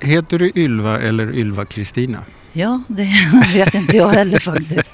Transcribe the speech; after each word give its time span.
Heter 0.00 0.38
du 0.38 0.52
Ylva 0.54 1.00
eller 1.00 1.34
Ylva-Kristina? 1.34 2.18
Ja, 2.52 2.82
det 2.88 3.08
vet 3.54 3.74
inte 3.74 3.96
jag 3.96 4.08
heller 4.08 4.38
faktiskt. 4.38 4.90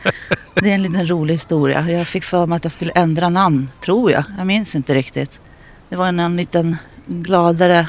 Det 0.54 0.71
är 0.71 0.75
en 0.75 0.82
liten 0.82 1.10
rolig 1.10 1.34
historia. 1.34 1.90
Jag 1.90 2.09
fick 2.09 2.25
för 2.25 2.46
mig 2.46 2.56
att 2.56 2.64
jag 2.64 2.72
skulle 2.72 2.93
ändra 2.93 3.29
namn, 3.29 3.69
tror 3.84 4.11
jag. 4.11 4.24
Jag 4.38 4.46
minns 4.46 4.74
inte 4.74 4.95
riktigt. 4.95 5.40
Det 5.88 5.96
var 5.96 6.08
en, 6.08 6.21
en 6.21 6.37
liten 6.37 6.77
gladare 7.06 7.88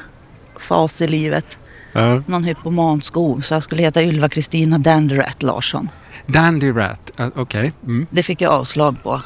fas 0.60 1.02
i 1.02 1.08
livet. 1.08 1.58
Ja. 1.92 2.24
Någon 2.26 2.44
hypomansko. 2.44 3.42
Så 3.42 3.54
jag 3.54 3.64
skulle 3.64 3.82
heta 3.82 4.04
Ylva 4.04 4.30
Kristina 4.30 4.78
Danderat 4.78 5.44
Larsson. 5.44 5.90
Dandy 6.26 6.72
Rat, 6.72 7.12
okej. 7.36 7.74
Mm. 7.84 8.08
Det 8.10 8.24
fick 8.24 8.42
jag 8.42 8.52
avslag 8.52 9.04
på. 9.04 9.22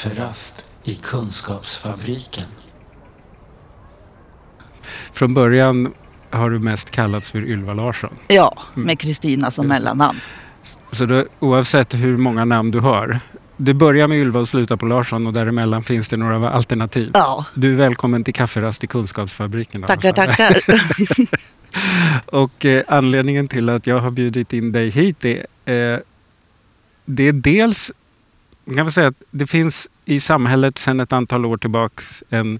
Kafferast 0.00 0.66
i 0.84 0.94
Kunskapsfabriken. 0.94 2.44
Från 5.12 5.34
början 5.34 5.92
har 6.30 6.50
du 6.50 6.58
mest 6.58 6.90
kallats 6.90 7.30
för 7.30 7.38
Ylva 7.38 7.74
Larsson. 7.74 8.14
Ja, 8.28 8.58
med 8.74 8.98
Kristina 8.98 9.50
som 9.50 9.66
mellannamn. 9.66 10.18
Så 10.92 11.06
då, 11.06 11.24
oavsett 11.40 11.94
hur 11.94 12.16
många 12.16 12.44
namn 12.44 12.70
du 12.70 12.78
har. 12.78 13.20
Du 13.56 13.74
börjar 13.74 14.08
med 14.08 14.18
Ylva 14.18 14.40
och 14.40 14.48
slutar 14.48 14.76
på 14.76 14.86
Larsson 14.86 15.26
och 15.26 15.32
däremellan 15.32 15.84
finns 15.84 16.08
det 16.08 16.16
några 16.16 16.50
alternativ. 16.50 17.10
Ja, 17.14 17.44
Du 17.54 17.72
är 17.72 17.76
välkommen 17.76 18.24
till 18.24 18.34
Kafferast 18.34 18.84
i 18.84 18.86
Kunskapsfabriken. 18.86 19.82
tackar, 19.82 20.12
tackar. 20.12 20.56
Och 22.26 22.66
eh, 22.66 22.82
anledningen 22.88 23.48
till 23.48 23.68
att 23.68 23.86
jag 23.86 23.98
har 23.98 24.10
bjudit 24.10 24.52
in 24.52 24.72
dig 24.72 24.88
hit 24.88 25.24
är, 25.24 25.46
eh, 25.64 25.98
det 27.04 27.28
är 27.28 27.32
dels, 27.32 27.92
man 28.64 28.76
kan 28.76 28.86
väl 28.86 28.92
säga 28.92 29.08
att 29.08 29.22
det 29.30 29.46
finns 29.46 29.88
i 30.04 30.20
samhället 30.20 30.78
sedan 30.78 31.00
ett 31.00 31.12
antal 31.12 31.46
år 31.46 31.56
tillbaks 31.56 32.24
en 32.30 32.58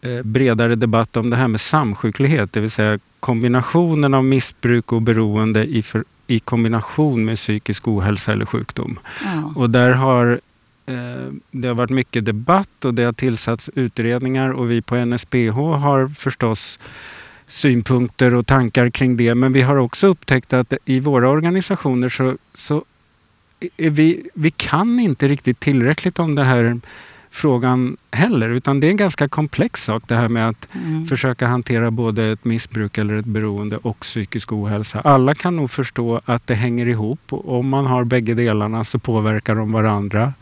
eh, 0.00 0.22
bredare 0.22 0.74
debatt 0.74 1.16
om 1.16 1.30
det 1.30 1.36
här 1.36 1.48
med 1.48 1.60
samsjuklighet, 1.60 2.52
det 2.52 2.60
vill 2.60 2.70
säga 2.70 2.98
kombinationen 3.20 4.14
av 4.14 4.24
missbruk 4.24 4.92
och 4.92 5.02
beroende 5.02 5.64
i, 5.64 5.82
för, 5.82 6.04
i 6.26 6.40
kombination 6.40 7.24
med 7.24 7.36
psykisk 7.36 7.88
ohälsa 7.88 8.32
eller 8.32 8.46
sjukdom. 8.46 8.98
Ja. 9.24 9.52
Och 9.56 9.70
där 9.70 9.92
har 9.92 10.40
eh, 10.86 11.32
det 11.50 11.68
har 11.68 11.74
varit 11.74 11.90
mycket 11.90 12.24
debatt 12.24 12.84
och 12.84 12.94
det 12.94 13.02
har 13.02 13.12
tillsatts 13.12 13.70
utredningar 13.74 14.50
och 14.50 14.70
vi 14.70 14.82
på 14.82 14.96
NSBH 14.96 15.56
har 15.56 16.08
förstås 16.08 16.78
synpunkter 17.48 18.34
och 18.34 18.46
tankar 18.46 18.90
kring 18.90 19.16
det. 19.16 19.34
Men 19.34 19.52
vi 19.52 19.62
har 19.62 19.76
också 19.76 20.06
upptäckt 20.06 20.52
att 20.52 20.72
i 20.84 21.00
våra 21.00 21.28
organisationer 21.28 22.08
så, 22.08 22.36
så 22.54 22.84
vi, 23.76 24.26
vi 24.34 24.50
kan 24.50 25.00
inte 25.00 25.28
riktigt 25.28 25.60
tillräckligt 25.60 26.18
om 26.18 26.34
den 26.34 26.46
här 26.46 26.80
frågan 27.30 27.96
heller. 28.10 28.48
Utan 28.48 28.80
det 28.80 28.86
är 28.86 28.90
en 28.90 28.96
ganska 28.96 29.28
komplex 29.28 29.84
sak 29.84 30.02
det 30.06 30.14
här 30.14 30.28
med 30.28 30.48
att 30.48 30.68
Mm. 30.74 31.06
försöka 31.06 31.46
hantera 31.46 31.90
både 31.90 32.24
ett 32.32 32.44
missbruk 32.44 32.98
eller 32.98 33.14
ett 33.14 33.24
beroende 33.24 33.76
och 33.76 34.00
psykisk 34.00 34.52
ohälsa. 34.52 35.00
Alla 35.00 35.34
kan 35.34 35.56
nog 35.56 35.70
förstå 35.70 36.20
att 36.24 36.46
det 36.46 36.54
hänger 36.54 36.88
ihop. 36.88 37.20
Och 37.32 37.58
om 37.58 37.68
man 37.68 37.86
har 37.86 38.04
bägge 38.04 38.34
delarna 38.34 38.84
så 38.84 38.98
påverkar 38.98 39.54
de 39.54 39.72
varandra. 39.72 40.32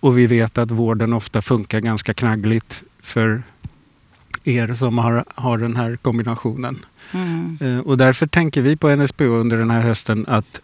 Och 0.00 0.18
vi 0.18 0.26
vet 0.26 0.58
att 0.58 0.70
vården 0.70 1.12
ofta 1.12 1.42
funkar 1.42 1.80
ganska 1.80 2.14
knaggligt 2.14 2.82
för 3.02 3.42
er 4.44 4.74
som 4.74 4.98
har, 4.98 5.24
har 5.34 5.58
den 5.58 5.76
här 5.76 5.96
kombinationen. 5.96 6.78
Mm. 7.12 7.58
Eh, 7.60 7.78
och 7.78 7.98
därför 7.98 8.26
tänker 8.26 8.62
vi 8.62 8.76
på 8.76 8.96
NSBO 8.96 9.24
under 9.24 9.56
den 9.56 9.70
här 9.70 9.80
hösten 9.80 10.24
att 10.28 10.60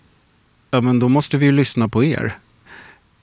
ja, 0.70 0.80
men 0.80 0.98
då 0.98 1.08
måste 1.08 1.36
vi 1.36 1.46
ju 1.46 1.52
lyssna 1.52 1.88
på 1.88 2.04
er. 2.04 2.34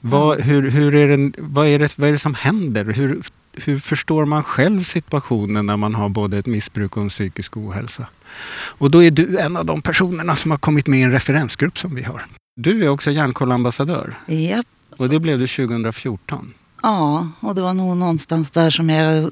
Vad, 0.01 0.41
hur, 0.41 0.69
hur 0.69 0.95
är 0.95 1.17
det, 1.17 1.31
vad, 1.37 1.67
är 1.67 1.79
det, 1.79 1.97
vad 1.97 2.09
är 2.09 2.11
det 2.11 2.19
som 2.19 2.35
händer? 2.35 2.85
Hur, 2.85 3.21
hur 3.53 3.79
förstår 3.79 4.25
man 4.25 4.43
själv 4.43 4.83
situationen 4.83 5.65
när 5.65 5.77
man 5.77 5.95
har 5.95 6.09
både 6.09 6.37
ett 6.37 6.45
missbruk 6.45 6.97
och 6.97 7.03
en 7.03 7.09
psykisk 7.09 7.57
ohälsa? 7.57 8.07
Och 8.53 8.91
då 8.91 9.03
är 9.03 9.11
du 9.11 9.37
en 9.37 9.57
av 9.57 9.65
de 9.65 9.81
personerna 9.81 10.35
som 10.35 10.51
har 10.51 10.57
kommit 10.57 10.87
med 10.87 10.99
i 10.99 11.03
en 11.03 11.11
referensgrupp 11.11 11.79
som 11.79 11.95
vi 11.95 12.03
har. 12.03 12.25
Du 12.55 12.85
är 12.85 12.89
också 12.89 13.11
Hjärnkollambassadör 13.11 14.13
Japp. 14.27 14.65
och 14.97 15.09
det 15.09 15.19
blev 15.19 15.39
du 15.39 15.47
2014. 15.47 16.53
Ja, 16.81 17.27
och 17.39 17.55
det 17.55 17.61
var 17.61 17.73
nog 17.73 17.97
någonstans 17.97 18.51
där 18.51 18.69
som 18.69 18.89
jag 18.89 19.31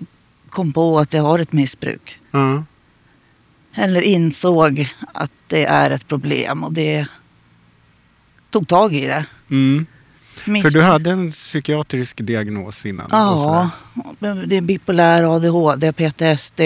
kom 0.50 0.74
på 0.74 1.00
att 1.00 1.14
jag 1.14 1.24
har 1.24 1.40
ett 1.40 1.52
missbruk. 1.52 2.20
Ja. 2.32 2.64
Eller 3.74 4.02
insåg 4.02 4.90
att 5.14 5.32
det 5.48 5.66
är 5.66 5.92
ett 5.92 6.08
problem 6.08 6.64
och 6.64 6.74
det 6.74 7.08
tog 8.56 8.68
tag 8.68 8.96
i 8.96 9.06
det. 9.06 9.26
Mm. 9.52 9.86
För 10.62 10.70
du 10.70 10.82
hade 10.82 11.12
en 11.12 11.32
psykiatrisk 11.32 12.18
diagnos 12.22 12.86
innan? 12.86 13.08
Ja, 13.12 13.70
det 14.48 14.56
är 14.56 14.62
bipolär 14.62 15.36
ADHD, 15.36 15.94
PTSD. 15.94 16.60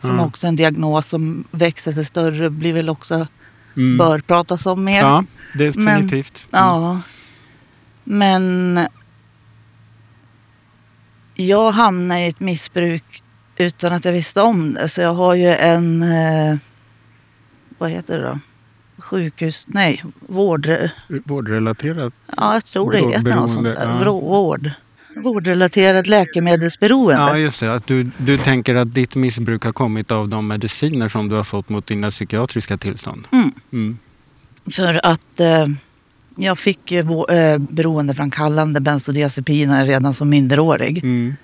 Som 0.00 0.18
Ja. 0.18 0.24
också 0.26 0.46
är 0.46 0.48
en 0.48 0.56
diagnos 0.56 1.06
som 1.08 1.44
växer 1.50 1.92
sig 1.92 2.04
större, 2.04 2.50
blir 2.50 2.72
väl 2.72 2.88
också, 2.88 3.26
Mm. 3.76 3.98
bör 3.98 4.18
pratas 4.18 4.66
om 4.66 4.84
mer. 4.84 5.00
Ja, 5.00 5.24
definitivt. 5.54 6.48
Mm. 6.52 6.64
Ja. 6.64 7.00
Men 8.04 8.80
jag 11.34 11.70
hamnade 11.70 12.20
i 12.20 12.28
ett 12.28 12.40
missbruk 12.40 13.22
utan 13.56 13.92
att 13.92 14.04
jag 14.04 14.12
visste 14.12 14.42
om 14.42 14.74
det. 14.74 14.88
Så 14.88 15.00
jag 15.00 15.14
har 15.14 15.34
ju 15.34 15.52
en, 15.54 16.02
eh, 16.02 16.56
vad 17.78 17.90
heter 17.90 18.18
det 18.18 18.24
då? 18.24 18.38
Sjukhus, 19.06 19.64
nej, 19.68 20.04
vård. 20.20 20.70
Vårdrelaterat? 21.24 22.14
Ja, 22.36 22.54
jag 22.54 22.64
tror 22.64 22.92
det 22.92 22.98
heter 22.98 23.34
något 23.34 23.50
sånt 23.50 23.64
där. 23.64 24.00
ja. 24.04 24.12
Vård. 24.12 24.70
Vårdrelaterat 25.16 26.06
läkemedelsberoende. 26.06 27.22
Ja, 27.22 27.38
just 27.38 27.60
det. 27.60 27.74
Att 27.74 27.86
du, 27.86 28.10
du 28.18 28.38
tänker 28.38 28.74
att 28.74 28.94
ditt 28.94 29.14
missbruk 29.14 29.64
har 29.64 29.72
kommit 29.72 30.10
av 30.10 30.28
de 30.28 30.46
mediciner 30.48 31.08
som 31.08 31.28
du 31.28 31.34
har 31.36 31.44
fått 31.44 31.68
mot 31.68 31.86
dina 31.86 32.10
psykiatriska 32.10 32.76
tillstånd? 32.76 33.28
Mm. 33.32 33.52
Mm. 33.72 33.98
För 34.70 35.06
att 35.06 35.40
eh, 35.40 35.66
jag 36.36 36.58
fick 36.58 36.92
ju 36.92 37.00
eh, 37.28 37.58
beroendeframkallande 37.58 38.80
bensodiazepiner 38.80 39.86
redan 39.86 40.14
som 40.14 40.28
minderårig. 40.28 40.98
Mm. 40.98 41.36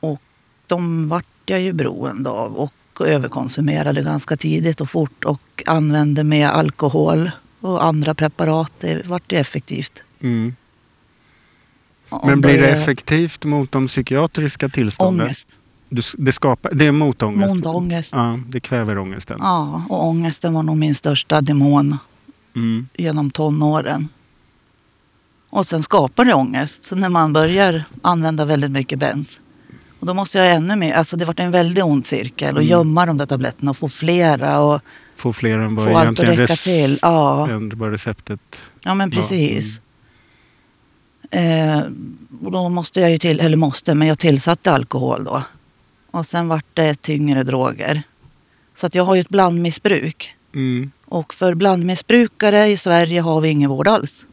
Och 0.00 0.22
de 0.66 1.08
vart 1.08 1.26
jag 1.46 1.60
ju 1.60 1.72
beroende 1.72 2.30
av 2.30 2.56
och 2.56 2.72
överkonsumerade 3.00 4.02
ganska 4.02 4.36
tidigt 4.36 4.80
och 4.80 4.88
fort 4.90 5.24
och 5.24 5.62
använde 5.66 6.24
med 6.24 6.48
alkohol 6.48 7.30
och 7.60 7.84
andra 7.84 8.14
preparat. 8.14 8.72
Det 8.80 9.06
vart 9.06 9.32
effektivt. 9.32 10.02
Mm. 10.20 10.54
Och 12.08 12.26
Men 12.26 12.40
blir 12.40 12.58
det 12.60 12.68
effektivt 12.68 13.44
mot 13.44 13.72
de 13.72 13.86
psykiatriska 13.86 14.68
tillstånden? 14.68 15.24
Ångest. 15.26 15.56
Du, 15.88 16.02
det, 16.18 16.32
skapar, 16.32 16.74
det 16.74 16.86
är 16.86 16.92
mot 16.92 17.22
ångest? 17.22 17.54
Mot 17.54 17.66
ångest. 17.66 18.10
Ja, 18.12 18.40
det 18.48 18.60
kväver 18.60 18.98
ångesten. 18.98 19.38
Ja, 19.40 19.82
och 19.88 20.06
ångesten 20.06 20.54
var 20.54 20.62
nog 20.62 20.76
min 20.76 20.94
största 20.94 21.40
demon 21.40 21.98
Mm. 22.56 22.88
genom 22.94 23.30
tonåren. 23.30 24.08
Och 25.50 25.66
sen 25.66 25.82
skapar 25.82 26.24
det 26.24 26.34
ångest. 26.34 26.84
Så 26.84 26.96
när 26.96 27.08
man 27.08 27.32
börjar 27.32 27.84
använda 28.02 28.44
väldigt 28.44 28.70
mycket 28.70 28.98
bens. 28.98 29.40
Och 30.04 30.08
då 30.08 30.14
måste 30.14 30.38
jag 30.38 30.54
ännu 30.54 30.76
mer, 30.76 30.94
alltså 30.94 31.16
det 31.16 31.24
vart 31.24 31.40
en 31.40 31.50
väldigt 31.50 31.84
ond 31.84 32.06
cirkel. 32.06 32.56
Och 32.56 32.62
Mm. 32.62 32.70
gömma 32.70 33.06
de 33.06 33.18
där 33.18 33.26
tabletterna 33.26 33.70
och 33.70 33.76
få 33.76 33.88
flera 33.88 34.60
och 34.60 34.80
Få 35.16 35.32
fler 35.32 35.58
än 35.58 35.74
vad 35.74 35.84
få 35.84 35.96
allt 35.96 36.20
att 36.20 36.38
räcka 36.38 36.56
till. 36.56 36.98
Ja. 37.02 37.48
än 37.50 37.72
vad 37.78 37.90
receptet... 37.90 38.40
Ja 38.82 38.94
men 38.94 39.08
mm. 39.08 39.10
precis. 39.10 39.80
Eh, 41.30 41.78
och 42.44 42.52
då 42.52 42.68
måste 42.68 43.00
jag 43.00 43.10
ju 43.10 43.18
till, 43.18 43.40
eller 43.40 43.56
måste, 43.56 43.94
men 43.94 44.08
jag 44.08 44.18
tillsatte 44.18 44.72
alkohol 44.72 45.24
då. 45.24 45.42
Och 46.10 46.26
sen 46.26 46.48
vart 46.48 46.66
det 46.74 46.94
tyngre 46.94 47.42
droger. 47.42 48.02
Så 48.74 48.86
att 48.86 48.94
jag 48.94 49.04
har 49.04 49.14
ju 49.14 49.20
ett 49.20 49.28
blandmissbruk. 49.28 50.34
Mm. 50.54 50.90
Och 51.04 51.34
för 51.34 51.54
blandmissbrukare 51.54 52.66
i 52.66 52.76
Sverige 52.76 53.20
har 53.20 53.40
vi 53.40 53.48
ingen 53.48 53.70
vård 53.70 53.88
alls. 53.88 54.26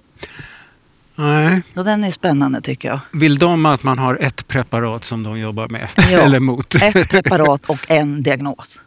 Nej. 1.21 1.62
Och 1.75 1.83
den 1.83 2.03
är 2.03 2.12
spännande 2.12 2.62
tycker 2.62 2.88
jag. 2.89 3.00
Vill 3.12 3.38
de 3.38 3.65
att 3.65 3.83
man 3.83 4.00
har 4.00 4.15
ett 4.21 4.47
preparat 4.47 5.06
som 5.06 5.23
de 5.23 5.39
jobbar 5.39 5.68
med? 5.68 5.88
Ja. 5.95 6.03
Eller 6.21 6.39
mot? 6.39 6.75
Ett 6.75 7.09
preparat 7.09 7.65
och 7.65 7.91
en 7.91 8.23
diagnos. 8.23 8.81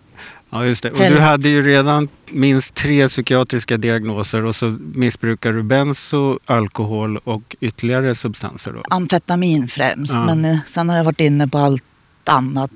Ja, 0.51 0.67
just 0.67 0.83
det. 0.83 0.91
Och 0.91 0.99
Helst. 0.99 1.17
du 1.17 1.23
hade 1.23 1.49
ju 1.49 1.63
redan 1.63 2.09
minst 2.31 2.75
tre 2.75 3.09
psykiatriska 3.09 3.77
diagnoser 3.77 4.45
och 4.45 4.57
så 4.57 4.79
missbrukar 4.95 5.53
du 5.53 5.63
benzo, 5.63 6.39
alkohol 6.47 7.17
och 7.17 7.57
ytterligare 7.61 8.15
substanser. 8.15 8.73
Då. 8.73 8.83
Amfetamin 8.91 9.69
främst. 9.69 10.15
Ja. 10.15 10.27
Men 10.27 10.45
eh, 10.45 10.59
sen 10.67 10.89
har 10.89 10.97
jag 10.97 11.05
varit 11.05 11.21
inne 11.21 11.49
på 11.49 11.59
allt 11.59 11.83
annat. 12.25 12.71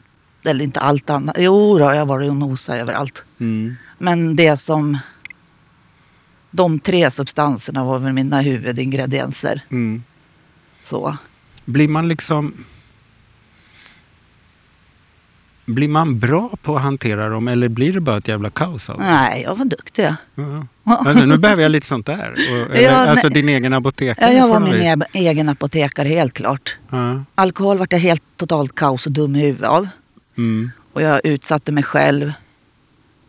Eller 0.44 0.64
inte 0.64 0.81
allt 0.81 1.10
annat. 1.10 1.37
Jo 1.38 1.78
då, 1.78 1.84
jag 1.84 1.99
har 1.99 2.06
varit 2.06 2.31
och 2.31 2.37
nosat 2.37 2.76
överallt. 2.76 3.22
Mm. 3.40 3.76
Men 3.99 4.37
det 4.37 4.56
som... 4.56 4.99
De 6.50 6.79
tre 6.81 7.11
substanserna 7.11 7.85
var 7.85 7.99
väl 7.99 8.12
mina 8.12 8.41
huvudingredienser. 8.41 9.61
Mm. 9.71 10.03
Så. 10.85 11.17
Blir 11.65 11.89
man 11.89 12.09
liksom... 12.09 12.53
Blir 15.65 15.89
man 15.89 16.19
bra 16.19 16.50
på 16.62 16.77
att 16.77 16.83
hantera 16.83 17.29
dem 17.29 17.49
eller 17.49 17.69
blir 17.69 17.93
det 17.93 18.00
bara 18.00 18.17
ett 18.17 18.29
jävla 18.29 18.50
kaos 18.50 18.91
av 18.91 18.99
det? 18.99 19.05
Nej, 19.05 19.43
jag 19.43 19.55
var 19.55 19.65
duktig. 19.65 20.09
Ja. 20.35 20.67
Alltså, 20.85 21.25
nu 21.25 21.39
behöver 21.39 21.62
jag 21.62 21.71
lite 21.73 21.87
sånt 21.87 22.06
där. 22.06 22.33
Och, 22.33 22.71
eller, 22.77 22.83
Ja, 22.83 22.93
alltså 22.93 23.29
din 23.29 23.49
egen 23.49 23.75
apotekare? 23.75 24.33
Ja, 24.33 24.39
jag 24.39 24.49
var 24.49 24.61
min 24.61 25.03
e- 25.03 25.06
egen 25.12 25.49
apotekare, 25.49 26.09
helt 26.09 26.35
klart. 26.35 26.77
Ja. 26.91 27.25
Alkohol 27.35 27.79
vart 27.79 27.93
jag 27.93 27.99
helt 27.99 28.23
totalt 28.37 28.75
kaos 28.75 29.06
och 29.06 29.12
dum 29.12 29.37
i 29.37 29.41
huvudet 29.41 29.69
av. 29.69 29.89
Mm. 30.37 30.71
Och 30.93 31.03
jag 31.03 31.21
utsatte 31.27 31.73
mig 31.73 31.83
själv 31.85 32.33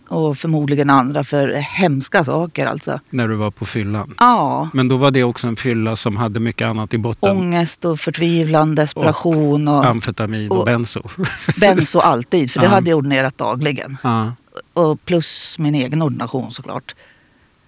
och 0.09 0.37
förmodligen 0.37 0.89
andra 0.89 1.23
för 1.23 1.49
hemska 1.53 2.23
saker 2.25 2.65
alltså. 2.65 2.99
När 3.09 3.27
du 3.27 3.35
var 3.35 3.51
på 3.51 3.65
fyllan. 3.65 4.15
Ja, 4.19 4.69
Men 4.73 4.87
då 4.87 4.97
var 4.97 5.11
det 5.11 5.23
också 5.23 5.47
en 5.47 5.55
fylla 5.55 5.95
som 5.95 6.17
hade 6.17 6.39
mycket 6.39 6.65
annat 6.67 6.93
i 6.93 6.97
botten. 6.97 7.37
ångest 7.37 7.85
och 7.85 7.99
förtvivlan, 7.99 8.75
desperation 8.75 9.67
och, 9.67 9.85
Amfetamin 9.85 10.51
och, 10.51 10.57
och- 10.59 10.65
benzo. 10.65 11.01
benzo 11.59 11.99
alltid. 11.99 12.51
För 12.51 12.59
det 12.59 12.65
Ja. 12.65 12.69
hade 12.71 12.89
jag 12.89 12.97
ordinerat 12.97 13.37
dagligen. 13.37 13.97
ja. 14.03 14.31
Och 14.73 15.05
plus 15.05 15.55
min 15.59 15.75
egen 15.75 16.01
ordination 16.01 16.51
såklart. 16.51 16.95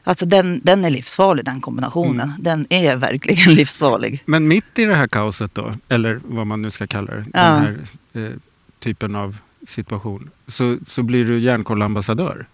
Alltså 0.03 0.25
den, 0.25 0.61
den 0.63 0.85
är 0.85 0.89
livsfarlig 0.89 1.45
den 1.45 1.61
kombinationen. 1.61 2.29
Mm. 2.29 2.43
Den 2.43 2.65
är 2.69 2.95
verkligen 2.95 3.53
livsfarlig. 3.55 4.21
Men 4.25 4.47
mitt 4.47 4.79
i 4.79 4.85
det 4.85 4.95
här 4.95 5.07
kaoset 5.07 5.55
då, 5.55 5.71
eller 5.89 6.19
vad 6.27 6.47
man 6.47 6.61
nu 6.61 6.71
ska 6.71 6.87
kalla 6.87 7.13
det, 7.13 7.25
Ja. 7.33 7.39
den 7.43 7.61
här 7.61 7.77
eh, 8.13 8.31
typen 8.79 9.15
av 9.15 9.37
situation, 9.71 10.29
så, 10.47 10.77
så 10.87 11.03
blir 11.03 11.25
du 11.25 11.39
järnkollambassadör. 11.39 12.45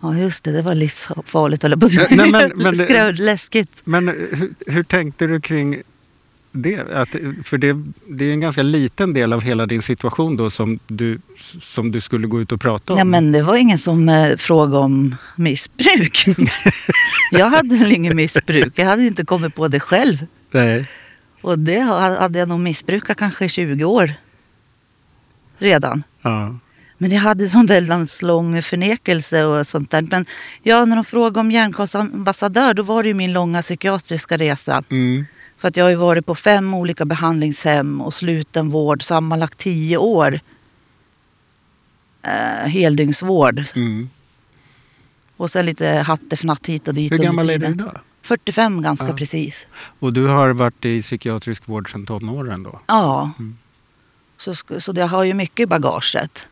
Ja 0.00 0.16
just 0.16 0.44
det, 0.44 0.52
det 0.52 0.62
var 0.62 0.74
livsfarligt 0.74 1.64
jag 1.64 1.76
på. 1.76 1.88
Nej, 2.10 2.30
men- 2.30 2.52
men 2.56 2.74
läskigt. 3.12 3.68
Men 3.84 4.08
hur, 4.08 4.54
hur 4.66 4.82
tänkte 4.82 5.26
du 5.26 5.40
kring 5.40 5.82
det? 6.52 6.80
Att, 6.92 7.08
för 7.44 7.58
det, 7.58 7.76
det 8.08 8.24
är 8.24 8.32
en 8.32 8.40
ganska 8.40 8.62
liten 8.62 9.12
del 9.12 9.32
av 9.32 9.40
hela 9.42 9.66
din 9.66 9.82
situation 9.82 10.36
då 10.36 10.50
som 10.50 10.78
du, 10.86 11.20
som 11.60 11.92
du 11.92 12.00
skulle 12.00 12.26
gå 12.26 12.40
ut 12.40 12.52
och 12.52 12.60
prata 12.60 12.92
om. 12.92 12.98
Ja, 12.98 13.04
men 13.04 13.32
det 13.32 13.42
var 13.42 13.56
ingen 13.56 13.78
som 13.78 14.08
eh, 14.08 14.36
frågade 14.36 14.78
om 14.78 15.16
missbruk. 15.36 16.24
jag 17.32 17.46
hade 17.46 17.76
väl 17.76 17.92
ingen 17.92 18.16
missbruk. 18.16 18.72
Jag 18.78 18.86
hade 18.86 19.06
inte 19.06 19.24
kommit 19.24 19.54
på 19.54 19.68
det 19.68 19.80
själv. 19.80 20.26
Nej. 20.50 20.86
Och 21.40 21.58
det 21.58 21.82
ha- 21.82 22.18
hade 22.20 22.38
jag 22.38 22.48
nog 22.48 22.60
missbrukat 22.60 23.16
kanske 23.16 23.44
i 23.44 23.48
20 23.48 23.84
år 23.84 24.12
redan. 25.58 26.02
Ja. 26.28 26.54
Men 26.98 27.10
jag 27.10 27.20
hade 27.20 27.48
sån 27.48 27.66
väldigt 27.66 28.22
lång 28.22 28.62
förnekelse 28.62 29.44
och 29.44 29.66
sånt 29.66 29.90
där. 29.90 30.02
Men 30.02 30.26
ja, 30.62 30.84
när 30.84 30.96
de 30.96 31.04
frågade 31.04 31.40
om 31.40 31.50
hjärnkollsambassadör 31.50 32.74
då 32.74 32.82
var 32.82 33.02
det 33.02 33.08
ju 33.08 33.14
min 33.14 33.32
långa 33.32 33.62
psykiatriska 33.62 34.36
resa. 34.36 34.82
Mm. 34.90 35.26
För 35.58 35.68
att 35.68 35.76
jag 35.76 35.84
har 35.84 35.90
ju 35.90 35.96
varit 35.96 36.26
på 36.26 36.34
fem 36.34 36.74
olika 36.74 37.04
behandlingshem 37.04 38.00
och 38.00 38.14
slutenvård, 38.14 39.02
sammanlagt 39.02 39.58
tio 39.58 39.96
år. 39.96 40.40
Eh, 42.22 42.68
heldygnsvård. 42.68 43.64
Mm. 43.74 44.10
Och 45.36 45.50
sen 45.50 45.66
lite 45.66 45.88
hattefnatt 45.88 46.66
hit 46.66 46.88
och 46.88 46.94
dit. 46.94 47.12
Hur 47.12 47.18
gammal 47.18 47.50
är 47.50 47.58
du 47.58 47.66
idag? 47.66 47.98
45 48.22 48.82
ganska 48.82 49.06
Ja. 49.06 49.12
precis. 49.12 49.66
Och 49.98 50.12
du 50.12 50.26
har 50.26 50.50
varit 50.50 50.84
i 50.84 51.02
psykiatrisk 51.02 51.68
vård 51.68 51.92
sedan 51.92 52.06
tonåren 52.06 52.62
då? 52.62 52.80
Ja. 52.86 53.30
Mm. 53.38 53.58
Så, 54.38 54.54
så 54.78 54.92
det 54.92 55.02
har 55.02 55.24
ju 55.24 55.34
mycket 55.34 55.60
i 55.60 55.66
bagaget. 55.66 56.48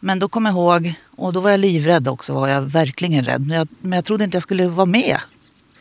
Men 0.00 0.18
då 0.18 0.28
kom 0.28 0.46
jag 0.46 0.52
ihåg, 0.52 0.94
och 1.16 1.32
då 1.32 1.40
var 1.40 1.50
jag 1.50 1.60
livrädd 1.60 2.08
också, 2.08 2.34
var 2.34 2.48
jag 2.48 2.62
verkligen 2.62 3.24
rädd. 3.24 3.46
Men 3.46 3.58
jag, 3.58 3.68
men 3.80 3.92
jag 3.92 4.04
trodde 4.04 4.24
inte 4.24 4.36
jag 4.36 4.42
skulle 4.42 4.68
vara 4.68 4.86
med. 4.86 5.18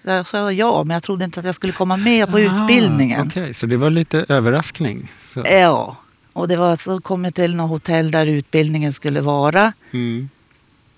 Så 0.04 0.10
jag 0.10 0.28
sa 0.28 0.52
ja, 0.52 0.84
men 0.84 0.94
jag 0.94 1.04
trodde 1.04 1.26
inte 1.26 1.40
att 1.40 1.46
jag 1.46 1.56
skulle 1.56 1.74
komma 1.74 1.98
med 1.98 2.30
på 2.30 2.38
Ah, 2.38 2.40
utbildningen. 2.40 3.28
Okej, 3.28 3.54
så 3.54 3.66
det 3.66 3.78
var 3.78 3.90
lite 3.90 4.26
överraskning. 4.30 5.12
Så. 5.34 5.44
Ja, 5.46 5.98
och 6.34 6.48
det 6.48 6.58
var 6.58 6.76
så 6.76 7.02
kom 7.02 7.24
jag 7.24 7.36
till 7.36 7.56
något 7.56 7.70
hotell 7.70 8.12
där 8.12 8.26
utbildningen 8.26 8.94
skulle 8.94 9.22
vara. 9.22 9.74
Mm. 9.92 10.30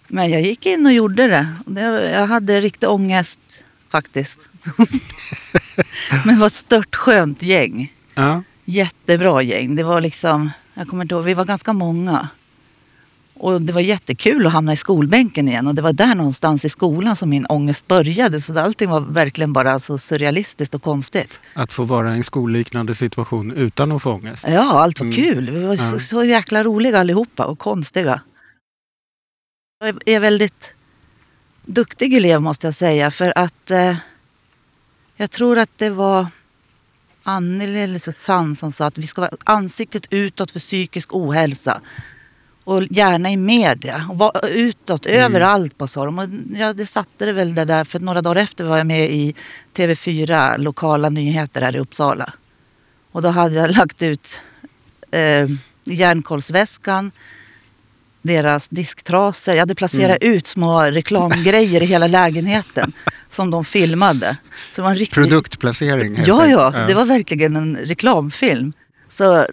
Men 0.07 0.29
jag 0.31 0.41
gick 0.41 0.65
in 0.65 0.85
och 0.85 0.93
gjorde 0.93 1.27
det. 1.27 1.55
det 1.65 2.11
jag 2.11 2.27
hade 2.27 2.61
riktig 2.61 2.89
ångest 2.89 3.39
faktiskt. 3.89 4.49
men 6.25 6.35
det 6.35 6.39
var 6.39 6.47
ett 6.47 6.53
stört 6.53 6.95
skönt 6.95 7.41
gäng. 7.41 7.93
Ja. 8.13 8.43
Jättebra 8.71 9.41
gäng. 9.41 9.75
Det 9.75 9.83
var 9.83 10.01
liksom, 10.01 10.49
jag 10.73 10.87
kommer 10.87 11.03
inte 11.03 11.15
ihåg, 11.15 11.23
vi 11.23 11.33
var 11.33 11.45
ganska 11.45 11.73
många. 11.73 12.27
Och 13.33 13.61
det 13.61 13.73
var 13.73 13.81
jättekul 13.81 14.47
att 14.47 14.53
hamna 14.53 14.73
i 14.73 14.77
skolbänken 14.77 15.47
igen. 15.47 15.67
Och 15.67 15.75
det 15.75 15.81
var 15.81 15.93
där 15.93 16.15
någonstans 16.15 16.65
i 16.65 16.69
skolan 16.69 17.15
som 17.15 17.29
min 17.29 17.45
ångest 17.45 17.87
började. 17.87 18.41
Så 18.41 18.59
allting 18.59 18.89
var 18.89 19.01
verkligen 19.01 19.53
bara 19.53 19.79
så 19.79 19.97
surrealistiskt 19.97 20.75
och 20.75 20.83
konstigt. 20.83 21.39
Att 21.53 21.73
få 21.73 21.83
vara 21.83 22.13
i 22.13 22.17
en 22.17 22.23
skolliknande 22.23 22.95
situation 22.95 23.51
utan 23.51 23.91
att 23.91 24.01
få 24.01 24.11
ångest. 24.11 24.45
Ja, 24.47 24.79
allt 24.81 24.99
var 24.99 25.05
Mm. 25.05 25.15
kul. 25.15 25.49
Vi 25.51 25.63
var 25.65 25.75
så, 25.75 25.99
så 25.99 26.23
jäkla 26.23 26.63
roliga 26.63 26.99
allihopa 26.99 27.45
och 27.45 27.59
konstiga. 27.59 28.21
Jag 29.79 30.01
är 30.05 30.19
väldigt 30.19 30.69
duktig 31.65 32.13
elev 32.13 32.41
måste 32.41 32.67
jag 32.67 32.75
säga. 32.75 33.11
För 33.11 33.33
att 33.37 33.71
eh, 33.71 33.95
jag 35.15 35.31
tror 35.31 35.57
att 35.59 35.77
det 35.77 35.89
var 35.89 36.27
Anneli 37.23 37.79
eller 37.79 37.99
Susanne 37.99 38.55
som 38.55 38.71
sa 38.71 38.85
att 38.85 38.97
vi 38.97 39.07
ska 39.07 39.21
vara 39.21 39.31
ansiktet 39.43 40.07
utåt 40.09 40.51
för 40.51 40.59
psykisk 40.59 41.13
ohälsa. 41.13 41.81
Och 42.63 42.83
gärna 42.89 43.31
i 43.31 43.37
media. 43.37 44.05
Och 44.09 44.17
vara 44.17 44.39
utåt, 44.49 45.05
Mm. 45.05 45.21
överallt 45.21 45.77
på 45.77 45.87
sa 45.87 46.05
de. 46.05 46.19
Och 46.19 46.29
ja, 46.57 46.73
det 46.73 46.85
satte 46.85 47.25
det 47.25 47.31
väl 47.33 47.55
det 47.55 47.65
där. 47.65 47.83
För 47.83 47.99
några 47.99 48.21
dagar 48.21 48.41
efter 48.41 48.63
var 48.63 48.77
jag 48.77 48.87
med 48.87 49.11
i 49.11 49.35
TV4, 49.73 50.57
lokala 50.57 51.09
nyheter 51.09 51.61
här 51.61 51.75
i 51.75 51.79
Uppsala. 51.79 52.33
Och 53.11 53.21
då 53.21 53.29
hade 53.29 53.55
jag 53.55 53.77
lagt 53.77 54.03
ut 54.03 54.41
eh, 55.11 55.47
järnkolsväskan, 55.83 57.11
deras 58.21 58.67
disktrasor. 58.69 59.53
Jag 59.53 59.59
hade 59.61 59.75
placerat 59.75 60.17
ut 60.21 60.47
små 60.47 60.81
reklamgrejer 60.81 61.83
i 61.83 61.85
hela 61.85 62.07
lägenheten 62.07 62.91
som 63.29 63.51
de 63.51 63.65
filmade. 63.65 64.37
Så 64.51 64.75
det 64.75 64.81
var 64.81 64.89
en 64.89 64.95
riktig... 64.95 65.15
Produktplacering. 65.15 66.15
helt 66.15 66.27
Ja, 66.27 66.47
ja, 66.47 66.71
det 66.87 66.93
var 66.93 67.05
verkligen 67.05 67.55
en 67.55 67.77
reklamfilm. 67.77 68.73
Så 69.09 69.35
eh, 69.35 69.45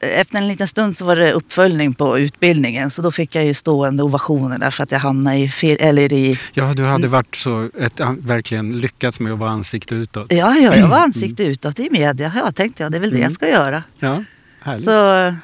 efter 0.00 0.38
en 0.38 0.48
liten 0.48 0.68
stund 0.68 0.96
så 0.96 1.04
var 1.04 1.16
det 1.16 1.32
uppföljning 1.32 1.94
på 1.94 2.18
utbildningen. 2.18 2.90
Så 2.90 3.02
då 3.02 3.10
fick 3.12 3.34
jag 3.34 3.44
ju 3.44 3.54
stående 3.54 4.02
ovationer 4.02 4.58
där 4.58 4.70
för 4.70 4.82
att 4.82 4.90
jag 4.92 4.98
hamnade 4.98 5.36
i, 5.36 5.48
fir- 5.48 5.76
eller 5.80 6.12
i 6.12 6.38
Ja, 6.52 6.72
du 6.76 6.84
hade 6.84 7.08
varit 7.08 7.36
så, 7.36 7.68
ett, 7.80 8.00
verkligen 8.18 8.78
lyckats 8.80 9.20
med 9.20 9.32
att 9.32 9.38
vara 9.38 9.50
ansikte 9.50 9.94
utåt. 9.94 10.32
Ja, 10.32 10.56
ja, 10.56 10.76
jag 10.76 10.88
var 10.88 10.98
ansikte 10.98 11.44
utåt 11.44 11.78
i 11.78 11.88
media. 11.90 12.32
Ja, 12.36 12.52
tänkte 12.52 12.82
jag, 12.82 12.92
det 12.92 12.98
är 12.98 13.00
väl 13.00 13.10
det 13.10 13.16
Mm. 13.16 13.22
jag 13.24 13.32
ska 13.32 13.48
göra. 13.48 13.82
Ja, 13.98 14.24
härligt. 14.62 14.84
Så, 14.84 15.34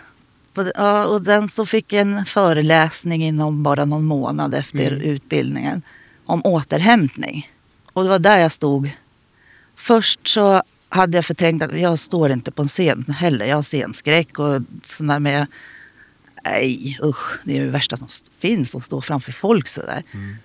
på- 0.64 0.72
ja, 0.74 1.04
och 1.04 1.24
sen 1.24 1.48
så 1.48 1.66
fick 1.66 1.92
jag 1.92 2.00
en 2.00 2.24
föreläsning 2.24 3.24
inom 3.24 3.62
bara 3.62 3.84
någon 3.84 4.04
månad 4.04 4.54
efter 4.54 4.92
Mm. 4.92 5.00
utbildningen 5.02 5.82
om 6.24 6.40
återhämtning. 6.44 7.50
Och 7.92 8.02
det 8.02 8.08
var 8.08 8.18
där 8.18 8.38
jag 8.38 8.52
stod. 8.52 8.90
Först 9.76 10.28
så 10.28 10.62
hade 10.88 11.16
jag 11.18 11.24
förträngt 11.24 11.62
att 11.62 11.80
jag 11.80 11.98
står 11.98 12.30
inte 12.30 12.50
på 12.50 12.62
en 12.62 12.68
scen 12.68 13.04
heller. 13.18 13.46
Jag 13.46 13.56
har 13.56 13.62
scenskräck 13.62 14.38
och 14.38 14.60
sån 14.84 15.06
där 15.06 15.18
med... 15.18 15.46
Nej, 16.44 16.98
usch. 17.02 17.38
Det 17.44 17.58
är 17.58 17.64
det 17.64 17.70
värsta 17.70 17.96
som 17.96 18.08
finns 18.38 18.74
att 18.74 18.84
stå 18.84 19.00
framför 19.00 19.32
folk 19.32 19.68
sådär. 19.68 20.02
Mm. 20.14 20.36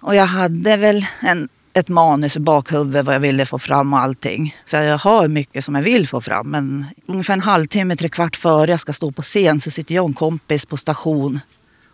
Och 0.00 0.14
jag 0.14 0.26
hade 0.26 0.76
väl 0.76 1.06
en, 1.20 1.48
ett 1.78 1.88
manus 1.88 2.36
i 2.36 2.40
bakhuvudet 2.40 3.06
vad 3.06 3.14
jag 3.14 3.20
ville 3.20 3.46
få 3.46 3.58
fram 3.58 3.92
och 3.92 3.98
allting. 3.98 4.56
För 4.66 4.80
jag 4.80 4.98
har 4.98 5.28
mycket 5.28 5.64
som 5.64 5.74
jag 5.74 5.82
vill 5.82 6.08
få 6.08 6.20
fram. 6.20 6.50
Men 6.50 6.86
ungefär 7.06 7.32
en 7.32 7.40
halvtimme, 7.40 7.96
tre 7.96 8.08
kvart 8.08 8.36
före 8.36 8.70
jag 8.70 8.80
ska 8.80 8.92
stå 8.92 9.10
på 9.10 9.22
scen 9.22 9.60
så 9.60 9.70
sitter 9.70 9.94
jag 9.94 10.04
och 10.04 10.08
en 10.08 10.14
kompis 10.14 10.66
på 10.66 10.76
station 10.76 11.40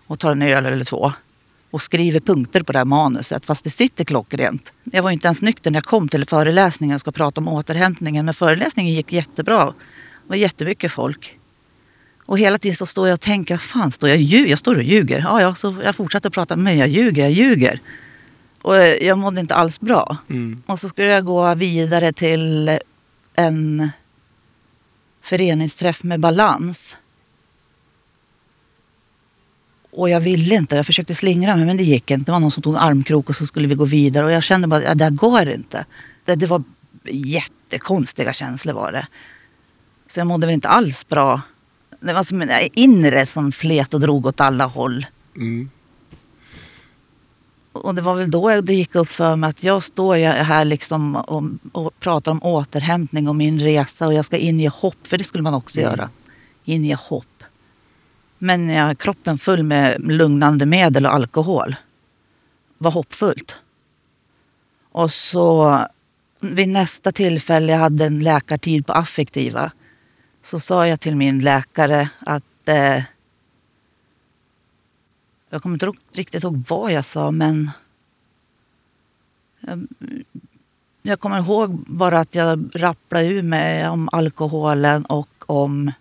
och 0.06 0.18
tar 0.18 0.30
en 0.30 0.42
öl 0.42 0.66
eller 0.66 0.84
två. 0.84 1.12
Och 1.70 1.82
skriver 1.82 2.20
punkter 2.20 2.62
på 2.62 2.72
det 2.72 2.78
här 2.78 2.84
manuset 2.84 3.46
fast 3.46 3.64
det 3.64 3.70
sitter 3.70 4.04
klockrent. 4.04 4.72
Jag 4.84 5.02
var 5.02 5.10
inte 5.10 5.26
ens 5.26 5.42
nykter 5.42 5.70
när 5.70 5.76
jag 5.76 5.84
kom 5.84 6.08
till 6.08 6.24
föreläsningen 6.24 6.94
och 6.94 7.00
ska 7.00 7.12
prata 7.12 7.40
om 7.40 7.48
återhämtningen. 7.48 8.24
Men 8.24 8.34
föreläsningen 8.34 8.94
gick 8.94 9.12
jättebra. 9.12 9.64
Det 9.64 9.72
var 10.26 10.36
jättemycket 10.36 10.92
folk. 10.92 11.38
Och 12.26 12.38
hela 12.38 12.58
tiden 12.58 12.76
så 12.76 12.86
står 12.86 13.08
jag 13.08 13.14
och 13.14 13.20
tänker, 13.20 13.56
fan 13.56 13.90
står 13.90 14.08
jag 14.08 14.16
och 14.16 14.22
ljuger? 14.22 14.50
Jag 14.50 14.58
står 14.58 14.74
och 14.74 14.82
ljuger. 14.82 15.18
Ja, 15.18 15.40
ja, 15.40 15.54
så 15.54 15.76
jag 15.84 15.96
fortsatte 15.96 16.30
prata, 16.30 16.56
men 16.56 16.78
jag 16.78 16.88
ljuger, 16.88 17.22
jag 17.22 17.32
ljuger. 17.32 17.80
Och 18.64 18.76
eh, 18.76 19.06
jag 19.06 19.18
mådde 19.18 19.40
inte 19.40 19.54
alls 19.54 19.80
bra. 19.80 20.16
Mm. 20.30 20.62
Och 20.66 20.80
så 20.80 20.88
skulle 20.88 21.08
jag 21.08 21.24
gå 21.24 21.54
vidare 21.54 22.12
till 22.12 22.78
en 23.34 23.90
föreningsträff 25.22 26.02
med 26.02 26.20
balans. 26.20 26.96
Och 29.90 30.10
jag 30.10 30.20
ville 30.20 30.54
inte. 30.54 30.76
Jag 30.76 30.86
försökte 30.86 31.14
slingra 31.14 31.56
mig 31.56 31.66
men 31.66 31.76
det 31.76 31.82
gick 31.82 32.10
inte. 32.10 32.24
Det 32.24 32.32
var 32.32 32.40
någon 32.40 32.50
som 32.50 32.62
tog 32.62 32.74
en 32.74 32.80
armkrok 32.80 33.28
och 33.28 33.36
så 33.36 33.46
skulle 33.46 33.68
vi 33.68 33.74
gå 33.74 33.84
vidare. 33.84 34.24
Och 34.24 34.32
jag 34.32 34.42
kände 34.42 34.68
bara 34.68 34.76
att 34.76 34.84
ja, 34.84 34.94
det 34.94 35.04
här 35.04 35.10
går 35.10 35.48
inte. 35.48 35.84
Det, 36.24 36.34
det 36.34 36.46
var 36.46 36.62
jättekonstiga 37.04 38.32
känslor 38.32 38.74
var 38.74 38.92
det. 38.92 39.06
Så 40.06 40.20
jag 40.20 40.26
mådde 40.26 40.46
väl 40.46 40.54
inte 40.54 40.68
alls 40.68 41.08
bra. 41.08 41.40
Det 42.00 42.12
var 42.12 42.22
som 42.22 42.42
en 42.42 42.50
inre 42.72 43.26
som 43.26 43.52
slet 43.52 43.94
och 43.94 44.00
drog 44.00 44.26
åt 44.26 44.40
alla 44.40 44.66
håll. 44.66 45.06
Mm. 45.36 45.70
Och 47.74 47.94
det 47.94 48.02
var 48.02 48.14
väl 48.14 48.30
då 48.30 48.60
det 48.60 48.74
gick 48.74 48.94
upp 48.94 49.08
för 49.08 49.36
mig 49.36 49.50
att 49.50 49.62
jag 49.62 49.82
står 49.82 50.16
här 50.26 50.64
liksom 50.64 51.16
och, 51.16 51.44
och 51.72 52.00
pratar 52.00 52.32
om 52.32 52.42
återhämtning 52.42 53.28
och 53.28 53.36
min 53.36 53.60
resa 53.60 54.06
och 54.06 54.14
jag 54.14 54.24
ska 54.24 54.36
inge 54.36 54.68
hopp, 54.68 55.06
för 55.06 55.18
det 55.18 55.24
skulle 55.24 55.42
man 55.42 55.54
också 55.54 55.80
Mm. 55.80 55.90
göra. 55.90 56.10
Inge 56.64 56.94
hopp. 56.94 57.44
Men 58.38 58.68
jag, 58.68 58.98
kroppen 58.98 59.38
full 59.38 59.62
med 59.62 60.00
lugnande 60.00 60.66
medel 60.66 61.06
och 61.06 61.14
alkohol. 61.14 61.76
Var 62.78 62.90
hoppfullt. 62.90 63.56
Och 64.92 65.12
så 65.12 65.78
vid 66.40 66.68
nästa 66.68 67.12
tillfälle 67.12 67.72
jag 67.72 67.78
hade 67.78 68.06
en 68.06 68.20
läkartid 68.20 68.86
på 68.86 68.92
affektiva 68.92 69.70
så 70.42 70.60
sa 70.60 70.86
jag 70.86 71.00
till 71.00 71.16
min 71.16 71.40
läkare 71.40 72.08
att 72.18 72.68
eh, 72.68 73.02
jag 75.54 75.62
kommer 75.62 75.74
inte 75.74 75.92
riktigt 76.12 76.44
ihåg 76.44 76.62
vad 76.68 76.92
jag 76.92 77.04
sa 77.04 77.30
men 77.30 77.70
jag, 79.60 79.86
jag 81.02 81.20
kommer 81.20 81.38
ihåg 81.38 81.70
bara 81.86 82.20
att 82.20 82.34
jag 82.34 82.70
rapplade 82.74 83.26
ur 83.26 83.42
mig 83.42 83.88
om 83.88 84.08
alkoholen 84.12 85.04
och 85.04 85.44
om 85.46 85.92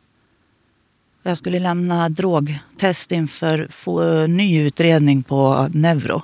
jag 1.24 1.38
skulle 1.38 1.60
lämna 1.60 2.10
drogtest 2.10 3.12
inför 3.12 3.68
få, 3.70 4.28
ny 4.28 4.62
utredning 4.62 5.24
på 5.24 5.70
neuro. 5.74 6.22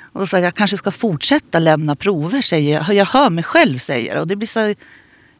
Och 0.00 0.20
då 0.20 0.26
sa 0.26 0.36
jag, 0.36 0.46
jag 0.46 0.54
kanske 0.54 0.76
ska 0.76 0.90
fortsätta 0.90 1.58
lämna 1.58 1.96
prover, 1.96 2.42
säger 2.42 2.74
jag. 2.74 2.94
Jag 2.94 3.06
hör 3.06 3.30
mig 3.30 3.44
själv, 3.44 3.78
säger 3.78 4.18
Och 4.18 4.26
det 4.26 4.36
blir 4.36 4.48
så, 4.48 4.74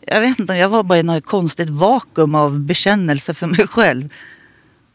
jag 0.06 0.20
vet 0.20 0.38
inte, 0.38 0.54
jag 0.54 0.68
var 0.68 0.82
bara 0.82 0.99
i 0.99 1.02
något 1.02 1.25
konstigt 1.25 1.68
vakuum 1.68 2.34
av 2.34 2.61
bekännelse 2.61 3.34
för 3.34 3.46
mig 3.46 3.66
själv. 3.66 4.08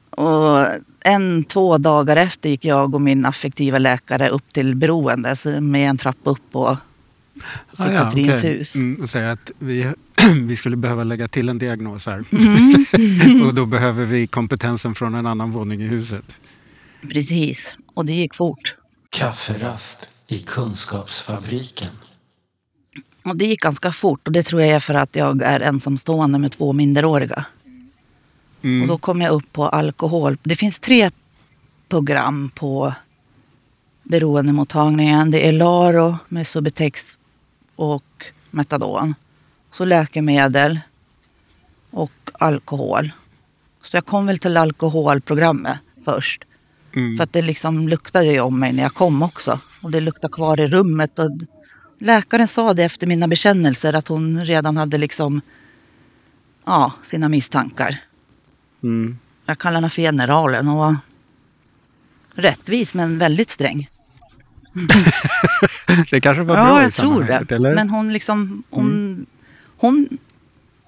Och 0.09 0.67
en, 1.07 1.43
två 1.43 1.77
dagar 1.77 2.15
efter 2.15 2.49
gick 2.49 2.65
jag 2.65 2.95
och 2.95 3.01
min 3.01 3.25
affektiva 3.25 3.79
läkare 3.79 4.29
upp 4.29 4.53
till 4.53 4.75
beroende 4.75 5.37
med 5.61 5.89
en 5.89 5.97
trappa 5.97 6.29
upp 6.29 6.51
på 6.51 6.77
psykiatrins 7.73 8.29
ah, 8.29 8.31
ja, 8.31 8.37
okay. 8.37 8.57
hus. 8.57 8.75
Mm, 8.75 9.01
och 9.01 9.09
säga 9.09 9.31
att 9.31 9.51
vi, 9.59 9.91
vi 10.47 10.55
skulle 10.55 10.77
behöva 10.77 11.03
lägga 11.03 11.27
till 11.27 11.49
en 11.49 11.57
diagnos 11.57 12.05
här. 12.05 12.23
Mm. 12.31 13.41
och 13.47 13.53
då 13.53 13.65
behöver 13.65 14.05
vi 14.05 14.27
kompetensen 14.27 14.95
från 14.95 15.15
en 15.15 15.25
annan 15.25 15.51
våning 15.51 15.81
i 15.81 15.87
huset. 15.87 16.25
Precis, 17.01 17.75
och 17.93 18.05
det 18.05 18.13
gick 18.13 18.35
fort. 18.35 18.75
Kafferast 19.09 20.09
i 20.27 20.39
Kunskapsfabriken. 20.39 21.91
Och 23.23 23.37
det 23.37 23.45
gick 23.45 23.61
ganska 23.61 23.91
fort 23.91 24.27
och 24.27 24.33
det 24.33 24.43
tror 24.43 24.61
jag 24.61 24.71
är 24.71 24.79
för 24.79 24.93
att 24.93 25.15
jag 25.15 25.41
är 25.41 25.59
ensamstående 25.59 26.39
med 26.39 26.51
två 26.51 26.73
minderåriga. 26.73 27.45
Mm. 28.61 28.81
Och 28.81 28.87
då 28.87 28.97
kom 28.97 29.21
jag 29.21 29.33
upp 29.33 29.53
på 29.53 29.67
alkohol. 29.67 30.37
Det 30.43 30.55
finns 30.55 30.79
tre 30.79 31.11
program 31.87 32.51
på 32.55 32.93
beroendemottagningen. 34.03 35.31
Det 35.31 35.47
är 35.47 35.51
Laro 35.51 36.17
med 36.27 36.47
Subutex 36.47 37.17
och 37.75 38.25
Metadon. 38.51 39.15
Så 39.71 39.85
läkemedel 39.85 40.79
och 41.91 42.31
alkohol. 42.33 43.11
Så 43.83 43.97
jag 43.97 44.05
kom 44.05 44.25
väl 44.25 44.39
till 44.39 44.57
alkoholprogrammet 44.57 45.77
först. 46.05 46.43
Mm. 46.95 47.17
För 47.17 47.23
att 47.23 47.33
det 47.33 47.41
liksom 47.41 47.89
luktade 47.89 48.25
ju 48.25 48.39
om 48.39 48.59
mig 48.59 48.73
när 48.73 48.83
jag 48.83 48.93
kom 48.93 49.21
också. 49.21 49.59
Och 49.81 49.91
det 49.91 49.99
luktade 49.99 50.33
kvar 50.33 50.59
i 50.59 50.67
rummet. 50.67 51.19
Och 51.19 51.31
läkaren 51.99 52.47
sa 52.47 52.73
det 52.73 52.83
efter 52.83 53.07
mina 53.07 53.27
bekännelser 53.27 53.93
att 53.93 54.07
hon 54.07 54.45
redan 54.45 54.77
hade 54.77 54.97
liksom 54.97 55.41
ja, 56.65 56.91
sina 57.03 57.29
misstankar. 57.29 58.01
Mm. 58.87 59.17
Jag 59.45 59.59
kallar 59.59 59.75
henne 59.75 59.89
för 59.89 60.01
generalen 60.01 60.67
och 60.67 60.77
var 60.77 60.97
rättvis 62.33 62.93
men 62.93 63.17
väldigt 63.17 63.49
sträng. 63.49 63.89
det 66.11 66.21
kanske 66.21 66.43
var 66.43 66.55
bra 66.55 66.67
Ja, 66.67 66.81
jag 66.81 66.93
tror 66.93 67.23
det. 67.23 67.51
Eller? 67.51 67.75
Men 67.75 67.89
hon 67.89 68.13
liksom, 68.13 68.63
hon, 68.69 68.85
mm. 68.85 69.25
hon 69.77 70.17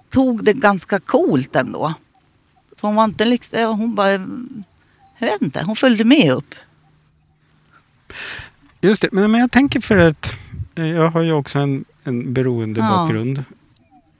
tog 0.10 0.44
det 0.44 0.53
ganska 0.53 1.00
coolt 1.00 1.56
ändå. 1.56 1.94
Hon 2.82 2.96
var 2.96 3.03
inte 3.03 3.25
liksom, 3.25 3.79
hon 3.79 3.96
bara, 3.96 4.12
jag 5.18 5.27
vet 5.32 5.41
inte, 5.41 5.63
hon 5.63 5.75
följde 5.75 6.03
med 6.03 6.34
upp. 6.34 6.56
Just 8.82 9.01
det, 9.01 9.10
men, 9.12 9.32
men 9.32 9.41
jag 9.41 9.51
tänker 9.51 9.82
för 9.82 9.98
att 9.98 10.34
jag 10.75 11.10
har 11.10 11.22
ju 11.22 11.32
också 11.32 11.60
en, 11.60 11.86
en 12.03 12.34
beroendebakgrund. 12.34 13.44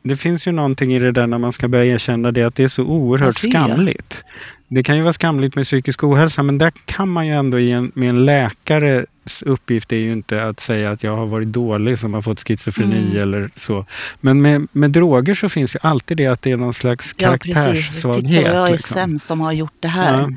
Det 0.01 0.15
finns 0.15 0.48
ju 0.48 0.51
någonting 0.51 0.94
i 0.94 1.00
det 1.00 1.12
där 1.12 1.27
när 1.27 1.38
man 1.38 1.53
ska 1.53 1.68
börja 1.68 1.86
erkänna 1.86 2.32
det 2.32 2.44
att 2.44 2.56
det 2.56 2.63
är 2.63 2.68
så 2.68 2.84
oerhört 2.84 3.38
skamligt. 3.38 4.24
Det 4.68 4.84
kan 4.84 4.98
ju 4.98 5.01
vara 5.01 5.13
skamligt 5.13 5.56
med 5.56 5.65
psykisk 5.65 6.03
ohälsa 6.03 6.44
men 6.44 6.58
där 6.58 6.72
kan 6.86 7.10
man 7.10 7.27
ju 7.27 7.34
ändå 7.34 7.58
med 7.94 8.10
en 8.10 8.25
läkares 8.25 9.06
uppgift 9.41 9.91
är 9.91 9.98
ju 9.98 10.12
inte 10.12 10.44
att 10.44 10.60
säga 10.60 10.91
att 10.91 11.03
jag 11.03 11.18
har 11.18 11.25
varit 11.25 11.48
dålig 11.48 12.00
som 12.00 12.13
har 12.13 12.22
fått 12.22 12.48
schizofreni 12.48 13.08
mm. 13.08 13.22
eller 13.22 13.50
så. 13.56 13.86
Men 14.20 14.41
med, 14.41 14.68
med 14.72 14.91
droger 14.91 15.34
så 15.34 15.50
finns 15.50 15.75
ju 15.75 15.79
alltid 15.82 16.18
det 16.18 16.27
att 16.27 16.41
det 16.41 16.51
är 16.51 16.58
någon 16.58 16.74
slags 16.74 17.15
ja, 17.18 17.27
karaktärssvaghet. 17.27 18.25
Titta 18.25 18.41
jag 18.41 18.68
är 18.68 18.72
liksom. 18.72 18.94
sämst 18.94 19.27
som 19.27 19.41
har 19.41 19.51
gjort 19.51 19.75
det 19.79 19.88
här. 19.88 20.22
Ja. 20.22 20.29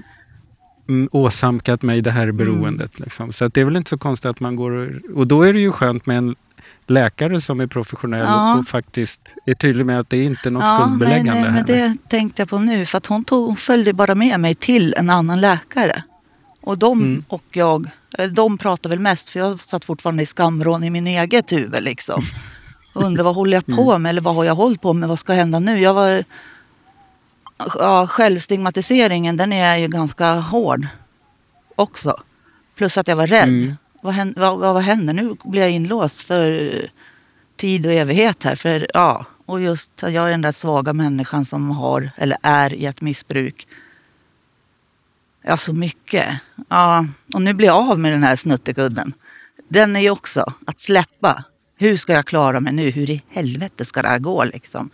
Mm, 0.88 1.08
åsamkat 1.12 1.82
mig 1.82 2.00
det 2.00 2.10
här 2.10 2.32
beroendet. 2.32 2.98
Mm. 2.98 3.04
Liksom. 3.04 3.32
Så 3.32 3.48
det 3.48 3.60
är 3.60 3.64
väl 3.64 3.76
inte 3.76 3.90
så 3.90 3.98
konstigt 3.98 4.30
att 4.30 4.40
man 4.40 4.56
går... 4.56 4.70
Och, 4.70 5.16
och 5.18 5.26
då 5.26 5.42
är 5.42 5.52
det 5.52 5.60
ju 5.60 5.72
skönt 5.72 6.06
med 6.06 6.18
en 6.18 6.36
läkare 6.86 7.40
som 7.40 7.60
är 7.60 7.66
professionell 7.66 8.26
ja. 8.26 8.58
och 8.58 8.68
faktiskt 8.68 9.34
är 9.46 9.54
tydlig 9.54 9.86
med 9.86 10.00
att 10.00 10.10
det 10.10 10.24
inte 10.24 10.48
är 10.48 10.50
något 10.50 10.62
ja, 10.62 10.80
skuldbeläggande. 10.80 11.32
Nej, 11.32 11.42
nej, 11.42 11.52
men 11.52 11.64
det 11.64 12.08
tänkte 12.08 12.42
jag 12.42 12.48
på 12.48 12.58
nu. 12.58 12.86
För 12.86 12.98
att 12.98 13.06
hon, 13.06 13.24
tog, 13.24 13.46
hon 13.46 13.56
följde 13.56 13.92
bara 13.92 14.14
med 14.14 14.40
mig 14.40 14.54
till 14.54 14.94
en 14.96 15.10
annan 15.10 15.40
läkare. 15.40 16.02
Och 16.60 16.78
de 16.78 17.00
mm. 17.00 17.24
och 17.28 17.44
jag, 17.50 17.90
de 18.32 18.58
pratade 18.58 18.88
väl 18.88 19.00
mest 19.00 19.30
för 19.30 19.40
jag 19.40 19.60
satt 19.60 19.84
fortfarande 19.84 20.22
i 20.22 20.26
skamrån 20.26 20.84
i 20.84 20.90
min 20.90 21.06
eget 21.06 21.52
huvud 21.52 21.82
liksom. 21.82 22.22
Och 22.94 23.02
undrade 23.02 23.24
vad 23.24 23.34
håller 23.34 23.56
jag 23.56 23.66
på 23.66 23.90
mm. 23.90 24.02
med 24.02 24.10
eller 24.10 24.20
vad 24.20 24.34
har 24.34 24.44
jag 24.44 24.54
hållit 24.54 24.80
på 24.80 24.92
med? 24.92 25.08
Vad 25.08 25.18
ska 25.18 25.32
hända 25.32 25.58
nu? 25.58 25.80
Jag 25.80 25.94
var, 25.94 26.24
ja, 27.78 28.06
självstigmatiseringen 28.06 29.36
den 29.36 29.52
är 29.52 29.76
ju 29.76 29.88
ganska 29.88 30.34
hård 30.34 30.86
också. 31.74 32.16
Plus 32.76 32.98
att 32.98 33.08
jag 33.08 33.16
var 33.16 33.26
rädd. 33.26 33.48
Mm 33.48 33.76
vad, 34.02 34.14
händer, 34.14 34.40
vad, 34.40 34.58
vad, 34.58 34.82
händer? 34.82 35.14
Nu 35.14 35.36
blir 35.44 35.60
jag 35.60 35.70
inlåst 35.70 36.20
för 36.20 36.74
eh, 36.74 36.88
tid 37.56 37.86
och 37.86 37.92
evighet 37.92 38.42
här. 38.42 38.56
För, 38.56 38.86
ja, 38.94 39.26
och 39.46 39.60
just 39.60 40.02
att 40.02 40.12
jag 40.12 40.26
är 40.26 40.30
den 40.30 40.40
där 40.40 40.52
svaga 40.52 40.92
människan 40.92 41.44
som 41.44 41.70
har, 41.70 42.10
eller 42.16 42.38
är 42.42 42.74
i 42.74 42.86
ett 42.86 43.00
missbruk. 43.00 43.66
Ja, 45.42 45.56
så 45.56 45.72
mycket. 45.72 46.40
Ja, 46.68 47.06
och 47.34 47.42
nu 47.42 47.54
blir 47.54 47.66
jag 47.66 47.90
av 47.90 47.98
med 47.98 48.12
den 48.12 48.22
här 48.22 48.36
snuttekudden. 48.36 49.12
Den 49.68 49.96
är 49.96 50.00
ju 50.00 50.10
också 50.10 50.52
att 50.66 50.80
släppa. 50.80 51.44
Hur 51.76 51.96
ska 51.96 52.12
jag 52.12 52.26
klara 52.26 52.60
mig 52.60 52.72
nu? 52.72 52.90
Hur 52.90 53.10
i 53.10 53.22
helvete 53.28 53.84
ska 53.84 54.02
det 54.02 54.08
här 54.08 54.18
gå 54.18 54.44
liksom? 54.44 54.90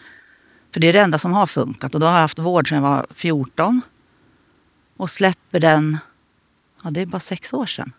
För 0.72 0.80
det 0.80 0.86
är 0.86 0.92
det 0.92 1.00
enda 1.00 1.18
som 1.18 1.32
har 1.32 1.46
funkat. 1.46 1.94
Och 1.94 2.00
då 2.00 2.06
har 2.06 2.14
jag 2.14 2.20
haft 2.20 2.38
vård 2.38 2.68
sedan 2.68 2.76
jag 2.76 2.82
var 2.82 3.06
14. 3.14 3.80
Och 4.96 5.10
släpper 5.10 5.60
den, 5.60 5.98
ja 6.82 6.90
det 6.90 7.00
är 7.00 7.06
bara 7.06 7.20
sex 7.20 7.52
år 7.52 7.66
sedan. 7.66 7.92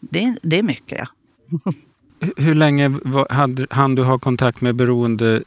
Det, 0.00 0.36
det 0.42 0.58
är 0.58 0.62
mycket, 0.62 0.98
ja. 0.98 1.06
Hur 2.36 2.54
länge 2.54 2.98
hann 3.70 3.94
du 3.94 4.02
ha 4.02 4.18
kontakt 4.18 4.60
med 4.60 4.74
beroende 4.74 5.42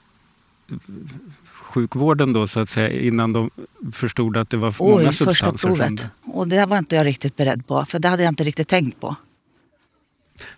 sjukvården 1.74 2.34
då 2.34 2.48
så 2.48 2.60
att 2.60 2.70
säga 2.70 2.90
innan 2.90 3.34
de 3.34 3.50
förstod 3.92 4.38
att 4.38 4.50
det 4.50 4.58
var 4.58 4.76
Oj, 4.80 4.92
många 4.92 5.12
substanser? 5.12 5.70
Första 5.70 5.88
provet. 5.88 6.06
Och 6.24 6.48
det 6.48 6.66
var 6.66 6.78
inte 6.78 6.96
jag 6.96 7.06
riktigt 7.06 7.36
beredd 7.36 7.68
på 7.68 7.86
för 7.86 8.00
det 8.00 8.08
hade 8.08 8.24
jag 8.24 8.32
inte 8.32 8.44
riktigt 8.44 8.68
tänkt 8.68 9.00
på. 9.00 9.16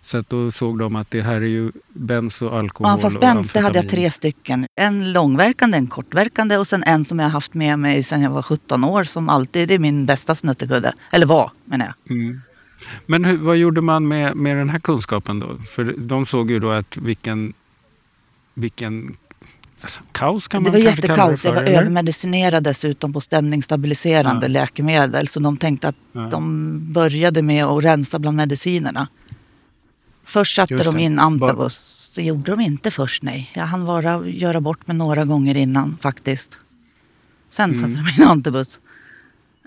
Så 0.00 0.18
att 0.18 0.30
då 0.30 0.50
såg 0.50 0.78
de 0.78 0.96
att 0.96 1.10
det 1.10 1.22
här 1.22 1.34
är 1.34 1.40
ju 1.40 1.72
benzo, 1.88 2.48
alkohol 2.48 2.92
ja, 2.92 2.98
fast 2.98 3.20
benzo 3.20 3.50
det 3.52 3.60
hade 3.60 3.78
jag 3.78 3.88
tre 3.88 4.10
stycken. 4.10 4.66
En 4.74 5.12
långverkande, 5.12 5.78
en 5.78 5.86
kortverkande 5.86 6.56
och 6.56 6.66
sen 6.66 6.82
en 6.82 7.04
som 7.04 7.18
jag 7.18 7.28
haft 7.28 7.54
med 7.54 7.78
mig 7.78 8.02
sedan 8.02 8.22
jag 8.22 8.30
var 8.30 8.42
17 8.42 8.84
år 8.84 9.04
som 9.04 9.28
alltid 9.28 9.70
är 9.70 9.78
min 9.78 10.06
bästa 10.06 10.34
snuttekudde. 10.34 10.92
Eller 11.12 11.26
var 11.26 11.50
menar 11.64 11.86
jag. 11.86 12.16
Mm. 12.16 12.40
Men 13.06 13.24
hur, 13.24 13.36
vad 13.36 13.56
gjorde 13.56 13.80
man 13.80 14.08
med, 14.08 14.36
med 14.36 14.56
den 14.56 14.70
här 14.70 14.78
kunskapen 14.78 15.40
då? 15.40 15.58
För 15.70 15.94
de 15.98 16.26
såg 16.26 16.50
ju 16.50 16.58
då 16.58 16.70
att 16.70 16.96
vilken, 16.96 17.52
vilken 18.54 19.16
alltså, 19.80 20.00
kaos 20.12 20.48
kan 20.48 20.62
man 20.62 20.72
det 20.72 20.78
var 20.78 20.84
kanske 20.84 21.02
jättekaos. 21.02 21.16
kalla 21.16 21.30
det 21.30 21.36
för. 21.36 21.48
Jag 21.48 21.54
var 21.54 21.80
övermedicinerad 21.80 22.64
dessutom 22.64 23.12
på 23.12 23.20
stämningsstabiliserande 23.20 24.46
ja. 24.46 24.48
läkemedel. 24.48 25.28
Så 25.28 25.40
de 25.40 25.56
tänkte 25.56 25.88
att 25.88 25.96
ja. 26.12 26.20
de 26.20 26.92
började 26.92 27.42
med 27.42 27.64
att 27.64 27.84
rensa 27.84 28.18
bland 28.18 28.36
medicinerna. 28.36 29.08
Först 30.24 30.56
satte 30.56 30.84
de 30.84 30.98
in 30.98 31.18
antabus. 31.18 32.10
Det 32.14 32.22
gjorde 32.22 32.50
de 32.50 32.60
inte 32.60 32.90
först, 32.90 33.22
nej. 33.22 33.50
Jag 33.54 33.66
hann 33.66 33.86
bara 33.86 34.26
göra 34.26 34.60
bort 34.60 34.86
mig 34.86 34.96
några 34.96 35.24
gånger 35.24 35.56
innan 35.56 35.98
faktiskt. 36.00 36.58
Sen 37.50 37.72
mm. 37.72 37.80
satte 37.80 38.02
de 38.02 38.22
in 38.22 38.28
antabus. 38.28 38.78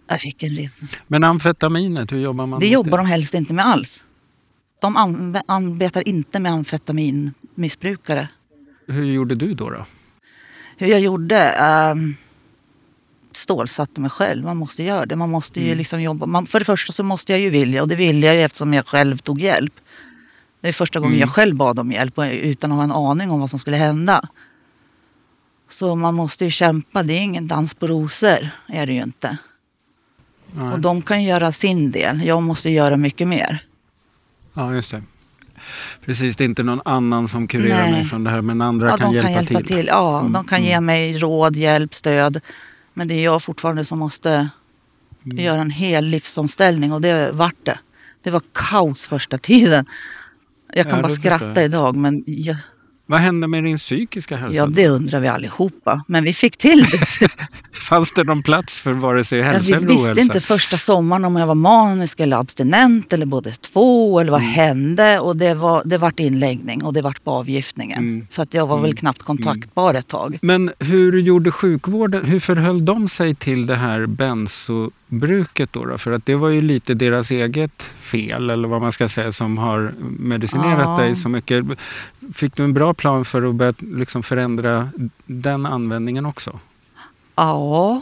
Jag 0.10 0.22
fick 0.22 0.44
en 0.44 0.56
resa. 0.56 0.86
Men 1.08 1.24
amfetaminet, 1.24 2.12
hur 2.12 2.20
jobbar 2.20 2.46
man 2.46 2.60
det? 2.60 2.66
Det 2.66 2.72
jobbar 2.72 2.98
de 2.98 3.08
helst 3.08 3.34
inte 3.34 3.54
med 3.54 3.66
alls. 3.66 4.04
De 4.82 4.98
arbetar 5.48 6.08
inte 6.08 6.40
med 6.40 6.52
amfetaminmissbrukare. 6.52 8.28
Hur 8.88 9.06
gjorde 9.06 9.36
du 9.36 9.54
då? 9.54 9.70
då? 9.70 9.86
Hur 10.78 10.88
jag 10.88 11.00
gjorde? 11.00 11.56
Um, 11.94 12.16
stålsatte 13.32 14.02
mig 14.02 14.10
själv. 14.10 14.44
Man 14.44 14.58
måste 14.58 14.84
göra 14.84 15.06
det. 15.06 15.16
Man 15.16 15.30
måste 15.30 15.60
ju 15.60 15.66
mm. 15.66 15.78
liksom 15.78 16.02
jobba. 16.02 16.26
Man, 16.26 16.46
för 16.46 16.60
det 16.60 16.66
första 16.66 16.94
så 16.94 17.04
måste 17.04 17.34
jag 17.34 17.40
ju 17.40 17.50
vilja 17.50 17.82
och 17.82 17.88
det 17.88 17.96
ville 17.96 18.28
jag 18.28 18.36
ju 18.36 18.42
eftersom 18.42 18.74
jag 18.74 18.88
själv 18.88 19.18
tog 19.18 19.42
hjälp. 19.42 19.74
Det 20.62 20.68
är 20.68 20.74
första 20.74 21.00
gången 21.00 21.14
mm. 21.14 21.22
jag 21.22 21.30
själv 21.30 21.56
bad 21.56 21.80
om 21.80 21.92
hjälp 21.92 22.20
utan 22.20 22.72
att 22.72 22.76
ha 22.76 22.84
en 22.84 22.92
aning 22.92 23.32
om 23.32 23.40
vad 23.40 23.50
som 23.50 23.60
skulle 23.60 23.78
hända. 23.78 24.30
Så 25.70 25.96
man 25.96 26.16
måste 26.16 26.46
ju 26.46 26.52
kämpa. 26.52 27.04
Det 27.04 27.14
är 27.14 27.22
ingen 27.22 27.48
dans 27.48 27.74
på 27.74 27.88
rosor. 27.88 28.50
Är 28.68 28.86
det 28.88 28.94
ju 28.94 29.04
inte. 29.04 29.38
Nej. 30.52 30.74
Och 30.74 30.80
de 30.80 31.02
kan 31.02 31.24
göra 31.24 31.52
sin 31.52 31.92
del. 31.92 32.26
Jag 32.26 32.44
måste 32.44 32.70
göra 32.70 32.98
mycket 32.98 33.28
mer. 33.28 33.64
Ja, 34.54 34.74
just 34.74 34.92
det. 34.92 35.04
Precis, 36.06 36.36
det 36.36 36.44
är 36.44 36.46
inte 36.46 36.64
någon 36.64 36.82
annan 36.86 37.28
som 37.28 37.48
kurerar 37.48 37.82
Nej. 37.82 37.92
mig 37.92 38.06
från 38.06 38.24
det 38.24 38.30
här, 38.30 38.42
men 38.42 38.62
andra 38.62 38.90
Ja, 38.90 38.98
kan, 38.98 39.10
de 39.10 39.16
hjälpa, 39.16 39.28
kan 39.28 39.34
hjälpa 39.46 39.58
till. 39.60 39.68
till. 39.78 39.88
Ja, 39.88 40.20
Mm, 40.20 40.32
de 40.32 40.44
kan 40.46 40.64
ge 40.64 40.72
mm. 40.74 40.86
mig 40.86 41.18
råd, 41.18 41.56
hjälp, 41.56 41.94
stöd. 41.94 42.42
Men 42.94 43.08
det 43.08 43.14
är 43.14 43.24
jag 43.24 43.44
fortfarande 43.44 43.86
som 43.86 44.00
måste 44.00 44.50
Mm. 45.26 45.38
göra 45.38 45.62
en 45.62 45.70
hel 45.72 46.06
livsomställning 46.06 46.92
och 46.94 47.02
det 47.02 47.32
vart 47.32 47.66
det. 47.66 47.80
Det 48.24 48.30
var 48.32 48.42
kaos 48.54 49.02
första 49.06 49.38
tiden. 49.38 49.86
Jag 50.74 50.86
kan 50.90 50.96
Ja, 50.96 51.02
bara 51.04 51.12
skratta 51.14 51.46
jag. 51.56 51.64
idag 51.66 51.96
men 51.96 52.24
ja, 52.28 52.56
Vad 53.10 53.20
hände 53.20 53.48
med 53.48 53.64
din 53.64 53.78
psykiska 53.78 54.38
hälsa? 54.38 54.56
ja, 54.58 54.66
det 54.66 54.88
undrar 54.88 55.20
vi 55.20 55.28
allihopa. 55.28 56.04
Men 56.08 56.24
vi 56.24 56.34
fick 56.34 56.58
till 56.58 56.84
det. 56.92 57.28
Fanns 57.90 58.12
det 58.12 58.24
någon 58.24 58.44
plats 58.44 58.80
för 58.80 58.92
vare 58.94 59.24
sig 59.24 59.40
Ja, 59.40 59.46
hälsa 59.46 59.68
vi 59.68 59.74
eller 59.74 59.88
visste 59.88 60.04
ohälsa? 60.04 60.22
inte 60.22 60.40
första 60.40 60.78
sommaren 60.78 61.26
om 61.26 61.36
jag 61.36 61.48
var 61.48 61.56
manisk 61.56 62.20
eller 62.20 62.38
abstinent 62.38 63.14
eller 63.14 63.26
både 63.26 63.52
två 63.52 64.20
eller 64.20 64.32
vad 64.32 64.42
Mm. 64.42 64.54
hände. 64.54 65.20
Och 65.20 65.36
det, 65.38 65.54
var, 65.54 65.82
det 65.86 65.98
vart 65.98 66.20
inläggning 66.20 66.84
och 66.84 66.94
det 66.94 67.02
vart 67.02 67.24
på 67.24 67.32
avgiftningen. 67.32 68.00
Mm. 68.00 68.28
För 68.32 68.44
att 68.44 68.54
jag 68.54 68.68
var 68.68 68.78
väl 68.78 68.86
Mm. 68.86 68.96
knappt 68.98 69.22
kontaktbar 69.24 69.94
ett 69.94 70.08
tag. 70.08 70.38
Men 70.42 70.72
hur 70.80 71.20
gjorde 71.22 71.52
sjukvården, 71.52 72.26
hur 72.26 72.40
förhöll 72.40 72.86
de 72.86 73.08
sig 73.10 73.36
till 73.36 73.66
det 73.68 73.76
här 73.76 74.06
bensobruket 74.06 75.74
då, 75.74 75.86
då? 75.86 75.98
För 75.98 76.12
att 76.12 76.26
det 76.26 76.36
var 76.36 76.50
ju 76.50 76.62
lite 76.62 76.94
deras 76.94 77.32
eget 77.32 77.82
fel, 78.02 78.50
eller 78.50 78.68
vad 78.68 78.82
man 78.82 78.92
ska 78.92 79.10
säga, 79.10 79.32
som 79.32 79.58
har 79.58 79.94
medicinerat 80.20 80.80
Ja. 80.80 80.98
dig 81.04 81.16
så 81.16 81.30
mycket. 81.30 81.66
Fick 82.34 82.56
du 82.56 82.64
en 82.64 82.74
bra 82.74 82.94
plan 82.94 83.26
för 83.26 83.50
att 83.50 83.56
börja 83.56 83.74
liksom 83.80 84.24
förändra 84.24 84.90
den 85.26 85.66
användningen 85.66 86.26
också? 86.26 86.60
Ja, 87.36 88.02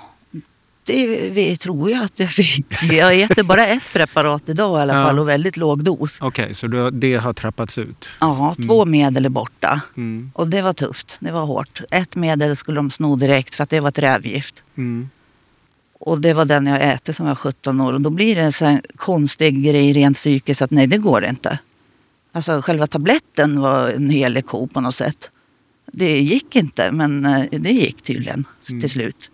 det 0.84 1.58
tror 1.58 1.92
jag 1.92 2.04
att 2.04 2.20
jag 2.20 2.30
fick. 2.32 2.66
Jag 2.92 3.20
äter 3.22 3.44
bara 3.44 3.68
ett 3.68 3.94
preparat 3.94 4.50
idag 4.50 4.80
i 4.80 4.82
alla 4.82 4.94
Ja. 4.96 5.06
fall 5.06 5.20
och 5.20 5.30
väldigt 5.30 5.58
låg 5.58 5.84
dos. 5.84 6.18
Okej, 6.22 6.54
så 6.56 6.68
du, 6.68 6.92
det 6.92 7.16
har 7.16 7.34
trappats 7.34 7.78
ut? 7.78 8.10
Ja, 8.20 8.56
två 8.68 8.86
medel 8.86 9.26
är 9.26 9.30
borta. 9.30 9.82
Mm. 9.98 10.32
Och 10.36 10.48
det 10.48 10.62
var 10.62 10.74
tufft. 10.74 11.18
Det 11.20 11.32
var 11.32 11.46
hårt. 11.46 11.82
Ett 11.92 12.16
medel 12.16 12.56
skulle 12.56 12.76
de 12.80 12.90
sno 12.90 13.16
direkt 13.16 13.56
för 13.56 13.64
att 13.64 13.70
det 13.70 13.80
var 13.80 13.90
ett 13.90 14.00
rävgift. 14.00 14.56
Mm. 14.76 15.10
Och 16.00 16.22
det 16.22 16.34
var 16.34 16.46
den 16.46 16.66
jag 16.68 16.94
äter 16.94 17.14
som 17.14 17.26
var 17.26 17.36
17 17.36 17.82
år. 17.82 17.94
Och 17.94 18.02
då 18.02 18.10
blir 18.10 18.36
det 18.36 18.42
en 18.42 18.54
sån 18.54 18.82
konstig 18.96 19.64
grej 19.64 19.94
rent 19.94 20.18
psykiskt 20.18 20.62
att 20.62 20.72
nej, 20.72 20.88
det 20.88 20.98
går 20.98 21.26
inte. 21.26 21.60
Alltså 22.38 22.62
själva 22.62 22.88
tabletten 22.88 23.60
var 23.62 23.90
en 23.90 24.10
helig 24.10 24.46
ko 24.46 24.68
på 24.68 24.82
något 24.82 24.96
sätt. 24.96 25.32
Det 25.86 26.20
gick 26.22 26.56
inte, 26.56 26.92
men 26.92 27.26
eh, 27.26 27.46
det 27.52 27.72
gick 27.72 28.02
tydligen 28.02 28.46
Mm. 28.70 28.82
till 28.82 28.90
slut. 28.90 29.32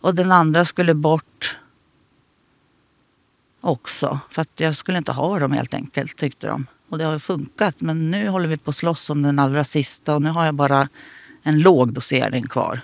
Och 0.00 0.14
den 0.14 0.32
andra 0.32 0.64
skulle 0.64 0.94
bort 0.94 1.56
också. 3.60 4.20
För 4.30 4.42
att 4.42 4.60
jag 4.60 4.76
skulle 4.76 4.98
inte 4.98 5.12
ha 5.12 5.38
dem 5.38 5.52
helt 5.52 5.74
enkelt, 5.74 6.16
tyckte 6.16 6.46
de. 6.46 6.66
Och 6.88 6.98
det 6.98 7.04
har 7.04 7.18
funkat. 7.18 7.80
Men 7.80 8.10
nu 8.10 8.28
håller 8.28 8.48
vi 8.48 8.56
på 8.56 8.70
att 8.70 8.76
slåss 8.76 9.10
om 9.10 9.22
den 9.22 9.38
allra 9.38 9.64
sista 9.64 10.14
och 10.14 10.22
nu 10.22 10.28
har 10.30 10.44
jag 10.44 10.54
bara 10.54 10.88
en 11.42 11.58
låg 11.58 11.92
dosering 11.92 12.44
kvar. 12.48 12.80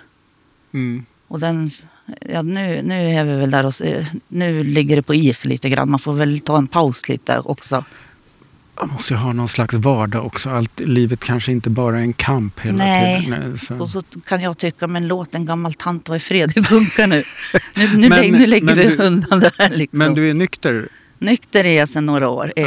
Mm. 0.73 1.05
Och 1.27 1.39
den, 1.39 1.71
ja, 2.21 2.41
nu, 2.41 2.81
nu 2.81 3.09
är 3.09 3.25
vi 3.25 3.35
väl 3.35 3.51
där 3.51 3.65
och 3.65 3.75
se- 3.75 4.05
nu 4.27 4.63
ligger 4.63 4.95
det 4.95 5.01
på 5.01 5.13
is 5.15 5.45
lite 5.45 5.69
grann. 5.69 5.89
Man 5.89 5.99
får 5.99 6.13
väl 6.13 6.39
ta 6.39 6.57
en 6.57 6.67
paus 6.67 7.09
lite 7.09 7.39
också. 7.39 7.85
Man 8.79 8.89
måste 8.89 9.13
ju 9.13 9.17
ha 9.19 9.33
någon 9.33 9.49
slags 9.49 9.73
vardag 9.73 10.25
också. 10.25 10.49
Allt, 10.49 10.79
livet 10.79 11.19
kanske 11.19 11.51
inte 11.51 11.69
bara 11.69 11.97
är 11.97 12.01
en 12.01 12.13
kamp 12.13 12.59
hela 12.59 12.77
Nej. 12.77 13.23
tiden. 13.25 13.39
Nej, 13.49 13.59
så. 13.59 13.79
Och 13.79 13.89
så 13.89 14.03
kan 14.27 14.41
jag 14.41 14.57
tycka, 14.57 14.87
men 14.87 15.07
låt 15.07 15.35
en 15.35 15.45
gammal 15.45 15.73
tant 15.73 16.09
vara 16.09 16.17
i 16.17 16.19
fred. 16.19 16.51
Det 16.55 16.63
funkar 16.63 17.07
nu. 17.07 17.23
Nu, 17.75 17.97
nu, 17.97 18.09
Men- 18.09 18.31
nu 18.31 18.45
lägger 18.47 18.75
vi 18.75 18.83
du- 18.83 18.97
undan 19.03 19.39
det 19.39 19.51
här 19.57 19.69
liksom. 19.69 19.99
Men 19.99 20.13
du 20.13 20.29
är 20.29 20.33
nykter? 20.33 20.87
Nykter 21.19 21.63
är 21.63 21.77
jag 21.77 21.89
sedan 21.89 22.05
några 22.05 22.29
år. 22.29 22.53
Är. 22.55 22.63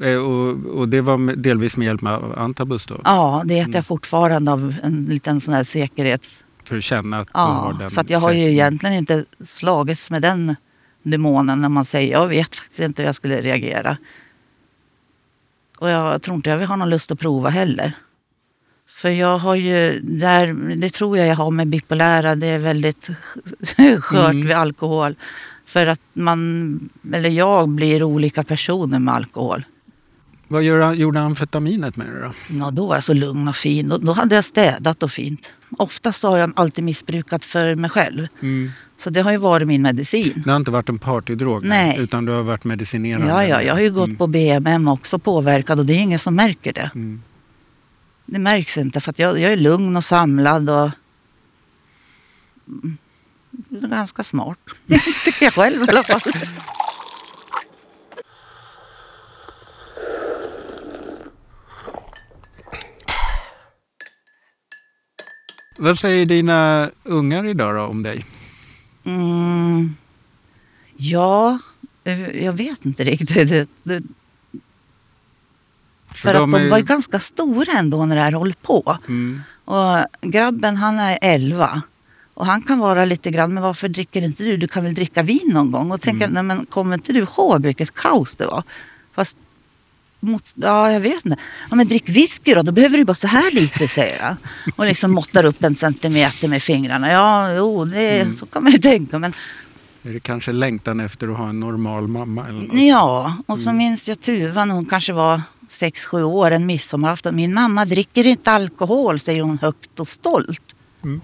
Ja. 0.00 0.06
Eh, 0.06 0.16
Och, 0.16 0.56
och 0.78 0.88
det 0.88 1.00
var 1.00 1.36
delvis 1.36 1.76
med 1.76 1.86
hjälp 1.86 2.00
med 2.02 2.12
Antabus 2.36 2.86
då? 2.86 3.00
Ja, 3.04 3.42
det 3.44 3.54
äter 3.54 3.62
Mm. 3.64 3.74
jag 3.74 3.86
fortfarande 3.86 4.52
av 4.52 4.74
en 4.82 5.04
liten 5.10 5.40
sån 5.40 5.54
här 5.54 5.64
säkerhets... 5.64 6.28
För 6.64 6.76
att 6.76 6.84
känna 6.84 7.20
att 7.20 7.26
du 7.26 7.38
har 7.38 7.72
Ja, 7.72 7.76
den 7.78 7.90
så 7.90 8.00
att 8.00 8.10
jag 8.10 8.18
har 8.20 8.32
ju 8.32 8.44
egentligen 8.50 8.94
inte 8.96 9.24
slagits 9.46 10.10
med 10.10 10.22
den 10.22 10.56
demonen 11.02 11.60
när 11.60 11.68
man 11.68 11.84
säger 11.84 12.12
jag 12.12 12.28
vet 12.28 12.56
faktiskt 12.56 12.80
inte 12.80 13.02
hur 13.02 13.06
jag 13.06 13.14
skulle 13.16 13.40
reagera. 13.40 13.96
Och 15.82 15.90
jag 15.90 16.22
tror 16.22 16.36
inte 16.36 16.50
jag 16.50 16.66
har 16.66 16.76
någon 16.76 16.90
lust 16.90 17.10
att 17.10 17.18
prova 17.18 17.48
heller. 17.50 17.92
För 18.88 19.08
jag 19.08 19.38
har 19.38 19.54
ju, 19.54 20.00
där, 20.00 20.52
det 20.76 20.90
tror 20.90 21.18
jag 21.18 21.26
jag 21.26 21.36
har 21.36 21.50
med 21.50 21.68
bipolära, 21.68 22.34
det 22.34 22.46
är 22.46 22.58
väldigt 22.58 23.08
skört 24.00 24.32
Mm. 24.32 24.46
vid 24.46 24.56
alkohol. 24.56 25.14
För 25.66 25.86
att 25.86 26.00
man, 26.12 26.90
eller 27.12 27.30
jag 27.30 27.68
blir 27.68 28.02
olika 28.02 28.42
personer 28.44 28.98
med 28.98 29.14
alkohol. 29.14 29.64
Vad 30.48 30.62
gör, 30.62 30.92
gjorde 30.92 31.20
amfetaminet 31.20 31.96
med 31.96 32.06
dig 32.06 32.22
då? 32.22 32.32
Ja, 32.58 32.70
då 32.70 32.86
var 32.86 32.94
jag 32.96 33.04
så 33.04 33.14
lugn 33.14 33.48
och 33.48 33.56
fin. 33.56 33.88
Då, 33.88 33.98
då 33.98 34.12
hade 34.12 34.34
jag 34.34 34.44
städat 34.44 35.02
och 35.02 35.10
fint. 35.10 35.52
Oftast 35.78 36.22
har 36.22 36.38
jag 36.38 36.52
alltid 36.56 36.84
missbrukat 36.84 37.44
för 37.44 37.74
mig 37.74 37.90
själv. 37.90 38.26
Mm. 38.42 38.70
Så 39.02 39.10
det 39.10 39.20
har 39.22 39.30
ju 39.30 39.36
varit 39.36 39.68
min 39.68 39.82
medicin. 39.82 40.42
Det 40.44 40.50
har 40.50 40.56
inte 40.56 40.70
varit 40.70 40.88
en 40.88 40.98
partydrog? 40.98 41.64
Nej. 41.64 41.96
Utan 41.98 42.24
du 42.24 42.32
har 42.32 42.42
varit 42.42 42.64
medicinerad? 42.64 43.28
Ja, 43.28 43.44
ja, 43.44 43.62
jag 43.62 43.74
har 43.74 43.80
ju 43.80 43.90
gått 43.92 44.04
Mm. 44.06 44.16
på 44.16 44.26
BMM 44.26 44.88
också 44.88 45.18
påverkad 45.18 45.78
och 45.78 45.86
det 45.86 45.92
är 45.92 45.98
ingen 45.98 46.18
som 46.18 46.34
märker 46.34 46.72
det. 46.72 46.90
Mm. 46.94 47.22
Det 48.26 48.38
märks 48.38 48.78
inte 48.78 49.00
för 49.00 49.10
att 49.10 49.18
jag, 49.18 49.40
jag 49.40 49.52
är 49.52 49.56
lugn 49.56 49.96
och 49.96 50.04
samlad 50.04 50.70
och 50.70 50.90
Mm, 52.68 52.96
ganska 53.70 54.24
smart. 54.24 54.58
Tycker 55.24 55.44
jag 55.44 55.52
själv 55.54 55.82
i 55.82 55.88
alla 55.88 56.02
fall. 56.04 56.20
Vad 65.78 65.98
säger 65.98 66.26
dina 66.26 66.90
ungar 67.04 67.44
idag 67.46 67.74
då 67.76 67.82
om 67.82 68.02
dig? 68.02 68.24
Mm. 69.04 69.96
Ja, 70.96 71.58
jag 72.34 72.52
vet 72.52 72.84
inte 72.84 73.04
riktigt. 73.04 73.48
Det, 73.48 73.68
det, 73.82 74.02
för, 76.14 76.28
att 76.34 76.34
de 76.40 76.54
är- 76.54 76.70
var 76.70 76.80
ganska 76.80 77.18
stora 77.20 77.72
ändå 77.78 78.06
när 78.06 78.16
det 78.16 78.22
här 78.22 78.32
höll 78.32 78.54
på. 78.54 78.98
Mm. 79.08 79.42
Och 79.64 80.04
grabben 80.20 80.76
han 80.76 80.98
är 80.98 81.18
11. 81.22 81.82
Och 82.34 82.46
han 82.46 82.62
kan 82.62 82.78
vara 82.78 83.04
lite 83.04 83.30
grann, 83.30 83.54
men 83.54 83.62
varför 83.62 83.88
dricker 83.88 84.22
inte 84.22 84.42
du? 84.44 84.56
Du 84.56 84.68
kan 84.68 84.84
väl 84.84 84.94
dricka 84.94 85.22
vin 85.22 85.50
någon 85.52 85.70
gång? 85.70 85.90
Och 85.92 86.00
tänker, 86.00 86.26
Mm. 86.26 86.34
nej 86.34 86.56
men 86.56 86.66
kommer 86.66 86.94
inte 86.94 87.12
du 87.12 87.18
ihåg 87.20 87.62
vilket 87.62 87.94
kaos 87.94 88.36
det 88.36 88.46
var? 88.46 88.62
Fast, 89.12 89.36
mot, 90.22 90.44
ja 90.54 90.92
jag 90.92 91.00
vet 91.00 91.24
inte. 91.24 91.40
Ja 91.70 91.76
men 91.76 91.88
drick 91.88 92.08
whisky 92.08 92.54
då, 92.54 92.62
då 92.62 92.72
behöver 92.72 92.98
du 92.98 93.04
bara 93.04 93.14
så 93.14 93.26
här 93.26 93.50
lite 93.50 93.88
säger 93.88 94.22
han. 94.22 94.36
Och 94.76 94.86
liksom 94.86 95.10
måttar 95.10 95.44
upp 95.44 95.64
en 95.64 95.74
centimeter 95.74 96.48
med 96.48 96.62
fingrarna. 96.62 97.12
Ja, 97.12 97.52
jo, 97.54 97.84
det, 97.84 98.20
Mm. 98.20 98.34
så 98.36 98.46
kan 98.46 98.62
man 98.62 98.72
ju 98.72 98.78
tänka. 98.78 99.18
Men 99.18 99.32
Är 100.04 100.12
det 100.12 100.20
kanske 100.20 100.52
längtan 100.52 101.00
efter 101.00 101.28
att 101.28 101.36
ha 101.38 101.48
en 101.48 101.60
normal 101.60 102.08
mamma? 102.08 102.48
Eller 102.48 102.60
något? 102.60 102.80
Ja, 102.88 103.36
och 103.46 103.58
så 103.58 103.70
Mm. 103.70 103.78
minns 103.78 104.08
jag 104.08 104.20
Tuva 104.20 104.64
när 104.64 104.74
hon 104.74 104.86
kanske 104.86 105.12
var 105.12 105.40
6-7 105.68 106.22
år, 106.22 106.50
en 106.50 106.66
midsommarafton. 106.66 107.36
Min 107.36 107.54
mamma 107.54 107.84
dricker 107.84 108.26
inte 108.26 108.50
alkohol, 108.52 109.20
säger 109.20 109.42
hon 109.42 109.58
högt 109.62 110.00
och 110.00 110.08
stolt. 110.08 110.62
Mm. 111.04 111.20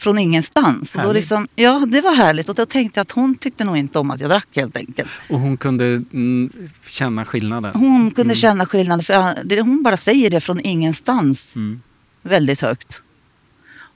Från 0.00 0.18
ingenstans. 0.18 0.94
Och 0.94 1.02
Då 1.02 1.12
liksom, 1.12 1.48
ja, 1.56 1.86
det 1.88 2.00
var 2.00 2.14
härligt. 2.14 2.48
Och 2.48 2.54
då 2.54 2.66
tänkte 2.66 2.98
jag 2.98 3.02
att 3.02 3.10
hon 3.10 3.34
tyckte 3.34 3.64
nog 3.64 3.76
inte 3.76 3.98
om 3.98 4.10
att 4.10 4.20
jag 4.20 4.30
drack 4.30 4.48
helt 4.52 4.76
enkelt. 4.76 5.08
Och 5.28 5.40
hon 5.40 5.56
kunde 5.56 5.84
mm, 6.12 6.52
känna 6.86 7.24
skillnaden? 7.24 7.72
Hon 7.74 8.10
kunde 8.10 8.22
Mm. 8.32 8.34
känna 8.34 8.66
skillnaden, 8.66 9.04
för 9.04 9.44
det- 9.44 9.60
hon 9.60 9.82
bara 9.82 9.96
säger 9.96 10.30
det 10.30 10.40
från 10.40 10.60
ingenstans 10.60 11.52
Mm. 11.56 11.80
väldigt 12.22 12.60
högt. 12.60 13.00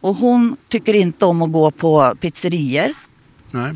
Och 0.00 0.16
hon 0.16 0.56
tycker 0.68 0.94
inte 0.94 1.24
om 1.24 1.42
att 1.42 1.52
gå 1.52 1.70
på 1.70 2.14
pizzerior 2.20 2.92
Nej. 3.50 3.74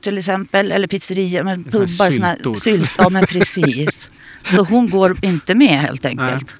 till 0.00 0.18
exempel. 0.18 0.72
Eller 0.72 0.86
pizzerior, 0.88 1.44
men 1.44 1.64
såna 1.70 1.86
pubbar. 1.86 2.10
Såna 2.10 2.34
syltor. 2.34 2.54
sylt, 2.54 2.90
ja 2.98 3.08
men 3.08 3.26
precis. 3.26 4.08
Så 4.44 4.64
hon 4.64 4.90
går 4.90 5.18
inte 5.24 5.54
med 5.54 5.80
helt 5.80 6.04
enkelt. 6.04 6.54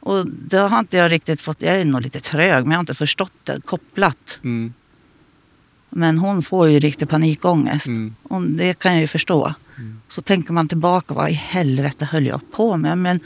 Och 0.00 0.26
det 0.26 0.58
har 0.58 0.78
inte 0.78 0.96
jag 0.96 1.12
riktigt 1.12 1.40
fått, 1.40 1.62
jag 1.62 1.74
är 1.74 1.84
nog 1.84 2.02
lite 2.02 2.20
trög 2.20 2.62
men 2.62 2.70
jag 2.70 2.78
har 2.78 2.82
inte 2.82 2.94
förstått 2.94 3.32
det 3.44 3.60
kopplat. 3.64 4.40
Mm. 4.44 4.72
Men 5.90 6.18
hon 6.18 6.42
får 6.42 6.68
ju 6.68 6.80
riktig 6.80 7.08
panikångest. 7.08 7.86
Mm. 7.86 8.14
Och 8.22 8.42
det 8.42 8.78
kan 8.78 8.92
jag 8.92 9.00
ju 9.00 9.06
förstå. 9.06 9.54
Mm. 9.78 10.00
Så 10.08 10.22
tänker 10.22 10.52
man 10.52 10.68
tillbaka, 10.68 11.14
vad 11.14 11.30
i 11.30 11.32
helvete 11.32 12.04
höll 12.04 12.26
jag 12.26 12.52
på 12.52 12.76
med? 12.76 12.98
Men 12.98 13.20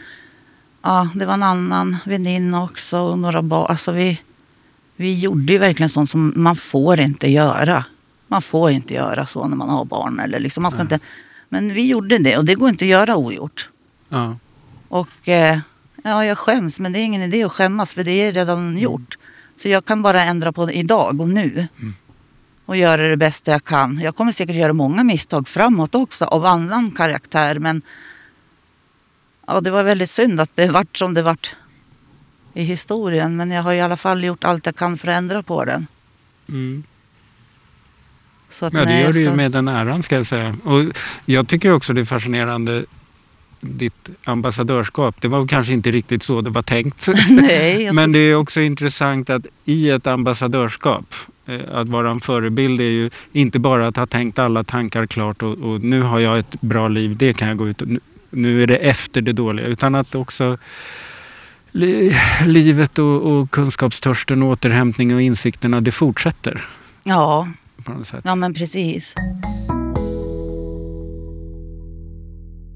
ja, 0.82 1.10
det 1.14 1.26
var 1.26 1.34
en 1.34 1.42
annan 1.42 1.96
väninna 2.04 2.64
också 2.64 2.98
och 2.98 3.18
några 3.18 3.42
barn. 3.42 3.66
Alltså 3.70 3.92
vi, 3.92 4.20
vi 4.96 5.20
gjorde 5.20 5.52
ju 5.52 5.58
verkligen 5.58 5.88
sånt 5.88 6.10
som 6.10 6.32
man 6.36 6.56
får 6.56 7.00
inte 7.00 7.30
göra. 7.30 7.84
Man 8.28 8.42
får 8.42 8.70
inte 8.70 8.94
göra 8.94 9.26
så 9.26 9.48
när 9.48 9.56
man 9.56 9.68
har 9.68 9.84
barn. 9.84 10.20
Eller 10.20 10.40
liksom, 10.40 10.62
man 10.62 10.72
ska 10.72 10.84
Nej. 10.84 10.94
inte, 10.94 11.06
men 11.48 11.72
vi 11.72 11.86
gjorde 11.86 12.18
det 12.18 12.36
och 12.36 12.44
det 12.44 12.54
går 12.54 12.68
inte 12.68 12.84
att 12.84 12.90
göra 12.90 13.16
ogjort. 13.16 13.68
Ja. 14.08 14.36
Och 14.88 15.28
eh, 15.28 15.58
ja, 16.04 16.24
jag 16.24 16.38
skäms 16.38 16.78
men 16.80 16.92
det 16.92 16.98
är 16.98 17.04
ingen 17.04 17.22
idé 17.22 17.44
att 17.44 17.52
skämmas 17.52 17.92
för 17.92 18.04
det 18.04 18.12
är 18.12 18.32
redan 18.32 18.78
gjort. 18.78 19.18
Så 19.56 19.68
jag 19.68 19.84
kan 19.84 20.02
bara 20.02 20.24
ändra 20.24 20.52
på 20.52 20.66
det 20.66 20.72
idag 20.72 21.20
och 21.20 21.28
nu. 21.28 21.66
Mm. 21.80 21.94
och 22.66 22.76
göra 22.76 23.08
det 23.08 23.16
bästa 23.16 23.50
jag 23.50 23.64
kan. 23.64 24.00
Jag 24.00 24.16
kommer 24.16 24.32
säkert 24.32 24.56
göra 24.56 24.72
många 24.72 25.04
misstag 25.04 25.48
framåt 25.48 25.94
också 25.94 26.24
av 26.24 26.44
annan 26.44 26.90
karaktär. 26.90 27.58
Men 27.58 27.82
ja, 29.46 29.60
det 29.60 29.70
var 29.70 29.82
väldigt 29.82 30.10
synd 30.10 30.40
att 30.40 30.50
det 30.54 30.68
vart 30.70 30.96
som 30.96 31.14
det 31.14 31.22
vart 31.22 31.56
i 32.54 32.62
historien. 32.62 33.36
Men 33.36 33.50
jag 33.50 33.62
har 33.62 33.72
i 33.72 33.80
alla 33.80 33.96
fall 33.96 34.24
gjort 34.24 34.44
allt 34.44 34.66
jag 34.66 34.76
kan 34.76 34.98
för 34.98 35.08
att 35.08 35.14
ändra 35.14 35.42
på 35.42 35.64
den. 35.64 35.86
Mm. 36.48 36.84
Så 38.50 38.66
att 38.66 38.72
Ja, 38.72 38.84
det 38.84 39.00
gör 39.00 39.12
du 39.12 39.20
ju 39.20 39.34
med 39.34 39.52
den 39.52 39.68
äran 39.68 40.02
ska 40.02 40.16
jag 40.16 40.26
säga. 40.26 40.56
Och 40.64 40.84
jag 41.24 41.48
tycker 41.48 41.72
också 41.72 41.92
det 41.92 42.00
är 42.00 42.04
fascinerande 42.04 42.84
ditt 43.64 44.08
ambassadörskap. 44.24 45.16
Det 45.20 45.28
var 45.28 45.46
kanske 45.46 45.72
inte 45.72 45.90
riktigt 45.90 46.22
så 46.22 46.40
det 46.40 46.50
var 46.50 46.62
tänkt. 46.62 47.08
Nej, 47.28 47.92
Men 47.92 48.12
det 48.12 48.18
är 48.18 48.34
också 48.36 48.60
intressant 48.60 49.30
att 49.30 49.46
i 49.64 49.90
ett 49.90 50.06
ambassadörskap 50.06 51.14
eh, 51.46 51.60
att 51.72 51.88
vara 51.88 52.10
en 52.10 52.20
förebild 52.20 52.80
är 52.80 52.84
ju 52.84 53.10
inte 53.32 53.58
bara 53.58 53.86
att 53.86 53.96
ha 53.96 54.06
tänkt 54.06 54.38
alla 54.38 54.64
tankar 54.64 55.06
klart 55.06 55.42
och, 55.42 55.58
och 55.58 55.84
nu 55.84 56.02
har 56.02 56.18
jag 56.18 56.38
ett 56.38 56.60
bra 56.60 56.88
liv, 56.88 57.16
det 57.16 57.34
kan 57.34 57.48
jag 57.48 57.56
gå 57.56 57.68
ut 57.68 57.82
och 57.82 57.88
nu, 57.88 58.00
nu 58.30 58.62
är 58.62 58.66
det 58.66 58.76
efter 58.76 59.20
det 59.20 59.32
dåliga. 59.32 59.66
Utan 59.66 59.94
att 59.94 60.14
också 60.14 60.58
li, 61.72 62.16
livet 62.46 62.98
och, 62.98 63.32
och 63.32 63.50
kunskapstörsten 63.50 64.42
och 64.42 64.48
återhämtning 64.48 65.14
och 65.14 65.22
insikterna, 65.22 65.80
det 65.80 65.92
fortsätter. 65.92 66.64
Ja, 67.02 67.48
ja, 68.22 68.34
men 68.34 68.54
precis. 68.54 69.14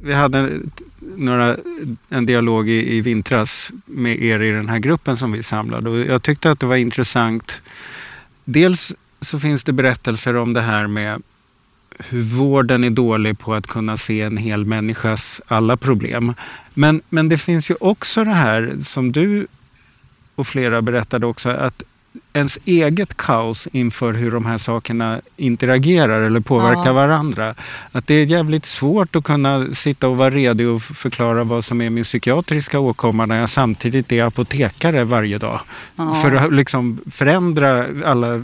Vi 0.09 0.15
hade 0.15 0.61
några, 1.17 1.57
en 2.09 2.27
dialog 2.27 2.69
i, 2.69 2.97
i 2.97 3.01
vintras 3.01 3.73
med 3.87 4.23
er 4.23 4.41
i 4.41 4.51
den 4.51 4.69
här 4.69 4.79
gruppen 4.79 5.17
som 5.17 5.33
vi 5.33 5.43
samlade 5.43 5.91
och 5.91 5.99
jag 5.99 6.23
tyckte 6.23 6.51
att 6.51 6.61
det 6.61 6.67
var 6.67 6.77
intressant. 6.77 7.63
Dels 8.45 8.95
så 9.21 9.41
finns 9.41 9.65
det 9.65 9.73
berättelser 9.73 10.37
om 10.37 10.53
det 10.53 10.61
här 10.61 10.87
med 10.87 11.23
hur 11.99 12.23
vården 12.23 12.85
är 12.85 12.91
dålig 12.91 13.39
på 13.39 13.55
att 13.55 13.67
kunna 13.67 13.97
se 13.97 14.21
en 14.21 14.37
hel 14.37 14.65
människas 14.65 15.41
alla 15.47 15.77
problem. 15.77 16.35
Men, 16.75 17.01
men 17.09 17.29
det 17.29 17.39
finns 17.39 17.71
ju 17.71 17.75
också 17.81 18.25
det 18.25 18.35
här 18.35 18.77
som 18.85 19.13
du 19.13 19.47
och 20.35 20.47
flera 20.47 20.83
berättade 20.83 21.27
också 21.27 21.49
att 21.49 21.83
ens 22.39 22.59
eget 22.65 23.17
kaos 23.17 23.69
inför 23.73 24.13
hur 24.13 24.31
de 24.31 24.47
här 24.47 24.59
sakerna 24.59 25.21
interagerar 25.37 26.21
eller 26.23 26.41
påverkar 26.41 26.87
Ja. 26.87 26.93
varandra. 26.93 27.55
Att 27.93 28.07
det 28.07 28.15
är 28.15 28.25
jävligt 28.27 28.65
svårt 28.67 29.17
att 29.17 29.25
kunna 29.25 29.67
sitta 29.75 30.09
och 30.09 30.17
vara 30.17 30.31
redo 30.31 30.65
och 30.75 30.83
förklara 30.83 31.45
vad 31.45 31.65
som 31.65 31.81
är 31.81 31.91
min 31.91 32.05
psykiatriska 32.05 32.79
åkomma 32.81 33.27
när 33.27 33.41
jag 33.41 33.49
samtidigt 33.51 34.13
är 34.13 34.25
apotekare 34.25 35.05
varje 35.05 35.39
dag. 35.39 35.61
Ja. 35.97 36.13
För 36.23 36.33
att 36.35 36.53
liksom 36.53 36.99
förändra 37.11 37.87
alla 38.05 38.43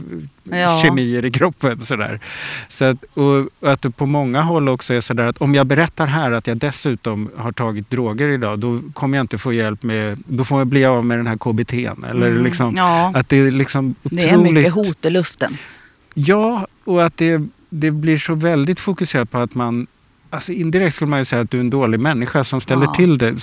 Ja. 0.51 0.81
kemier 0.83 1.25
i 1.25 1.31
kroppen. 1.31 1.81
Sådär. 1.81 2.21
Så 2.69 2.85
att, 2.85 3.05
och 3.15 3.71
att 3.73 3.83
det 3.83 3.91
på 3.91 4.07
många 4.07 4.43
håll 4.43 4.69
också 4.69 4.95
är 4.95 5.01
sådär 5.01 5.25
att 5.25 5.39
om 5.39 5.55
jag 5.55 5.67
berättar 5.67 6.07
här 6.07 6.33
att 6.33 6.47
jag 6.47 6.57
dessutom 6.57 7.31
har 7.37 7.53
tagit 7.53 7.91
droger 7.91 8.29
idag 8.29 8.59
då 8.59 8.81
kommer 8.93 9.19
jag 9.19 9.25
inte 9.25 9.39
få 9.39 9.53
hjälp 9.53 9.83
med, 9.83 10.23
då 10.27 10.45
får 10.45 10.59
jag 10.61 10.67
bli 10.67 10.85
av 10.85 11.05
med 11.05 11.19
den 11.19 11.27
här 11.27 11.37
KBT. 11.37 11.73
Eller 12.11 12.29
Mm, 12.31 12.45
liksom, 12.45 12.79
att 13.15 13.29
det 13.29 13.37
är 13.37 13.51
liksom 14.03 14.17
Det 14.17 14.23
är 14.31 14.35
otroligt... 14.37 14.55
mycket 14.55 14.73
hot 14.73 15.05
i 15.05 15.11
luften. 15.11 15.57
Ja, 16.15 16.67
och 16.85 17.05
att 17.07 17.17
det, 17.17 17.43
det 17.71 17.91
blir 17.91 18.19
så 18.19 18.35
väldigt 18.35 18.81
fokuserat 18.81 19.31
på 19.31 19.39
att 19.39 19.55
man 19.55 19.87
Alltså 20.31 20.53
indirekt 20.53 20.95
skulle 20.95 21.11
man 21.11 21.19
ju 21.19 21.25
säga 21.25 21.43
att 21.43 21.51
du 21.51 21.57
är 21.57 21.61
en 21.61 21.71
dålig 21.71 22.01
människa 22.01 22.45
som 22.45 22.61
ställer 22.61 22.85
Ja. 22.85 22.95
till 22.95 23.19
det, 23.19 23.37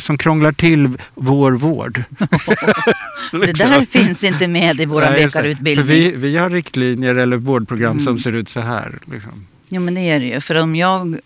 som 0.00 0.18
krånglar 0.18 0.52
till 0.52 0.98
vår 1.14 1.52
vård. 1.52 2.02
Det 3.32 3.52
där 3.52 3.84
finns 3.84 4.24
inte 4.24 4.48
med 4.48 4.80
i 4.80 4.86
vår 4.86 5.00
läkarutbildning. 5.00 5.86
Vi, 5.86 6.12
vi 6.16 6.36
har 6.36 6.50
riktlinjer 6.50 7.14
eller 7.14 7.36
vårdprogram 7.36 8.00
som 8.00 8.08
Mm. 8.10 8.18
ser 8.18 8.32
ut 8.32 8.48
så 8.48 8.60
här. 8.60 8.98
Liksom. 9.12 9.46
Jo 9.68 9.80
men 9.82 9.94
det 9.94 10.00
är 10.00 10.20
det 10.20 10.26
ju. 10.26 10.40
För 10.40 10.54
om 10.54 10.76
jag, 10.76 11.18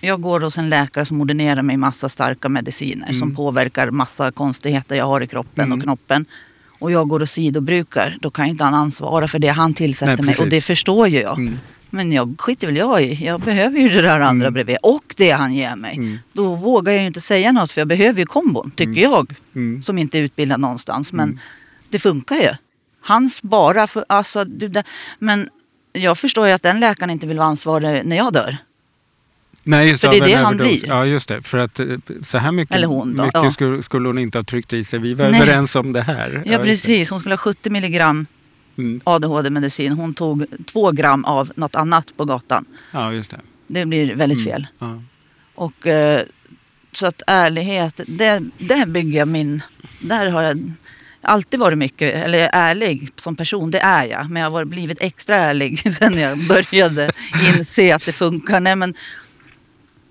jag 0.00 0.20
går 0.20 0.40
hos 0.40 0.58
en 0.58 0.68
läkare 0.68 1.04
som 1.04 1.20
ordinerar 1.20 1.62
mig 1.62 1.76
massa 1.76 2.08
starka 2.08 2.48
mediciner 2.48 3.06
Mm. 3.08 3.18
som 3.18 3.34
påverkar 3.34 3.90
massa 3.90 4.32
konstigheter 4.32 4.96
jag 4.96 5.04
har 5.06 5.20
i 5.20 5.26
kroppen 5.26 5.64
Mm. 5.64 5.78
och 5.78 5.84
knoppen. 5.84 6.24
Och 6.84 6.90
jag 6.92 7.08
går 7.08 7.20
och 7.20 7.28
sidobrukar. 7.28 8.16
Då 8.20 8.30
kan 8.30 8.44
ju 8.44 8.50
inte 8.50 8.64
han 8.64 8.74
ansvara 8.74 9.28
för 9.28 9.38
det 9.38 9.48
han 9.48 9.74
tillsätter 9.74 10.16
Nej, 10.16 10.26
mig. 10.26 10.36
Och 10.40 10.48
det 10.48 10.60
förstår 10.60 11.08
ju 11.08 11.20
jag. 11.20 11.38
Mm. 11.38 11.58
Men 11.90 12.12
jag 12.12 12.34
skiter 12.38 12.66
väl 12.66 12.76
jag 12.76 13.02
i. 13.02 13.24
Jag 13.24 13.40
behöver 13.40 13.78
ju 13.78 13.88
det 13.88 14.02
där 14.02 14.20
andra 14.20 14.46
Mm. 14.46 14.52
bredvid. 14.54 14.76
Och 14.82 15.14
det 15.16 15.30
han 15.30 15.54
ger 15.54 15.76
mig. 15.76 15.96
Mm. 15.96 16.18
Då 16.32 16.54
vågar 16.54 16.92
jag 16.92 17.00
ju 17.00 17.06
inte 17.06 17.20
säga 17.20 17.52
något 17.52 17.70
för 17.72 17.80
jag 17.80 17.88
behöver 17.88 18.20
ju 18.20 18.26
kombon. 18.26 18.70
Tycker 18.76 18.90
Mm. 18.90 19.02
jag. 19.02 19.34
Mm. 19.54 19.82
Som 19.82 19.98
inte 19.98 20.18
är 20.18 20.22
utbildad 20.22 20.60
någonstans. 20.60 21.12
Men 21.12 21.28
Mm. 21.28 21.40
det 21.90 21.98
funkar 21.98 22.36
ju. 22.36 22.48
Hans 23.00 23.42
bara 23.42 23.86
för, 23.86 24.04
alltså, 24.08 24.44
du, 24.44 24.82
men 25.18 25.48
jag 25.92 26.18
förstår 26.18 26.46
ju 26.46 26.52
att 26.52 26.62
den 26.62 26.80
läkaren 26.80 27.10
inte 27.10 27.26
vill 27.26 27.38
vara 27.38 27.48
ansvarig 27.48 28.06
när 28.06 28.16
jag 28.16 28.32
dör. 28.32 28.56
Nej, 29.66 29.88
just 29.88 30.00
För 30.00 30.10
det 30.10 30.16
är 30.16 30.24
det 30.26 30.34
han 30.34 30.54
överdos. 30.54 30.80
blir. 30.80 30.88
Ja, 30.88 31.06
just 31.06 31.28
det. 31.28 31.42
För 31.42 31.58
att 31.58 31.80
eh, 31.80 31.86
så 32.24 32.38
här 32.38 32.52
mycket, 32.52 32.76
Eller 32.76 32.86
hon 32.86 33.16
då, 33.16 33.24
mycket 33.24 33.40
ja. 33.44 33.50
skulle, 33.50 33.82
skulle 33.82 34.08
hon 34.08 34.18
inte 34.18 34.38
ha 34.38 34.42
tryckt 34.44 34.72
i 34.72 34.84
sig. 34.84 34.98
Vi 34.98 35.14
var 35.14 35.30
Nej. 35.30 35.40
överens 35.42 35.76
om 35.76 35.92
det 35.92 36.02
här. 36.02 36.42
Ja, 36.46 36.58
precis. 36.58 37.10
Hon 37.10 37.20
skulle 37.20 37.32
ha 37.32 37.38
70 37.38 37.70
milligram 37.70 38.26
Mm. 38.78 39.00
ADHD-medicin. 39.04 39.92
Hon 39.92 40.14
tog 40.14 40.46
två 40.66 40.90
gram 40.90 41.24
av 41.24 41.52
något 41.56 41.74
annat 41.74 42.16
på 42.16 42.24
gatan. 42.24 42.64
Ja, 42.90 43.12
just 43.12 43.30
det. 43.30 43.40
Det 43.66 43.86
blir 43.86 44.14
väldigt 44.14 44.38
Mm. 44.38 44.52
fel. 44.52 44.66
Ja. 44.78 45.02
Och, 45.54 45.86
eh, 45.86 46.22
så 46.92 47.06
att 47.06 47.22
ärlighet, 47.26 48.00
det, 48.06 48.42
det 48.58 48.88
bygger 48.88 49.18
jag 49.18 49.28
min... 49.28 49.62
Där 50.00 50.30
har 50.30 50.42
jag 50.42 50.72
alltid 51.22 51.60
varit 51.60 51.78
mycket, 51.78 52.14
eller 52.14 52.50
ärlig 52.52 53.08
som 53.16 53.36
person, 53.36 53.70
det 53.70 53.78
är 53.80 54.04
jag. 54.04 54.30
Men 54.30 54.42
jag 54.42 54.50
har 54.50 54.64
blivit 54.64 55.00
extra 55.00 55.36
ärlig 55.36 55.94
sen 55.94 56.18
jag 56.18 56.38
började 56.38 57.10
inse 57.56 57.94
att 57.94 58.06
det 58.06 58.12
funkar. 58.12 58.60
Nej, 58.60 58.76
men, 58.76 58.94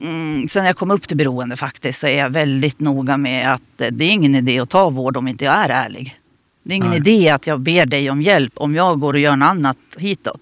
mm, 0.03 0.47
sen 0.49 0.65
jag 0.65 0.75
kom 0.77 0.91
upp 0.91 1.07
till 1.07 1.17
beroende 1.17 1.55
faktiskt 1.55 1.99
så 1.99 2.07
är 2.07 2.17
jag 2.17 2.29
väldigt 2.29 2.79
noga 2.79 3.17
med 3.17 3.53
att 3.53 3.81
eh, 3.81 3.87
det 3.91 4.05
är 4.05 4.09
ingen 4.11 4.35
idé 4.35 4.59
att 4.59 4.69
ta 4.69 4.89
vård 4.89 5.17
om 5.17 5.27
inte 5.27 5.45
jag 5.45 5.53
är 5.55 5.69
ärlig. 5.69 6.19
Det 6.63 6.73
är 6.73 6.75
ingen 6.75 6.89
Nej. 6.89 6.97
idé 6.99 7.29
att 7.29 7.47
jag 7.47 7.59
ber 7.59 7.85
dig 7.85 8.09
om 8.09 8.21
hjälp 8.21 8.53
om 8.55 8.75
jag 8.75 8.99
går 8.99 9.13
och 9.13 9.19
gör 9.19 9.35
något 9.35 9.45
annat 9.47 9.77
hitåt. 9.97 10.41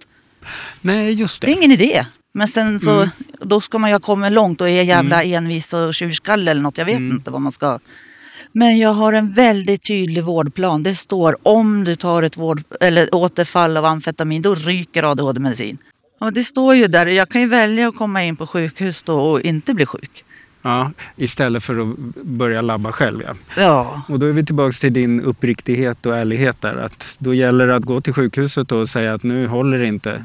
Nej, 0.82 1.13
just 1.13 1.41
Det 1.41 1.47
det. 1.47 1.54
är 1.54 1.58
ingen 1.58 1.71
idé. 1.71 2.06
Men 2.34 2.47
sen 2.47 2.80
så, 2.80 2.91
Mm. 2.97 3.10
då 3.41 3.62
ska 3.62 3.78
man 3.78 3.89
ju 3.89 3.93
ha 3.93 4.00
kommit 4.00 4.32
långt 4.32 4.62
och 4.62 4.69
är 4.69 4.84
jävla 4.84 5.24
envis 5.24 5.74
och 5.74 5.93
tjurskalle 5.95 6.52
eller 6.52 6.62
något. 6.62 6.78
Jag 6.78 6.86
vet 6.86 6.97
Mm. 6.97 7.12
inte 7.15 7.32
vad 7.32 7.41
man 7.41 7.52
ska. 7.52 7.80
Men 8.52 8.78
jag 8.80 8.93
har 8.93 9.13
en 9.13 9.32
väldigt 9.34 9.84
tydlig 9.88 10.24
vårdplan. 10.24 10.84
Det 10.84 10.95
står 10.95 11.38
om 11.43 11.84
du 11.84 11.95
tar 11.95 12.24
ett 12.24 12.38
vård, 12.38 12.62
eller 12.82 13.15
återfall 13.15 13.78
av 13.78 13.86
amfetamin, 13.86 14.41
då 14.41 14.56
ryker 14.56 15.04
ADHD-medicin. 15.12 15.78
Och 16.21 16.34
det 16.34 16.43
står 16.43 16.75
ju 16.75 16.88
där. 16.88 17.05
Jag 17.05 17.29
kan 17.29 17.41
ju 17.41 17.47
välja 17.47 17.88
att 17.88 17.95
komma 17.95 18.23
in 18.23 18.36
på 18.36 18.47
sjukhus 18.47 19.03
då 19.03 19.19
och 19.31 19.41
inte 19.41 19.73
bli 19.73 19.86
sjuk. 19.86 20.23
Ja, 20.62 20.91
istället 21.15 21.63
för 21.63 21.81
att 21.81 21.97
börja 22.23 22.62
labba 22.62 22.91
själv. 22.91 23.21
Ja. 23.27 23.34
Ja, 23.57 24.01
Och 24.10 24.19
då 24.19 24.25
är 24.25 24.31
vi 24.31 24.45
tillbaka 24.45 24.71
till 24.71 24.93
din 24.93 25.21
uppriktighet 25.21 26.05
och 26.05 26.17
ärlighet 26.17 26.62
där. 26.62 26.75
Att 26.75 27.05
då 27.17 27.34
gäller 27.34 27.67
det 27.67 27.75
att 27.75 27.84
gå 27.84 28.01
till 28.01 28.13
sjukhuset 28.13 28.71
och 28.71 28.89
säga 28.89 29.13
att 29.13 29.23
nu 29.23 29.47
håller 29.47 29.79
det 29.79 29.86
inte. 29.86 30.23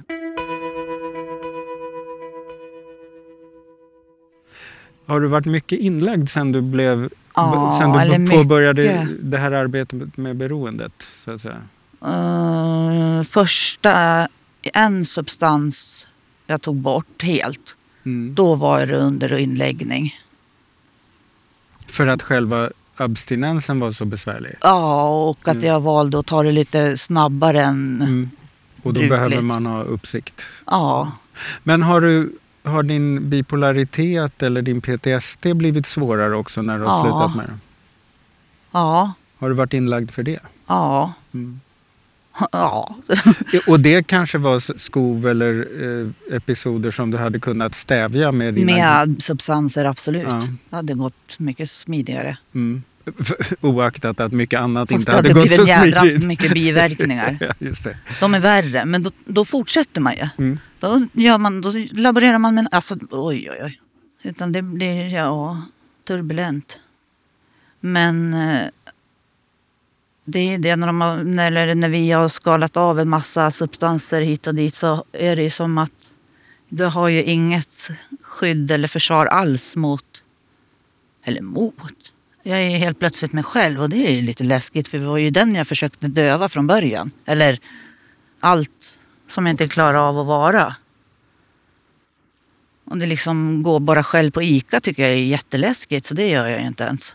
Har 5.06 5.20
du 5.20 5.28
varit 5.28 5.46
mycket 5.46 5.78
inlagd 5.78 6.28
sen 6.28 6.52
du, 6.52 6.60
blev, 6.60 7.08
Ja, 7.34 7.78
sen 7.80 8.24
du 8.24 8.30
påbörjade 8.30 8.82
mycket. 8.82 9.30
det 9.30 9.38
här 9.38 9.52
arbetet 9.52 10.16
med 10.16 10.36
beroendet? 10.36 10.92
Så 11.24 11.30
att 11.30 11.40
säga? 11.40 11.60
Eh, 12.04 13.22
första, 13.24 14.28
en 14.74 15.04
substans 15.04 16.06
jag 16.46 16.62
tog 16.62 16.76
bort 16.76 17.22
helt. 17.22 17.76
Mm. 18.04 18.34
Då 18.34 18.54
var 18.54 18.86
det 18.86 18.96
under 18.98 19.34
inläggning. 19.38 20.14
För 21.86 22.06
att 22.06 22.22
själva 22.22 22.70
abstinensen 22.96 23.80
var 23.80 23.92
så 23.92 24.04
besvärlig? 24.04 24.54
Ja, 24.60 25.08
och 25.28 25.48
att 25.48 25.54
Mm. 25.56 25.66
jag 25.68 25.80
valde 25.80 26.18
att 26.18 26.26
ta 26.26 26.42
det 26.42 26.52
lite 26.52 26.96
snabbare 26.96 27.60
än... 27.62 28.02
Mm. 28.02 28.30
Och 28.82 28.92
då 28.92 29.00
Brukligt. 29.00 29.10
behöver 29.10 29.40
man 29.40 29.66
ha 29.66 29.82
uppsikt. 29.82 30.42
Ja. 30.66 31.12
Men 31.62 31.82
har, 31.82 32.00
du, 32.00 32.32
har 32.62 32.82
din 32.82 33.30
bipolaritet 33.30 34.42
eller 34.42 34.62
din 34.62 34.80
PTSD 34.80 35.46
blivit 35.56 35.86
svårare 35.86 36.36
också 36.36 36.62
när 36.62 36.78
du 36.78 36.84
har 36.84 36.90
Ja. 36.92 37.02
slutat 37.04 37.36
med 37.36 37.46
det? 37.46 37.58
Ja. 38.72 39.12
Har 39.38 39.48
du 39.48 39.54
varit 39.54 39.74
inlagd 39.74 40.10
för 40.10 40.22
det? 40.22 40.38
Ja. 40.66 41.12
Mm. 41.34 41.60
Ja. 42.52 42.96
Och 43.66 43.80
det 43.80 44.06
kanske 44.06 44.38
var 44.38 44.78
skov 44.78 45.26
eller 45.26 45.68
eh, 45.82 46.36
episoder 46.36 46.90
som 46.90 47.10
du 47.10 47.18
hade 47.18 47.40
kunnat 47.40 47.74
stävja 47.74 48.32
med 48.32 48.54
dina... 48.54 48.74
Med 48.74 49.22
substanser, 49.22 49.84
absolut. 49.84 50.22
Ja. 50.22 50.48
Det 50.70 50.76
hade 50.76 50.94
gått 50.94 51.38
mycket 51.38 51.70
smidigare. 51.70 52.36
Mm. 52.54 52.82
Oaktat 53.60 54.20
att 54.20 54.32
mycket 54.32 54.60
annat 54.60 54.88
Fast 54.88 55.00
inte 55.00 55.12
det 55.12 55.16
hade 55.16 55.28
hade 55.28 55.40
gått 55.40 55.50
så 55.50 55.64
blivit 55.64 55.84
jädrans 55.84 56.10
smidigt. 56.10 56.28
mycket 56.28 56.54
biverkningar. 56.54 57.38
ja, 57.40 57.52
just 57.58 57.84
det. 57.84 57.96
De 58.20 58.34
är 58.34 58.40
värre, 58.40 58.84
men 58.84 59.02
då, 59.02 59.10
då 59.24 59.44
fortsätter 59.44 60.00
man 60.00 60.14
ju. 60.14 60.28
Mm. 60.38 60.58
Då, 60.80 61.06
gör 61.12 61.38
man, 61.38 61.60
då 61.60 61.72
laborerar 61.92 62.38
man 62.38 62.54
med... 62.54 62.68
Alltså, 62.70 62.96
oj, 63.10 63.50
oj, 63.50 63.58
oj. 63.64 63.80
Utan 64.22 64.52
det 64.52 64.62
blir, 64.62 65.14
ja, 65.14 65.62
turbulent. 66.04 66.80
Men 67.80 68.36
det 70.28 70.54
är 70.54 70.58
det 70.58 70.76
när, 70.76 70.86
de 70.86 70.98
när, 71.36 71.74
när 71.74 71.88
vi 71.88 72.10
har 72.10 72.28
skalat 72.28 72.76
av 72.76 73.00
en 73.00 73.08
massa 73.08 73.50
substanser 73.50 74.22
hit 74.22 74.46
och 74.46 74.54
dit 74.54 74.74
så 74.74 75.04
är 75.12 75.36
det 75.36 75.42
ju 75.42 75.50
som 75.50 75.78
att 75.78 76.12
du 76.68 76.84
har 76.84 77.08
ju 77.08 77.22
inget 77.22 77.88
skydd 78.22 78.70
eller 78.70 78.88
försvar 78.88 79.26
alls 79.26 79.76
mot... 79.76 80.22
Eller 81.24 81.42
mot? 81.42 82.12
Jag 82.42 82.62
är 82.62 82.76
helt 82.76 82.98
plötsligt 82.98 83.32
mig 83.32 83.44
själv 83.44 83.82
och 83.82 83.90
det 83.90 84.08
är 84.08 84.12
ju 84.12 84.22
lite 84.22 84.44
läskigt 84.44 84.88
för 84.88 84.98
det 84.98 85.06
var 85.06 85.16
ju 85.16 85.30
den 85.30 85.54
jag 85.54 85.66
försökte 85.66 86.08
döva 86.08 86.48
från 86.48 86.66
början. 86.66 87.10
Eller 87.24 87.58
allt 88.40 88.98
som 89.28 89.46
jag 89.46 89.52
inte 89.52 89.68
klarar 89.68 90.08
av 90.08 90.18
att 90.18 90.26
vara. 90.26 90.76
Och 92.84 92.98
det 92.98 93.06
liksom 93.06 93.62
går 93.62 93.80
bara 93.80 94.02
själv 94.02 94.30
på 94.30 94.42
ICA 94.42 94.80
tycker 94.80 95.02
jag 95.02 95.12
är 95.12 95.16
jätteläskigt 95.16 96.06
så 96.06 96.14
det 96.14 96.28
gör 96.28 96.46
jag 96.46 96.60
ju 96.60 96.66
inte 96.66 96.84
ens. 96.84 97.12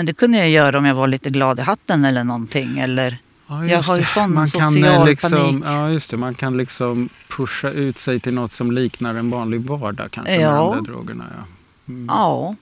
Men 0.00 0.06
det 0.06 0.12
kunde 0.12 0.38
jag 0.38 0.50
göra 0.50 0.78
om 0.78 0.84
jag 0.84 0.94
var 0.94 1.08
lite 1.08 1.30
glad 1.30 1.58
i 1.58 1.62
hatten 1.62 2.04
eller 2.04 2.24
någonting. 2.24 2.78
Eller 2.78 3.18
Ja, 3.48 3.66
Jag 3.66 3.82
har 3.82 3.96
ju 3.98 4.04
sån 4.04 4.34
man 4.34 4.46
kan, 4.50 4.70
social 4.72 4.84
eh, 4.84 5.04
liksom, 5.04 5.30
panik. 5.30 5.62
Ja, 5.66 5.90
just 5.90 6.10
det. 6.10 6.16
Man 6.16 6.34
kan 6.34 6.56
liksom 6.56 7.08
pusha 7.28 7.70
ut 7.70 7.98
sig 7.98 8.20
till 8.20 8.34
något 8.34 8.52
som 8.52 8.72
liknar 8.72 9.14
en 9.14 9.30
vanlig 9.30 9.60
vardag 9.60 10.10
kanske 10.10 10.32
med 10.38 10.46
Ja. 10.46 10.74
de 10.74 10.84
där 10.84 10.92
drogerna. 10.92 11.24
Ja. 11.36 11.44
Mm. 11.92 12.06
ja. 12.08 12.54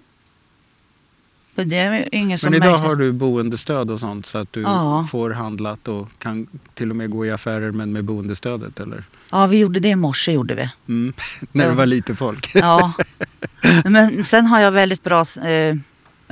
För 1.55 1.65
det 1.65 1.77
är 1.77 2.09
ingen 2.15 2.39
som 2.39 2.51
Men 2.51 2.63
idag 2.63 2.73
märker- 2.73 2.89
har 2.89 2.97
du 2.97 3.13
boendestöd 3.13 3.91
och 3.91 4.01
sånt 4.01 4.27
så 4.27 4.39
att 4.39 4.53
du 4.53 4.61
Ja. 4.61 5.07
får 5.11 5.31
handlat 5.31 5.89
och 5.89 6.09
kan 6.19 6.47
till 6.75 6.91
och 6.91 6.97
med 6.97 7.11
gå 7.11 7.27
i 7.27 7.31
affärer 7.31 7.71
men 7.73 7.93
med 7.93 8.05
boendestödet 8.05 8.81
eller? 8.81 9.05
Ja, 9.31 9.47
vi 9.47 9.59
gjorde 9.59 9.81
det 9.81 9.89
i 9.89 9.97
morse 9.97 10.33
gjorde 10.33 10.55
vi. 10.55 10.69
Mm. 10.89 11.13
När 11.53 11.69
det 11.69 11.75
var 11.75 11.87
lite 11.87 12.15
folk. 12.15 12.51
Ja. 12.55 12.93
Men 13.85 14.25
sen 14.25 14.47
har 14.47 14.61
jag 14.61 14.73
väldigt 14.73 15.05
bra... 15.05 15.21
Eh, 15.21 15.77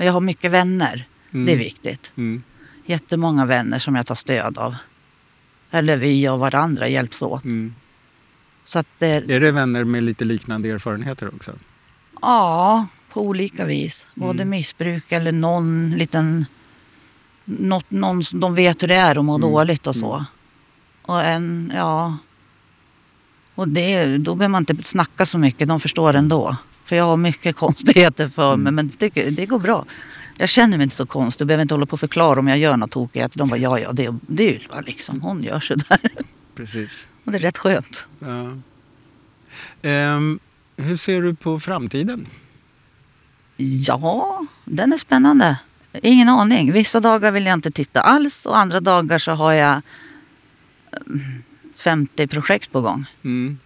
jag 0.04 0.12
har 0.12 0.20
mycket 0.20 0.50
vänner. 0.50 1.09
Mm. 1.32 1.46
Det 1.46 1.52
är 1.52 1.56
viktigt. 1.56 2.11
Mm. 2.16 2.42
Jättemånga 2.87 3.46
vänner 3.46 3.78
som 3.78 3.96
jag 3.96 4.06
tar 4.06 4.14
stöd 4.14 4.59
av. 4.59 4.74
Eller 5.70 5.96
vi 5.96 6.28
och 6.28 6.38
varandra 6.38 6.88
hjälps 6.88 7.22
åt. 7.22 7.44
Mm. 7.44 7.74
Så 8.64 8.78
att 8.78 8.87
det, 8.98 9.06
Är 9.06 9.40
det 9.40 9.50
vänner 9.50 9.85
med 9.85 10.02
lite 10.02 10.24
liknande 10.24 10.68
erfarenheter 10.70 11.35
också? 11.35 11.52
ja, 12.22 12.87
på 13.12 13.22
olika 13.22 13.64
vis. 13.64 14.06
Både 14.14 14.42
Mm. 14.42 14.48
missbruk 14.50 15.12
eller 15.12 15.32
någon 15.32 15.90
liten... 15.96 16.46
Något, 17.44 17.90
någon 17.90 18.24
som 18.24 18.40
de 18.40 18.54
vet 18.54 18.82
hur 18.82 18.88
det 18.88 18.94
är 18.94 19.18
att 19.18 19.24
må 19.24 19.35
Mm. 19.35 19.50
dåligt 19.50 19.87
och 19.87 19.96
så. 19.96 20.12
Mm. 20.14 20.24
Och 21.02 21.22
en, 21.24 21.72
ja... 21.74 22.16
Och 23.54 23.68
det, 23.68 24.18
då 24.18 24.35
behöver 24.35 24.52
man 24.52 24.62
inte 24.62 24.82
snacka 24.82 25.26
så 25.26 25.38
mycket, 25.38 25.68
de 25.68 25.80
förstår 25.80 26.14
ändå. 26.14 26.56
För 26.87 26.96
jag 26.96 27.05
har 27.05 27.16
mycket 27.16 27.57
konstigheter 27.57 28.29
för 28.29 28.57
mig, 28.57 28.70
Mm. 28.70 28.75
men 28.75 28.92
det, 28.99 29.31
det 29.31 29.46
går 29.46 29.59
bra. 29.59 29.85
Jag 30.38 30.49
känner 30.49 30.77
mig 30.77 30.85
inte 30.85 30.96
så 30.96 31.07
konstig 31.07 31.44
och 31.44 31.46
behöver 31.46 31.62
inte 31.62 31.75
hålla 31.75 31.87
på 31.87 31.92
och 31.92 32.01
förklara 32.01 32.38
om 32.40 32.49
jag 32.49 32.59
gör 32.59 32.77
något 32.77 32.90
tokigt. 32.90 33.35
De 33.35 33.49
bara, 33.49 33.57
ja, 33.59 33.79
ja, 33.79 33.92
det, 33.92 34.14
det 34.20 34.55
är 34.57 34.66
bara 34.68 34.81
liksom, 34.81 35.20
hon 35.20 35.42
gör 35.42 35.61
sådär. 35.61 35.99
Precis. 36.55 37.07
Och 37.25 37.33
det 37.33 37.38
är 37.38 37.42
rätt 37.42 37.59
skönt. 37.59 38.07
Ja. 38.18 38.57
Ehm, 39.83 40.38
hur 40.77 40.96
ser 40.96 41.22
du 41.22 41.35
på 41.35 41.61
framtiden? 41.61 42.27
Ja, 43.57 44.46
den 44.64 44.92
är 44.92 44.96
spännande. 44.99 45.57
Ingen 46.03 46.29
aning. 46.29 46.72
Vissa 46.72 47.01
dagar 47.01 47.31
vill 47.31 47.46
jag 47.46 47.55
inte 47.55 47.70
titta 47.70 48.01
alls 48.01 48.46
och 48.46 48.59
andra 48.59 48.81
dagar 48.81 49.18
så 49.18 49.33
har 49.33 49.53
jag 49.53 49.81
mm, 51.07 51.42
50 51.77 52.27
projekt 52.27 52.72
på 52.72 52.81
gång. 52.81 53.05
Mm. 53.25 53.59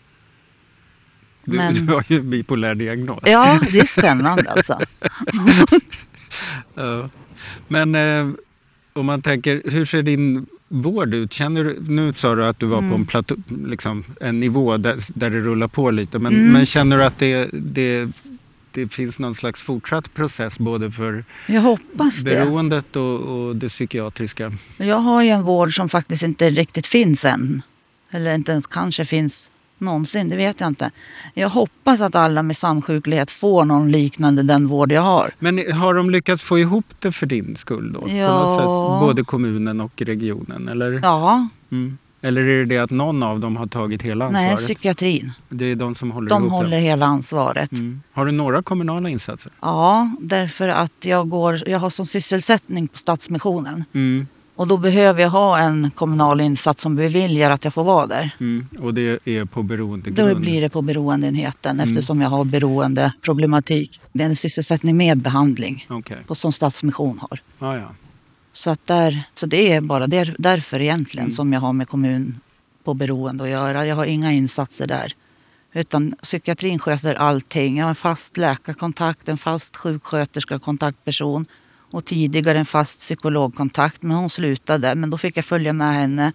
Du, 1.51 1.57
Men- 1.57 1.87
du 1.87 1.93
har 1.93 2.05
ju 2.09 2.21
bipolär 2.23 2.75
diagnos. 2.75 3.21
Ja, 3.27 3.61
det 3.73 3.79
är 3.81 3.85
spännande 3.85 4.51
alltså. 4.51 4.81
Ja. 6.75 7.09
Men 7.69 7.95
eh, 7.95 8.29
om 8.93 9.07
man 9.07 9.23
tänker, 9.23 9.63
hur 9.65 9.85
ser 9.85 10.03
din 10.03 10.47
vård 10.69 11.15
ut? 11.15 11.33
Känner 11.33 11.65
du, 11.65 11.79
nu 11.89 12.13
sa 12.13 12.35
du 12.35 12.47
att 12.47 12.59
du 12.59 12.67
var 12.67 12.79
på 12.79 12.85
Mm. 12.85 13.01
en, 13.01 13.07
platå, 13.07 13.37
liksom, 13.67 14.05
en 14.21 14.41
nivå 14.41 14.77
där, 14.77 14.99
där 15.15 15.31
det 15.31 15.41
rullar 15.41 15.69
på 15.69 15.91
lite. 15.91 16.19
Men, 16.19 16.35
Mm. 16.35 16.53
men 16.53 16.67
känner 16.67 16.97
du 16.99 17.05
att 17.05 17.19
det, 17.19 17.49
det, 17.53 18.09
det 18.73 18.89
finns 18.93 19.19
någon 19.19 19.35
slags 19.35 19.61
fortsatt 19.61 20.15
process 20.15 20.59
både 20.59 20.91
för 20.91 21.25
Jag 21.47 21.61
hoppas 21.61 22.17
det. 22.17 22.25
beroendet 22.31 22.97
och, 22.97 23.21
och 23.21 23.57
det 23.57 23.69
psykiatriska? 23.69 24.53
Jag 24.77 24.97
har 24.99 25.23
ju 25.23 25.29
en 25.29 25.43
vård 25.43 25.75
som 25.77 25.89
faktiskt 25.89 26.23
inte 26.23 26.51
riktigt 26.51 26.87
finns 26.87 27.25
än. 27.25 27.63
Eller 28.11 28.35
inte 28.35 28.53
ens 28.53 28.67
kanske 28.67 29.05
finns 29.05 29.51
någonsin, 29.81 30.29
det 30.29 30.37
vet 30.37 30.61
jag 30.61 30.67
inte. 30.69 30.91
Jag 31.35 31.49
hoppas 31.49 32.01
att 32.01 32.15
alla 32.15 32.43
med 32.43 32.57
samsjuklighet 32.57 33.31
får 33.31 33.65
någon 33.65 33.91
liknande 33.93 34.43
den 34.43 34.67
vård 34.67 34.93
jag 34.93 35.03
har. 35.03 35.31
Men 35.39 35.73
har 35.73 35.95
de 35.95 36.11
lyckats 36.11 36.43
få 36.43 36.59
ihop 36.59 36.87
det 36.99 37.13
för 37.13 37.27
din 37.27 37.57
skull 37.57 37.93
då? 37.93 38.01
På 38.01 38.09
Ja. 38.09 38.39
något 38.43 38.57
sätt, 38.59 39.07
både 39.07 39.25
kommunen 39.25 39.81
och 39.81 40.03
regionen? 40.03 40.69
Eller? 40.69 41.01
Ja, 41.03 41.49
Mm. 41.73 41.99
Eller 42.23 42.41
är 42.41 42.59
det 42.59 42.65
det 42.65 42.79
att 42.79 42.91
någon 42.91 43.23
av 43.23 43.41
dem 43.41 43.57
har 43.57 43.67
tagit 43.67 44.03
hela 44.03 44.31
nej, 44.31 44.45
ansvaret? 44.51 44.65
psykiatrin. 44.67 45.33
det 45.49 45.65
är 45.65 45.75
de 45.77 45.95
som 45.95 46.11
håller 46.11 46.29
De 46.29 46.43
ihop 46.43 46.53
håller 46.53 46.71
det? 46.71 46.83
hela 46.83 47.07
ansvaret. 47.07 47.73
Mm. 47.73 48.03
Har 48.13 48.27
du 48.27 48.33
några 48.33 48.63
kommunala 48.63 49.09
insatser? 49.09 49.53
Ja, 49.61 50.11
därför 50.21 50.69
att 50.69 50.93
jag, 51.05 51.29
går, 51.29 51.69
jag 51.69 51.79
har 51.79 51.91
som 51.91 52.07
sysselsättning 52.07 52.89
på 52.89 52.99
Stadsmissionen. 52.99 53.85
Mm. 53.93 54.27
Och 54.61 54.67
då 54.67 54.77
behöver 54.77 55.23
jag 55.23 55.31
ha 55.31 55.59
en 55.59 55.91
kommunal 55.91 56.41
insats 56.41 56.83
som 56.83 56.97
beviljar 56.97 57.51
att 57.51 57.65
jag 57.65 57.75
får 57.75 57.85
vara 57.85 58.07
där. 58.07 58.31
Mm. 58.41 58.67
Och 58.81 58.95
det 58.95 59.19
är 59.29 59.45
på 59.45 59.63
beroendegrund? 59.63 60.31
Då 60.31 60.41
blir 60.41 60.61
det 60.61 60.69
på 60.69 60.83
beroendeenheten 60.83 61.81
Mm. 61.81 61.89
eftersom 61.89 62.21
jag 62.21 62.29
har 62.29 62.45
beroendeproblematik. 62.45 64.01
Det 64.13 64.23
är 64.23 64.27
en 64.29 64.37
sysselsättning 64.37 64.97
med 64.97 65.19
behandling 65.19 65.87
på, 66.27 66.35
som 66.35 66.53
Stadsmission 66.53 67.19
har. 67.19 67.41
ah, 67.59 67.77
ja. 67.77 67.89
Så, 68.53 68.71
att 68.71 68.87
där, 68.87 69.23
så 69.35 69.47
det 69.47 69.73
är 69.73 69.81
bara 69.81 70.07
där, 70.07 70.35
därför 70.39 70.81
egentligen 70.81 71.27
Mm. 71.27 71.37
som 71.37 71.53
jag 71.53 71.61
har 71.61 71.73
med 71.73 71.89
kommun 71.89 72.41
på 72.85 72.95
beroende 72.95 73.45
att 73.45 73.51
göra. 73.51 73.87
Jag 73.87 73.97
har 73.97 74.05
inga 74.05 74.33
insatser 74.33 74.87
där. 74.87 75.13
Utan 75.73 76.15
psykiatrin 76.23 76.79
sköter 76.79 77.15
allting. 77.15 77.77
Jag 77.77 77.85
har 77.85 77.89
en 77.89 77.95
fast 77.95 78.37
läkarkontakt, 78.37 79.29
en 79.29 79.39
fast 79.39 79.77
sjuksköterska 79.77 80.59
kontaktperson 80.59 81.47
och 81.91 82.05
tidigare 82.05 82.59
en 82.59 82.65
fast 82.67 83.01
psykologkontakt. 83.01 84.03
Men 84.03 84.17
hon 84.17 84.31
slutade. 84.31 84.95
Men 84.95 85.11
då 85.11 85.19
fick 85.19 85.37
jag 85.37 85.45
följa 85.45 85.73
med 85.73 85.95
henne 85.95 86.33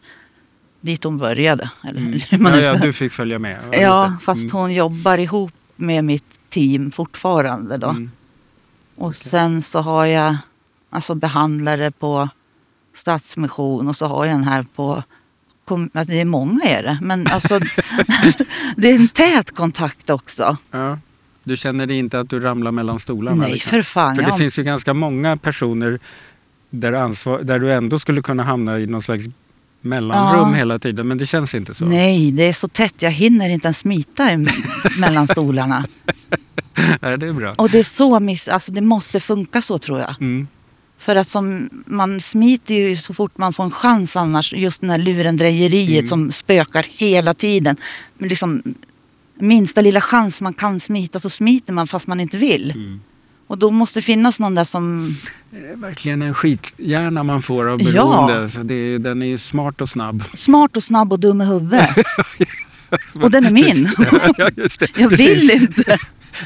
dit 0.82 1.04
hon 1.04 1.18
började. 1.18 1.70
Eller, 1.84 2.02
Mm. 2.02 2.20
Ja, 2.54 2.62
ja, 2.62 2.74
du 2.76 2.94
fick 2.94 3.12
följa 3.12 3.40
med? 3.40 3.60
Ja, 3.72 4.04
det. 4.20 4.26
fast 4.26 4.46
Mm. 4.46 4.56
hon 4.62 4.74
jobbar 4.74 5.18
ihop 5.18 5.54
med 5.76 6.04
mitt 6.04 6.26
team 6.50 6.92
fortfarande. 6.92 7.78
Då. 7.78 7.90
Mm. 7.90 8.12
Och 8.96 9.16
sen 9.16 9.62
så 9.64 9.80
har 9.80 10.06
jag 10.06 10.38
alltså 10.90 11.16
behandlare 11.16 11.92
på 11.92 12.30
Stadsmission 12.94 13.88
och 13.88 13.96
så 13.96 14.06
har 14.06 14.26
jag 14.26 14.36
en 14.36 14.44
här 14.44 14.66
på 14.76 15.04
det 16.08 16.22
är 16.22 16.26
många 16.26 16.64
är 16.66 16.84
det, 16.84 16.98
men 17.02 17.28
alltså 17.28 17.60
det 18.78 18.90
är 18.90 18.96
en 18.96 19.08
tät 19.08 19.56
kontakt 19.56 20.10
också. 20.10 20.58
Ja. 20.72 21.00
Du 21.48 21.58
känner 21.58 21.92
inte 21.92 22.20
att 22.20 22.30
du 22.30 22.40
ramlar 22.40 22.72
mellan 22.72 23.00
stolarna? 23.00 23.42
Nej, 23.42 23.54
liksom? 23.54 23.70
för 23.70 23.82
fan. 23.82 24.16
För 24.16 24.22
jag 24.22 24.28
det 24.28 24.32
har- 24.32 24.40
finns 24.40 24.60
ju 24.60 24.64
ganska 24.64 24.94
många 24.94 25.38
personer 25.38 26.00
där, 26.70 26.94
ansvar, 26.94 27.42
där 27.44 27.60
du 27.60 27.74
ändå 27.74 28.00
skulle 28.00 28.22
kunna 28.22 28.44
hamna 28.44 28.80
i 28.80 28.88
någon 28.88 29.02
slags 29.02 29.24
mellanrum 29.82 30.50
Ja. 30.52 30.54
hela 30.58 30.80
tiden, 30.80 31.08
men 31.08 31.18
det 31.18 31.26
känns 31.26 31.56
inte 31.56 31.74
så. 31.74 31.86
Nej, 31.86 32.32
det 32.32 32.44
är 32.44 32.54
så 32.54 32.68
tätt. 32.68 32.94
Jag 33.00 33.12
hinner 33.12 33.50
inte 33.50 33.68
ens 33.68 33.78
smita 33.80 34.30
mellan 35.00 35.28
stolarna. 35.28 35.86
Nej, 37.02 37.18
det 37.18 37.28
är 37.28 37.34
bra. 37.34 37.54
Och 37.58 37.70
det 37.70 37.80
är 37.80 37.84
så 37.84 38.20
miss... 38.20 38.48
Alltså 38.48 38.72
det 38.72 38.82
måste 38.82 39.20
funka 39.20 39.62
så 39.62 39.80
tror 39.80 40.00
jag. 40.00 40.16
Mm. 40.22 40.48
För 40.98 41.16
att 41.16 41.28
som, 41.28 41.70
man 41.86 42.22
smiter 42.22 42.76
ju 42.76 42.96
så 42.96 43.14
fort 43.14 43.38
man 43.38 43.54
får 43.54 43.64
en 43.64 43.72
chans 43.72 44.16
annars. 44.16 44.54
Just 44.54 44.82
den 44.82 44.90
här 44.90 44.98
lurendrejeriet 44.98 45.92
Mm. 46.00 46.06
som 46.08 46.32
spökar 46.32 46.86
hela 46.90 47.34
tiden. 47.34 47.76
Liksom, 48.20 48.64
minsta 49.36 49.82
lilla 49.82 50.02
chans 50.02 50.42
man 50.42 50.54
kan 50.54 50.80
smita 50.80 51.20
så 51.20 51.30
smiter 51.30 51.74
man 51.74 51.88
fast 51.88 52.08
man 52.08 52.20
inte 52.20 52.38
vill. 52.38 52.72
Mm. 52.72 53.02
Och 53.48 53.58
då 53.58 53.72
måste 53.72 54.00
det 54.00 54.04
finnas 54.04 54.40
någon 54.40 54.56
där 54.56 54.64
som... 54.64 55.16
Det 55.50 55.58
är 55.58 55.76
verkligen 55.76 56.22
en 56.22 56.34
skithjärna 56.34 57.24
man 57.24 57.42
får 57.42 57.68
av 57.70 57.82
Ja. 57.82 57.92
beroende. 57.92 58.50
Så 58.50 58.64
det 58.64 58.74
är, 58.74 59.00
den 59.00 59.22
är 59.24 59.38
smart 59.38 59.82
och 59.82 59.90
snabb. 59.90 60.24
Smart 60.34 60.78
och 60.78 60.84
snabb 60.84 61.14
och 61.14 61.20
dum 61.20 61.42
i 61.42 61.46
huvudet. 61.46 61.90
och 63.14 63.32
den 63.32 63.46
är 63.46 63.52
min. 63.52 63.90
ja, 64.38 64.50
just 64.56 64.80
det. 64.80 64.88
Jag 64.98 65.10
vill 65.10 65.52
inte. 65.52 65.98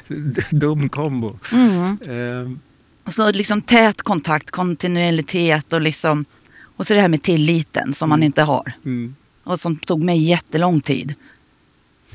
Dum 0.52 0.90
kombo. 0.90 1.40
Mm. 1.52 1.98
Eh, 2.02 3.12
Så 3.12 3.32
liksom 3.32 3.62
tät 3.62 4.02
kontakt, 4.02 4.52
kontinuitet 4.52 5.74
och 5.74 5.82
liksom... 5.82 6.26
Och 6.62 6.88
så 6.88 6.94
det 6.94 7.02
här 7.02 7.08
med 7.08 7.24
tilliten 7.24 7.94
som 7.94 8.10
man 8.10 8.20
Mm. 8.20 8.26
inte 8.26 8.42
har. 8.42 8.72
mm. 8.86 9.16
Och 9.44 9.60
som 9.60 9.76
tog 9.78 10.04
mig 10.04 10.24
jättelång 10.24 10.82
tid. 10.82 11.14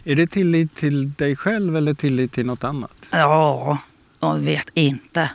Är 0.04 0.14
det 0.16 0.26
tillit 0.26 0.74
till 0.76 1.12
dig 1.12 1.36
själv 1.36 1.76
eller 1.76 1.94
tillit 1.94 2.32
till 2.32 2.46
något 2.46 2.64
annat? 2.64 2.92
Ja, 3.10 3.78
jag 4.20 4.38
vet 4.38 4.68
inte. 4.74 5.30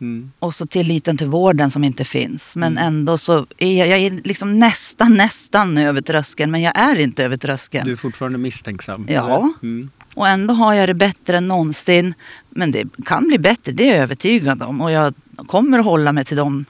Mm. 0.00 0.32
Och 0.38 0.54
så 0.54 0.66
tilliten 0.66 1.16
till 1.16 1.26
vården 1.26 1.70
som 1.70 1.84
inte 1.84 2.04
finns. 2.04 2.56
Men 2.56 2.72
Mm. 2.72 2.86
ändå 2.86 3.18
så 3.18 3.46
är 3.58 3.78
jag, 3.78 3.88
jag 3.88 3.98
är 3.98 4.20
liksom 4.24 4.58
nästan, 4.58 5.14
nästan 5.14 5.78
över 5.78 6.00
tröskeln. 6.00 6.50
Men 6.50 6.60
jag 6.62 6.78
är 6.78 6.98
inte 6.98 7.24
över 7.24 7.36
tröskeln. 7.36 7.86
Du 7.86 7.92
är 7.92 7.96
fortfarande 7.96 8.38
misstänksam? 8.38 9.06
Ja. 9.08 9.52
Mm. 9.62 9.90
Och 10.14 10.28
ändå 10.28 10.54
har 10.54 10.74
jag 10.74 10.88
det 10.88 10.94
bättre 10.94 11.36
än 11.36 11.48
någonsin. 11.48 12.14
Men 12.50 12.72
det 12.72 12.84
kan 13.04 13.26
bli 13.26 13.38
bättre, 13.38 13.72
det 13.72 13.88
är 13.88 13.94
jag 13.94 14.02
övertygad 14.02 14.62
om. 14.62 14.80
Och 14.80 14.90
jag 14.90 15.14
kommer 15.46 15.78
att 15.78 15.84
hålla 15.84 16.12
mig 16.12 16.24
till 16.24 16.36
de 16.36 16.64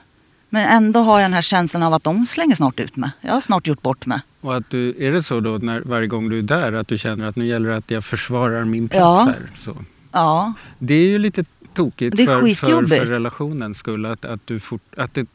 Men 0.49 0.65
ändå 0.67 0.99
har 0.99 1.19
jag 1.19 1.25
den 1.25 1.33
här 1.33 1.41
känslan 1.41 1.83
av 1.83 1.93
att 1.93 2.03
de 2.03 2.25
slänger 2.25 2.55
snart 2.55 2.79
ut 2.79 2.95
mig. 2.95 3.09
Jag 3.21 3.33
har 3.33 3.41
snart 3.41 3.67
gjort 3.67 3.81
bort 3.81 4.05
mig. 4.05 4.19
Och 4.41 4.55
att 4.57 4.69
du, 4.69 4.95
är 4.99 5.11
det 5.11 5.23
så 5.23 5.39
då 5.39 5.57
när, 5.57 5.81
varje 5.81 6.07
gång 6.07 6.29
du 6.29 6.37
är 6.39 6.41
där 6.41 6.73
att 6.73 6.87
du 6.87 6.97
känner 6.97 7.25
att 7.27 7.35
nu 7.35 7.45
gäller 7.47 7.69
det 7.69 7.75
att 7.77 7.91
jag 7.91 8.05
försvarar 8.05 8.65
min 8.65 8.87
plats 8.89 9.21
Ja. 9.25 9.33
här? 9.33 9.49
Så. 9.59 9.77
Ja, 10.11 10.53
Det 10.79 10.93
är 10.93 11.07
ju 11.07 11.19
lite 11.19 11.45
tokigt 11.73 12.17
Det 12.17 12.23
är 12.23 12.27
för, 12.27 12.55
för, 12.55 12.85
för 12.87 13.05
relationens 13.05 13.77
skull. 13.77 14.05
Att, 14.05 14.25
att, 14.25 14.47
du 14.47 14.59
fort, 14.59 14.81
att, 14.97 15.13
det, 15.13 15.25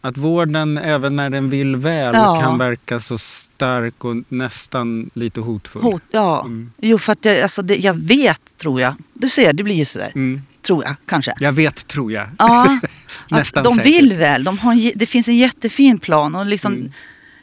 att 0.00 0.16
vården, 0.16 0.78
även 0.78 1.16
när 1.16 1.30
den 1.30 1.50
vill 1.50 1.76
väl, 1.76 2.14
Ja. 2.14 2.40
kan 2.40 2.58
verka 2.58 3.00
så 3.00 3.18
stark 3.18 4.04
och 4.04 4.16
nästan 4.28 5.10
lite 5.14 5.40
hotfull. 5.40 5.82
hot, 5.82 6.02
ja. 6.10 6.40
Mm. 6.40 6.72
Jo, 6.78 6.98
för 6.98 7.12
att 7.12 7.24
jag, 7.24 7.40
alltså 7.40 7.62
det, 7.62 7.76
jag 7.76 7.94
vet, 7.94 8.40
tror 8.58 8.80
jag. 8.80 8.94
Du 9.14 9.28
ser, 9.28 9.52
det 9.52 9.62
blir 9.62 9.74
ju 9.74 9.84
sådär. 9.84 10.12
Mm. 10.14 10.42
Tror 10.62 10.84
jag, 10.84 10.94
kanske. 11.06 11.34
Jag 11.40 11.52
vet, 11.52 11.86
tror 11.86 12.12
jag. 12.12 12.28
Ja, 12.38 12.78
att 13.24 13.30
Nästan 13.30 13.64
de 13.64 13.74
säkert. 13.74 13.86
vill 13.94 14.14
väl. 14.14 14.44
De 14.44 14.58
har, 14.58 14.72
en 14.72 14.92
det 14.94 15.06
finns 15.06 15.28
en 15.28 15.36
jättefin 15.36 15.98
plan. 15.98 16.34
Och 16.34 16.46
liksom, 16.46 16.72
Mm. 16.74 16.92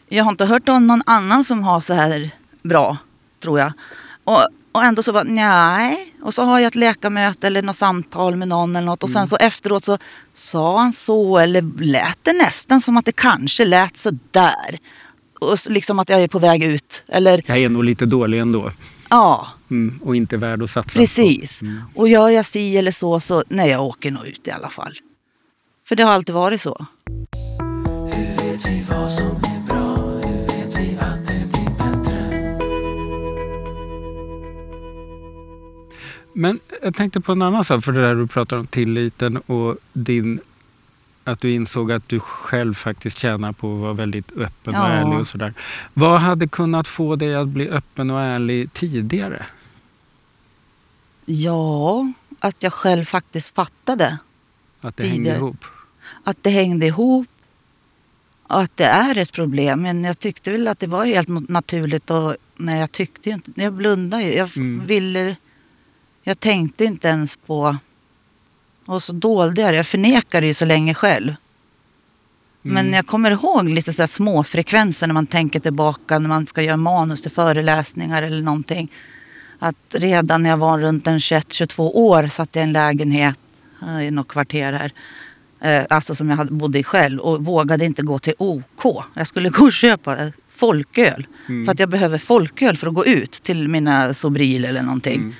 Jag 0.09 0.23
har 0.23 0.31
inte 0.31 0.45
hört 0.45 0.69
om 0.69 0.87
någon 0.87 1.01
annan 1.05 1.43
som 1.43 1.63
har 1.63 1.79
så 1.79 1.93
här 1.93 2.29
bra, 2.63 2.97
tror 3.43 3.59
jag. 3.59 3.71
Och, 4.23 4.47
och 4.71 4.83
ändå 4.83 5.03
så 5.03 5.11
var 5.11 5.23
nej. 5.23 6.13
Och 6.21 6.33
så 6.33 6.43
har 6.43 6.59
jag 6.59 6.67
ett 6.67 6.75
läkarmöte 6.75 7.47
eller 7.47 7.61
något 7.61 7.75
samtal 7.75 8.35
med 8.35 8.47
någon 8.47 8.75
eller 8.75 8.85
något. 8.85 9.03
Och 9.03 9.09
Mm. 9.09 9.13
sen 9.19 9.27
så 9.27 9.37
efteråt 9.37 9.83
så 9.83 9.97
sa 10.33 10.79
han 10.79 10.93
så 10.93 11.37
eller 11.37 11.61
lät 11.83 12.17
det 12.23 12.33
nästan 12.33 12.81
som 12.81 12.97
att 12.97 13.05
det 13.05 13.11
kanske 13.11 13.65
lät 13.65 13.97
så 13.97 14.11
där. 14.31 14.79
Och 15.39 15.57
liksom 15.69 15.99
att 15.99 16.09
jag 16.09 16.21
är 16.21 16.27
på 16.27 16.39
väg 16.39 16.63
ut. 16.63 17.03
Eller 17.07 17.43
Jag 17.45 17.57
är 17.57 17.69
nog 17.69 17.83
lite 17.83 18.05
dålig 18.05 18.39
ändå. 18.39 18.71
ja, 19.09 19.47
Mm. 19.69 19.99
Och 20.03 20.15
inte 20.15 20.37
värd 20.37 20.63
att 20.63 20.69
satsa 20.69 20.99
precis. 20.99 21.59
på. 21.59 21.65
Mm. 21.65 21.81
Och 21.95 22.09
gör 22.09 22.29
jag 22.29 22.45
si 22.45 22.77
eller 22.77 22.91
så, 22.91 23.19
så 23.19 23.43
nej 23.47 23.69
jag 23.69 23.83
åker 23.83 24.11
nog 24.11 24.25
ut 24.27 24.47
i 24.47 24.51
alla 24.51 24.69
fall. 24.69 24.97
För 25.87 25.95
det 25.95 26.03
har 26.03 26.11
alltid 26.13 26.35
varit 26.35 26.61
så. 26.61 26.85
Hur 28.13 28.51
vet 28.51 28.67
vi 28.67 28.85
vad 28.91 29.11
som 29.11 29.36
Men 36.39 36.59
jag 36.83 36.95
tänkte 36.95 37.21
på 37.21 37.31
en 37.31 37.41
annan 37.41 37.65
sak, 37.65 37.83
för 37.83 37.91
det 37.91 38.01
där 38.01 38.15
du 38.15 38.27
pratar 38.27 38.57
om 38.57 38.67
tilliten 38.67 39.37
och 39.37 39.77
din 39.93 40.39
att 41.23 41.41
du 41.41 41.51
insåg 41.51 41.91
att 41.91 42.09
du 42.09 42.19
själv 42.19 42.73
faktiskt 42.73 43.17
tjänar 43.17 43.51
på 43.51 43.73
att 43.75 43.79
vara 43.81 43.93
väldigt 43.93 44.31
öppen 44.31 44.75
och 44.75 44.81
Ja. 44.81 44.87
ärlig 44.87 45.19
och 45.19 45.27
sådär. 45.27 45.53
Vad 45.93 46.19
hade 46.21 46.47
kunnat 46.47 46.87
få 46.87 47.15
dig 47.15 47.35
att 47.35 47.47
bli 47.47 47.69
öppen 47.69 48.09
och 48.09 48.21
ärlig 48.21 48.73
tidigare? 48.73 49.45
Ja, 51.25 52.11
att 52.39 52.63
jag 52.63 52.73
själv 52.73 53.05
faktiskt 53.05 53.55
fattade 53.55 54.17
Att 54.81 54.97
det 54.97 55.03
hängde 55.03 55.17
Tidigare. 55.17 55.37
ihop? 55.37 55.65
att 56.23 56.37
det 56.43 56.49
hängde 56.49 56.85
ihop 56.85 57.27
och 58.43 58.61
att 58.61 58.77
det 58.77 58.85
är 58.85 59.17
ett 59.17 59.31
problem. 59.31 59.81
Men 59.81 60.03
jag 60.03 60.19
tyckte 60.19 60.51
väl 60.51 60.67
att 60.67 60.79
det 60.79 60.87
var 60.87 61.05
helt 61.05 61.49
naturligt 61.49 62.09
och 62.09 62.35
nej, 62.55 62.79
jag 62.79 62.91
tyckte 62.91 63.29
inte, 63.29 63.51
jag 63.55 63.73
blundade 63.73 64.23
ju. 64.23 64.33
Jag 64.33 64.57
Mm. 64.57 64.85
ville, 64.85 65.35
jag 66.27 66.39
tänkte 66.39 66.85
inte 66.85 67.07
ens 67.07 67.35
på, 67.35 67.77
och 68.85 69.03
så 69.03 69.13
dolde 69.13 69.61
jag 69.61 69.73
det. 69.73 69.77
Jag 69.77 69.87
förnekade 69.87 70.47
ju 70.47 70.53
så 70.53 70.65
länge 70.65 70.93
själv. 70.93 71.35
Men 72.61 72.85
Mm. 72.85 72.93
jag 72.93 73.07
kommer 73.07 73.31
ihåg 73.31 73.69
lite 73.69 73.93
så 73.93 74.01
här 74.01 74.07
små 74.07 74.43
frekvenser 74.43 75.07
när 75.07 75.13
man 75.13 75.27
tänker 75.27 75.59
tillbaka 75.59 76.19
när 76.19 76.29
man 76.29 76.45
ska 76.47 76.61
göra 76.61 76.77
manus 76.77 77.21
till 77.21 77.31
föreläsningar 77.31 78.23
eller 78.23 78.41
någonting. 78.41 78.91
Att 79.59 79.75
redan 79.89 80.43
när 80.43 80.49
jag 80.49 80.57
var 80.57 80.79
runt 80.79 81.07
en 81.07 81.17
21-22 81.19 81.91
år 81.93 82.27
satt 82.27 82.55
jag 82.55 82.61
i 82.61 82.63
en 82.63 82.73
lägenhet 82.73 83.39
eh, 83.81 84.07
i 84.07 84.11
något 84.11 84.27
kvarter 84.27 84.73
här. 84.73 84.91
Eh, 85.59 85.85
alltså 85.89 86.15
som 86.15 86.29
jag 86.29 86.37
hade, 86.37 86.51
bodde 86.51 86.79
i 86.79 86.83
själv 86.83 87.19
och 87.19 87.45
vågade 87.45 87.85
inte 87.85 88.01
gå 88.01 88.19
till 88.19 88.33
OK. 88.37 89.05
Jag 89.13 89.27
skulle 89.27 89.49
gå 89.57 89.65
och 89.65 89.73
köpa 89.73 90.31
folköl. 90.49 91.27
Mm. 91.49 91.65
För 91.65 91.71
att 91.71 91.79
jag 91.79 91.89
behöver 91.89 92.17
folköl 92.17 92.77
för 92.77 92.87
att 92.87 92.93
gå 92.93 93.05
ut 93.05 93.31
till 93.31 93.67
mina 93.67 94.13
Sobril 94.13 94.65
eller 94.65 94.81
någonting. 94.81 95.15
Mm. 95.21 95.33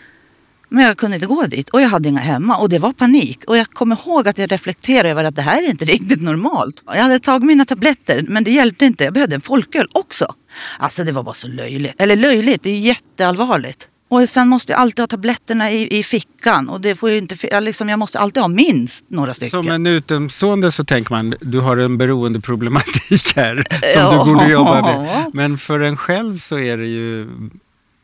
Men 0.69 0.83
jag 0.85 0.97
kunde 0.97 1.15
inte 1.15 1.27
gå 1.27 1.43
dit 1.45 1.69
och 1.69 1.81
jag 1.81 1.89
hade 1.89 2.09
inga 2.09 2.19
hemma 2.19 2.57
och 2.57 2.69
det 2.69 2.79
var 2.79 2.93
panik. 2.93 3.39
Och 3.47 3.57
jag 3.57 3.67
kommer 3.67 3.95
ihåg 4.05 4.27
att 4.27 4.37
jag 4.37 4.51
reflekterade 4.51 5.09
över 5.09 5.23
att 5.23 5.35
det 5.35 5.41
här 5.41 5.63
är 5.63 5.69
inte 5.69 5.85
riktigt 5.95 6.21
normalt. 6.21 6.83
Jag 6.85 6.93
hade 7.03 7.19
tagit 7.19 7.45
mina 7.45 7.65
tabletter 7.65 8.25
men 8.27 8.43
det 8.43 8.51
hjälpte 8.51 8.85
inte. 8.85 9.03
Jag 9.03 9.13
behövde 9.13 9.35
en 9.35 9.41
folköl 9.41 9.87
också. 9.93 10.33
Alltså 10.79 11.03
det 11.03 11.11
var 11.11 11.23
bara 11.23 11.33
så 11.35 11.47
löjligt. 11.47 11.93
Eller 11.97 12.15
löjligt, 12.15 12.63
det 12.63 12.69
är 12.69 12.79
jätteallvarligt. 12.79 13.87
Och 14.09 14.29
sen 14.29 14.47
måste 14.47 14.71
jag 14.71 14.79
alltid 14.81 14.99
ha 14.99 15.07
tabletterna 15.07 15.71
i, 15.71 15.99
i 15.99 16.03
fickan. 16.03 16.69
Och 16.69 16.81
det 16.81 16.95
får 16.95 17.09
ju 17.09 17.17
inte, 17.17 17.47
jag, 17.51 17.63
liksom, 17.63 17.89
jag 17.89 17.99
måste 17.99 18.19
alltid 18.19 18.41
ha 18.43 18.47
minst 18.47 19.03
några 19.07 19.33
stycken. 19.33 19.49
Som 19.49 19.67
en 19.71 19.87
utomstående 19.87 20.71
så 20.71 20.85
tänker 20.85 21.11
man, 21.13 21.35
du 21.41 21.59
har 21.59 21.77
en 21.77 21.97
beroendeproblematik 21.97 23.35
här 23.35 23.55
som 23.93 24.01
Ja. 24.01 24.23
du 24.25 24.31
borde 24.33 24.49
jobba 24.49 24.81
med. 24.81 25.25
Men 25.33 25.57
för 25.57 25.79
en 25.79 25.97
själv 25.97 26.37
så 26.37 26.59
är 26.59 26.77
det 26.77 26.87
ju 26.87 27.27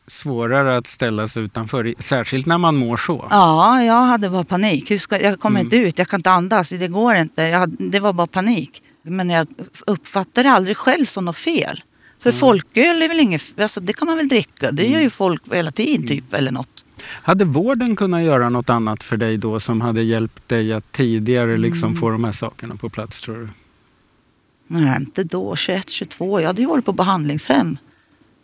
svårare 0.06 0.76
att 0.76 0.86
ställa 0.86 1.28
sig 1.28 1.42
utanför, 1.42 1.94
särskilt 1.98 2.46
när 2.46 2.58
man 2.58 2.76
mår 2.76 2.96
så. 2.96 3.26
Ja, 3.30 3.82
jag 3.82 4.00
hade 4.02 4.30
bara 4.30 4.44
panik. 4.44 4.90
Hur 4.90 4.98
ska, 4.98 5.20
jag 5.20 5.40
kommer 5.40 5.60
Mm. 5.60 5.66
inte 5.66 5.76
ut, 5.88 5.98
jag 5.98 6.08
kan 6.08 6.18
inte 6.20 6.30
andas, 6.30 6.68
det 6.68 6.88
går 6.88 7.14
inte. 7.14 7.42
Jag 7.42 7.68
det 7.78 8.00
var 8.00 8.12
bara 8.12 8.26
panik. 8.26 8.82
Men 9.02 9.30
jag 9.30 9.46
uppfattade 9.86 10.50
aldrig 10.52 10.76
själv 10.76 11.06
som 11.06 11.24
något 11.24 11.36
fel. 11.36 11.82
För 12.18 12.30
Mm. 12.30 12.38
folköl 12.40 13.02
är 13.02 13.08
väl 13.08 13.20
inget, 13.20 13.60
alltså 13.60 13.80
det 13.80 13.92
kan 13.92 14.06
man 14.06 14.16
väl 14.16 14.28
dricka. 14.28 14.72
Det 14.72 14.86
gör 14.86 15.00
ju 15.00 15.10
folk 15.10 15.42
hela 15.54 15.70
tiden 15.70 16.06
typ 16.06 16.34
eller 16.34 16.50
något. 16.50 16.84
Hade 17.06 17.44
vården 17.44 17.96
kunnat 17.96 18.22
göra 18.22 18.48
något 18.48 18.70
annat 18.70 19.02
för 19.02 19.16
dig 19.16 19.36
då 19.36 19.60
som 19.60 19.80
hade 19.80 20.02
hjälpt 20.02 20.48
dig 20.48 20.72
att 20.72 20.92
tidigare 20.92 21.56
liksom 21.56 21.88
Mm. 21.88 22.00
få 22.00 22.10
de 22.10 22.24
här 22.24 22.32
sakerna 22.32 22.76
på 22.76 22.88
plats 22.88 23.20
tror 23.20 23.36
du? 23.36 23.48
Nej, 24.66 24.96
inte 25.00 25.24
då. 25.24 25.56
21, 25.56 25.90
22. 25.90 26.40
Jag 26.40 26.46
hade 26.46 26.60
ju 26.62 26.68
varit 26.68 26.84
på 26.84 26.92
behandlingshem. 26.92 27.76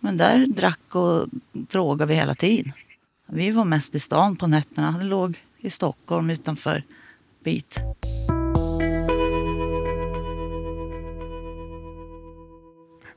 Men 0.00 0.16
där 0.16 0.46
drack 0.46 0.94
och 0.94 1.26
drogade 1.52 2.08
vi 2.08 2.14
hela 2.14 2.34
tiden. 2.34 2.72
Vi 3.26 3.50
var 3.50 3.64
mest 3.64 3.94
i 3.94 4.00
stan 4.00 4.36
på 4.36 4.46
nätterna. 4.46 4.90
Han 4.90 5.08
låg 5.08 5.38
i 5.58 5.70
Stockholm 5.70 6.30
utanför 6.30 6.82
bit. 7.44 7.78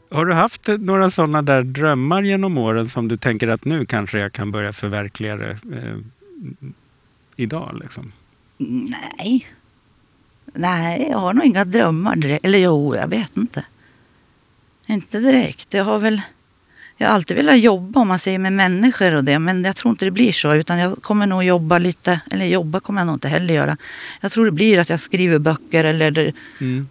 Har 0.10 0.26
du 0.26 0.34
haft 0.34 0.67
några 0.80 1.12
sådana 1.12 1.41
där 1.41 1.63
drömmar 1.63 2.24
genom 2.24 2.58
åren 2.58 2.89
som 2.89 3.08
du 3.08 3.17
tänker 3.17 3.48
att 3.48 3.65
nu 3.65 3.86
kanske 3.86 4.19
jag 4.19 4.34
kan 4.34 4.52
börja 4.52 4.74
förverkliga 4.74 5.36
det 5.36 5.52
eh, 5.52 5.98
idag? 7.36 7.80
Liksom? 7.84 8.12
Nej. 8.58 9.48
Nej, 10.54 11.08
jag 11.12 11.17
har 11.17 11.34
nog 11.34 11.46
inga 11.46 11.65
drömmar 11.65 12.15
direkt. 12.15 12.46
Eller 12.46 12.60
jo, 12.60 12.96
jag 12.96 13.08
vet 13.08 13.38
inte. 13.38 13.65
Inte 14.86 15.19
direkt. 15.19 15.74
Jag 15.74 15.84
har 15.84 16.00
väl... 16.00 16.22
Jag 17.04 17.10
har 17.10 17.16
alltid 17.16 17.38
velat 17.38 17.60
jobba 17.60 18.00
om 18.00 18.08
man 18.08 18.20
säger 18.20 18.39
med 18.39 18.54
människor 18.54 19.13
och 19.16 19.24
det. 19.24 19.39
Men 19.39 19.63
jag 19.63 19.76
tror 19.76 19.92
inte 19.92 20.06
det 20.06 20.12
blir 20.12 20.32
så. 20.32 20.54
Utan 20.54 20.78
jag 20.80 21.02
kommer 21.02 21.28
nog 21.28 21.44
jobba 21.44 21.78
lite. 21.78 22.22
Eller 22.32 22.46
jobba 22.46 22.80
kommer 22.80 23.02
jag 23.02 23.06
nog 23.06 23.16
inte 23.16 23.28
heller 23.28 23.54
göra. 23.54 23.78
Jag 24.22 24.32
tror 24.32 24.46
det 24.46 24.52
blir 24.52 24.80
att 24.80 24.89
jag 24.89 25.00
skriver 25.00 25.39
böcker 25.39 25.84
eller 25.84 26.34
Mm. 26.62 26.88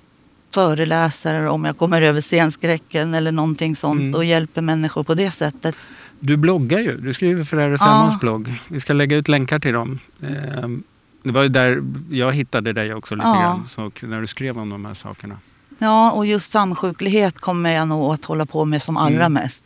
föreläser 0.55 1.46
om 1.46 1.64
jag 1.64 1.79
kommer 1.79 2.03
över 2.03 2.20
scenskräcken 2.20 3.14
eller 3.14 3.33
någonting 3.33 3.77
sånt. 3.77 4.01
Mm. 4.01 4.14
Och 4.14 4.25
hjälper 4.25 4.62
människor 4.62 5.03
på 5.03 5.14
det 5.14 5.31
sättet. 5.31 5.75
Du 6.20 6.37
bloggar 6.37 6.79
ju. 6.79 6.96
Du 7.01 7.12
skriver 7.12 7.44
för 7.44 7.57
RSMHs 7.57 8.12
Ja. 8.12 8.18
blogg. 8.20 8.53
Vi 8.68 8.81
ska 8.81 8.92
lägga 8.92 9.16
ut 9.16 9.29
länkar 9.29 9.59
till 9.59 9.72
dem. 9.72 9.98
Eh, 10.22 10.68
det 11.22 11.31
var 11.33 11.42
ju 11.42 11.48
där 11.48 11.83
jag 12.11 12.33
hittade 12.33 12.72
dig 12.72 12.94
också 12.94 13.14
lite 13.14 13.27
Ja. 13.29 13.35
grann. 13.40 13.68
Så, 13.68 13.90
när 14.07 14.20
du 14.20 14.27
skrev 14.27 14.59
om 14.59 14.70
de 14.70 14.85
här 14.85 14.94
sakerna. 14.94 15.37
Ja, 15.79 16.11
och 16.11 16.27
just 16.27 16.51
samsjuklighet 16.51 17.38
kommer 17.40 17.72
jag 17.72 17.88
nog 17.88 18.12
att 18.14 18.25
hålla 18.25 18.46
på 18.46 18.64
med 18.64 18.83
som 18.83 18.96
allra 18.96 19.25
Mm. 19.27 19.33
mest. 19.33 19.64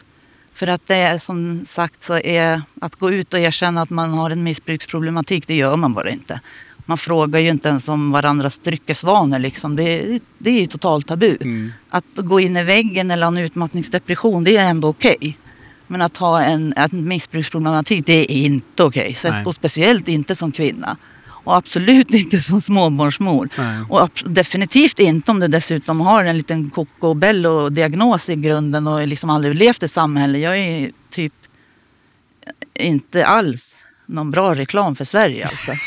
För 0.57 0.67
att 0.67 0.87
det 0.87 0.95
är 0.95 1.19
som 1.19 1.65
sagt 1.67 2.03
så 2.03 2.15
är 2.19 2.63
att 2.81 2.97
gå 2.97 3.11
ut 3.11 3.35
och 3.35 3.41
erkänna 3.41 3.83
att 3.83 3.91
man 3.91 4.11
har 4.11 4.31
en 4.31 4.43
missbruksproblematik, 4.43 5.47
det 5.47 5.55
gör 5.55 5.77
man 5.77 5.95
bara 5.95 6.11
inte. 6.11 6.41
Man 6.77 6.99
frågar 6.99 7.41
ju 7.41 7.49
inte 7.49 7.69
ens 7.69 7.89
om 7.89 8.11
varandras 8.11 8.59
dryckesvanor 8.59 9.39
liksom. 9.39 9.77
Det, 9.77 10.21
det 10.39 10.51
är 10.51 10.61
ju 10.61 10.67
totalt 10.67 11.07
tabu. 11.07 11.37
Mm. 11.41 11.73
Att 11.91 12.05
gå 12.17 12.41
in 12.41 12.57
i 12.57 12.63
väggen 12.63 13.11
eller 13.11 13.27
ha 13.27 13.33
en 13.33 13.39
utmattningsdepression, 13.39 14.45
det 14.45 14.57
är 14.57 14.71
ändå 14.71 14.89
okej. 14.89 15.39
Men 15.87 16.03
att 16.03 16.17
ha 16.17 16.43
en, 16.43 16.75
en 16.77 17.09
missbruksproblematik, 17.09 18.07
det 18.07 18.13
är 18.13 18.31
inte 18.31 18.83
okej. 18.83 19.19
Nej. 19.25 19.45
Och 19.45 19.55
speciellt 19.55 20.09
inte 20.09 20.37
som 20.37 20.53
kvinna. 20.53 20.97
Och 21.47 21.57
absolut 21.57 22.11
inte 22.15 22.41
som 22.41 22.61
småbarnsmor. 22.61 23.49
Nej. 23.59 23.85
Och 23.89 24.23
definitivt 24.27 24.99
inte 24.99 25.31
om 25.31 25.41
du 25.41 25.49
dessutom 25.49 26.01
har 26.01 26.25
en 26.25 26.37
liten 26.37 26.71
kokobello-diagnos 26.71 28.29
i 28.29 28.37
grunden 28.37 28.87
och 28.87 29.07
liksom 29.07 29.31
aldrig 29.31 29.55
levt 29.55 29.83
i 29.83 29.89
samhället. 29.89 30.43
Jag 30.43 30.59
är 30.59 30.91
typ 31.11 31.33
inte 32.75 33.27
alls 33.27 33.77
någon 34.07 34.31
bra 34.31 34.55
reklam 34.55 34.97
för 34.97 35.05
Sverige 35.05 35.47
alltså. 35.47 35.73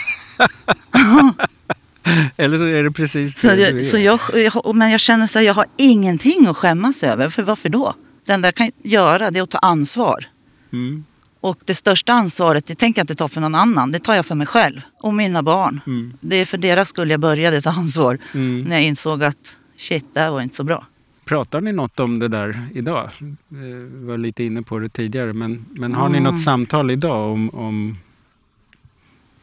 Eller 2.37 2.57
så 2.57 2.63
är 2.63 2.83
det 2.83 2.91
precis 2.91 3.39
Så 3.39 3.47
det 3.47 3.55
du 3.55 3.61
jag, 3.61 3.85
så 3.85 3.97
jag, 3.97 4.19
jag, 4.33 4.75
men 4.75 4.91
jag 4.91 4.99
känner 4.99 5.27
så 5.27 5.39
här, 5.39 5.45
jag 5.45 5.53
har 5.53 5.65
ingenting 5.77 6.47
att 6.47 6.57
skämmas 6.57 7.03
över. 7.03 7.29
För 7.29 7.43
varför 7.43 7.69
då? 7.69 7.93
Det 8.25 8.33
enda 8.33 8.47
jag 8.47 8.55
kan 8.55 8.71
göra 8.83 9.31
det 9.31 9.39
är 9.39 9.43
att 9.43 9.49
ta 9.49 9.57
ansvar. 9.57 10.25
Mm. 10.73 11.05
Och 11.41 11.59
det 11.65 11.75
största 11.75 12.13
ansvaret, 12.13 12.65
det 12.65 12.75
tänker 12.75 12.99
jag 12.99 13.03
inte 13.03 13.15
ta 13.15 13.27
för 13.27 13.41
någon 13.41 13.55
annan. 13.55 13.91
Det 13.91 13.99
tar 13.99 14.15
jag 14.15 14.25
för 14.25 14.35
mig 14.35 14.47
själv 14.47 14.81
och 14.99 15.13
mina 15.13 15.43
barn. 15.43 15.81
Mm. 15.87 16.13
Det 16.19 16.35
är 16.35 16.45
för 16.45 16.57
deras 16.57 16.89
skull 16.89 17.09
jag 17.09 17.19
började 17.19 17.61
ta 17.61 17.69
ansvar. 17.69 18.17
Mm. 18.33 18.61
När 18.63 18.75
jag 18.75 18.83
insåg 18.85 19.23
att 19.23 19.55
shit, 19.77 20.05
det 20.13 20.19
här 20.19 20.31
var 20.31 20.41
inte 20.41 20.55
så 20.55 20.63
bra. 20.63 20.85
Pratar 21.25 21.61
ni 21.61 21.71
något 21.71 21.99
om 21.99 22.19
det 22.19 22.27
där 22.27 22.67
idag? 22.73 23.03
Eh, 23.21 23.27
Vi 23.51 24.05
var 24.05 24.17
lite 24.17 24.43
inne 24.43 24.61
på 24.61 24.79
det 24.79 24.89
tidigare, 24.89 25.33
men, 25.33 25.65
men 25.69 25.95
har 25.95 26.09
ni 26.09 26.17
Mm. 26.17 26.33
något 26.33 26.41
samtal 26.43 26.91
idag 26.91 27.31
om... 27.33 27.49
om 27.49 27.97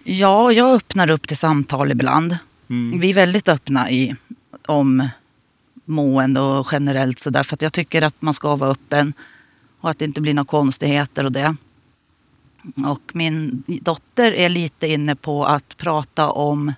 Ja, 0.04 0.52
jag 0.52 0.74
öppnar 0.76 1.10
upp 1.10 1.28
till 1.28 1.36
samtal 1.36 1.90
ibland. 1.90 2.38
mm, 2.70 3.00
Vi 3.00 3.10
är 3.10 3.14
väldigt 3.14 3.48
öppna 3.48 3.90
i, 3.90 4.14
om 4.66 5.08
mående 5.84 6.40
och 6.40 6.66
generellt 6.72 7.20
sådär. 7.20 7.42
För 7.42 7.54
att 7.54 7.62
jag 7.62 7.72
tycker 7.72 8.02
att 8.02 8.22
man 8.22 8.34
ska 8.34 8.56
vara 8.56 8.70
öppen 8.70 9.12
och 9.80 9.90
att 9.90 9.98
det 9.98 10.04
inte 10.04 10.20
blir 10.20 10.34
några 10.34 10.46
konstigheter 10.46 11.24
och 11.24 11.32
det. 11.32 11.56
Och 12.86 13.10
min 13.14 13.62
dotter 13.66 14.32
är 14.32 14.48
lite 14.48 14.86
inne 14.86 15.16
på 15.16 15.44
att 15.44 15.76
prata 15.76 16.30
om 16.30 16.68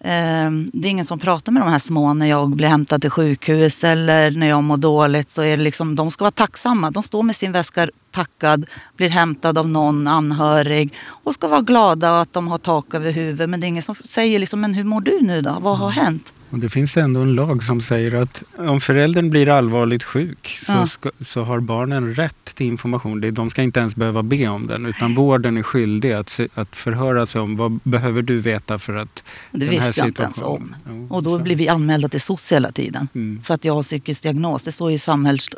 eh, 0.00 0.50
det 0.72 0.88
är 0.88 0.90
ingen 0.90 1.04
som 1.04 1.18
pratar 1.18 1.52
med 1.52 1.62
de 1.62 1.68
här 1.68 1.78
små 1.78 2.14
när 2.14 2.26
jag 2.26 2.50
blir 2.50 2.68
hämtad 2.68 3.00
till 3.00 3.10
sjukhus 3.10 3.84
eller 3.84 4.30
när 4.30 4.46
jag 4.46 4.64
mår 4.64 4.76
dåligt. 4.76 5.30
Så 5.30 5.42
är 5.42 5.56
det 5.56 5.62
liksom, 5.62 5.96
de 5.96 6.10
ska 6.10 6.24
vara 6.24 6.30
tacksamma. 6.30 6.90
De 6.90 7.02
står 7.02 7.22
med 7.22 7.36
sin 7.36 7.52
väska 7.52 7.88
packad, 8.12 8.66
blir 8.96 9.08
hämtad 9.08 9.58
av 9.58 9.68
någon 9.68 10.06
anhörig 10.06 10.94
och 11.08 11.34
ska 11.34 11.48
vara 11.48 11.60
glada 11.60 12.20
att 12.20 12.32
de 12.32 12.48
har 12.48 12.58
tak 12.58 12.94
över 12.94 13.10
huvudet. 13.10 13.50
Men 13.50 13.60
det 13.60 13.66
är 13.66 13.68
ingen 13.68 13.82
som 13.82 13.94
säger 13.94 14.38
liksom, 14.38 14.60
men 14.60 14.74
hur 14.74 14.84
mår 14.84 15.00
du 15.00 15.20
nu 15.22 15.42
då? 15.42 15.56
Vad 15.60 15.78
har 15.78 15.90
hänt? 15.90 16.32
Och 16.56 16.60
det 16.62 16.68
finns 16.68 16.96
ändå 16.96 17.20
en 17.20 17.34
lag 17.34 17.62
som 17.62 17.80
säger 17.80 18.14
att 18.22 18.42
om 18.58 18.80
föräldern 18.80 19.30
blir 19.30 19.48
allvarligt 19.48 20.02
sjuk 20.02 20.58
så, 20.66 20.72
Ja. 20.72 20.86
ska, 20.86 21.10
så 21.20 21.42
har 21.42 21.60
barnen 21.60 22.14
rätt 22.14 22.44
till 22.54 22.66
information. 22.66 23.34
De 23.34 23.50
ska 23.50 23.62
inte 23.62 23.80
ens 23.80 23.96
behöva 23.96 24.22
be 24.22 24.48
om 24.48 24.66
den, 24.66 24.86
utan 24.86 25.14
vården 25.14 25.56
är 25.56 25.62
skyldig 25.62 26.12
att, 26.12 26.28
se, 26.28 26.48
att 26.54 26.76
förhöra 26.76 27.26
sig 27.26 27.40
om 27.40 27.56
vad 27.56 27.78
behöver 27.82 28.22
du 28.22 28.38
veta 28.40 28.78
för 28.78 28.96
att 28.96 29.22
Det 29.52 29.58
den 29.58 29.68
här 29.68 29.86
visste 29.86 30.00
jag 30.00 30.08
inte 30.08 30.22
ens 30.22 30.38
om. 30.42 30.44
situationen- 30.44 30.76
Jo, 31.10 31.14
Och 31.16 31.22
då 31.22 31.38
så. 31.38 31.42
blir 31.44 31.56
vi 31.56 31.68
anmälda 31.68 32.08
till 32.08 32.20
SOS 32.20 32.52
hela 32.52 32.70
tiden. 32.72 33.08
Mm. 33.14 33.42
För 33.44 33.54
att 33.54 33.64
jag 33.64 33.74
har 33.74 33.82
psykisk 33.82 34.22
diagnos. 34.22 34.64
Det 34.64 34.72
står 34.72 34.92
i 34.92 34.98
samhälls... 34.98 35.48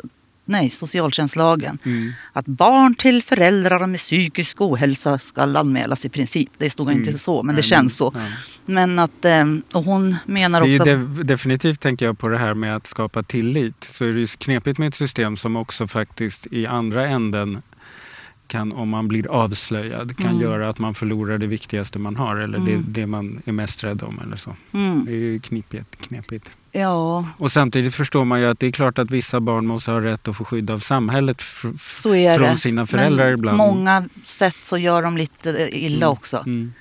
Nej, 0.49 0.69
socialtjänstlagen. 0.69 1.77
Mm. 1.85 2.11
Att 2.33 2.45
barn 2.45 2.95
till 2.95 3.23
föräldrar 3.23 3.87
med 3.87 3.99
psykisk 3.99 4.61
ohälsa 4.61 5.19
ska 5.19 5.41
anmälas 5.41 6.05
i 6.05 6.09
princip. 6.09 6.49
Det 6.57 6.69
stod 6.69 6.87
Mm. 6.87 6.99
inte 7.07 7.19
så, 7.19 7.43
men 7.43 7.55
det 7.55 7.63
känns 7.63 7.95
så. 7.97 8.11
ja. 8.15 8.21
Men 8.65 8.99
att, 8.99 9.25
eh, 9.25 9.45
och 9.73 9.83
hon 9.83 10.15
menar 10.25 10.61
Det 10.61 10.67
är 10.67 10.71
också... 10.81 10.85
de, 10.85 11.23
definitivt, 11.27 11.79
tänker 11.79 12.05
jag, 12.05 12.19
på 12.19 12.27
det 12.27 12.37
här 12.37 12.53
med 12.53 12.75
att 12.75 12.87
skapa 12.87 13.23
tillit. 13.23 13.87
Så 13.91 14.05
är 14.05 14.13
det 14.13 14.19
ju 14.19 14.27
knepigt 14.27 14.77
med 14.79 14.87
ett 14.87 14.95
system 14.95 15.37
som 15.37 15.55
också 15.55 15.87
faktiskt 15.87 16.47
i 16.51 16.65
andra 16.67 17.07
änden 17.07 17.61
kan, 18.49 18.71
om 18.71 18.89
man 18.89 19.07
blir 19.07 19.27
avslöjad, 19.31 20.17
kan 20.17 20.27
Mm. 20.27 20.41
göra 20.41 20.69
att 20.69 20.79
man 20.79 20.95
förlorar 20.95 21.37
det 21.37 21.47
viktigaste 21.47 21.99
man 21.99 22.15
har 22.15 22.35
eller 22.37 22.57
Mm. 22.57 22.83
det, 22.87 23.01
det 23.01 23.07
man 23.07 23.41
är 23.45 23.51
mest 23.51 23.83
rädd 23.83 24.03
om. 24.03 24.19
Eller 24.23 24.37
så. 24.37 24.55
Det 24.71 24.77
Mm, 24.77 25.07
är 25.07 25.11
ju 25.11 25.39
knepigt, 25.39 25.95
knepigt. 26.07 26.49
ja, 26.71 27.25
Och 27.37 27.51
samtidigt 27.51 27.95
förstår 27.95 28.25
man 28.25 28.39
ju 28.41 28.45
att 28.45 28.59
det 28.59 28.67
är 28.67 28.71
klart 28.71 28.99
att 28.99 29.11
vissa 29.11 29.39
barn 29.39 29.65
måste 29.67 29.91
ha 29.91 30.01
rätt 30.01 30.27
att 30.27 30.35
få 30.37 30.45
skydd 30.45 30.69
av 30.71 30.79
samhället 30.79 31.41
från 31.41 31.77
det. 32.41 32.57
sina 32.57 32.85
föräldrar 32.87 33.25
men 33.25 33.33
ibland. 33.33 33.57
många 33.57 34.09
sätt 34.25 34.55
så 34.63 34.77
gör 34.77 35.01
de 35.01 35.17
lite 35.17 35.69
illa 35.71 36.05
Mm. 36.05 36.09
också. 36.17 36.37
Mm. 36.37 36.73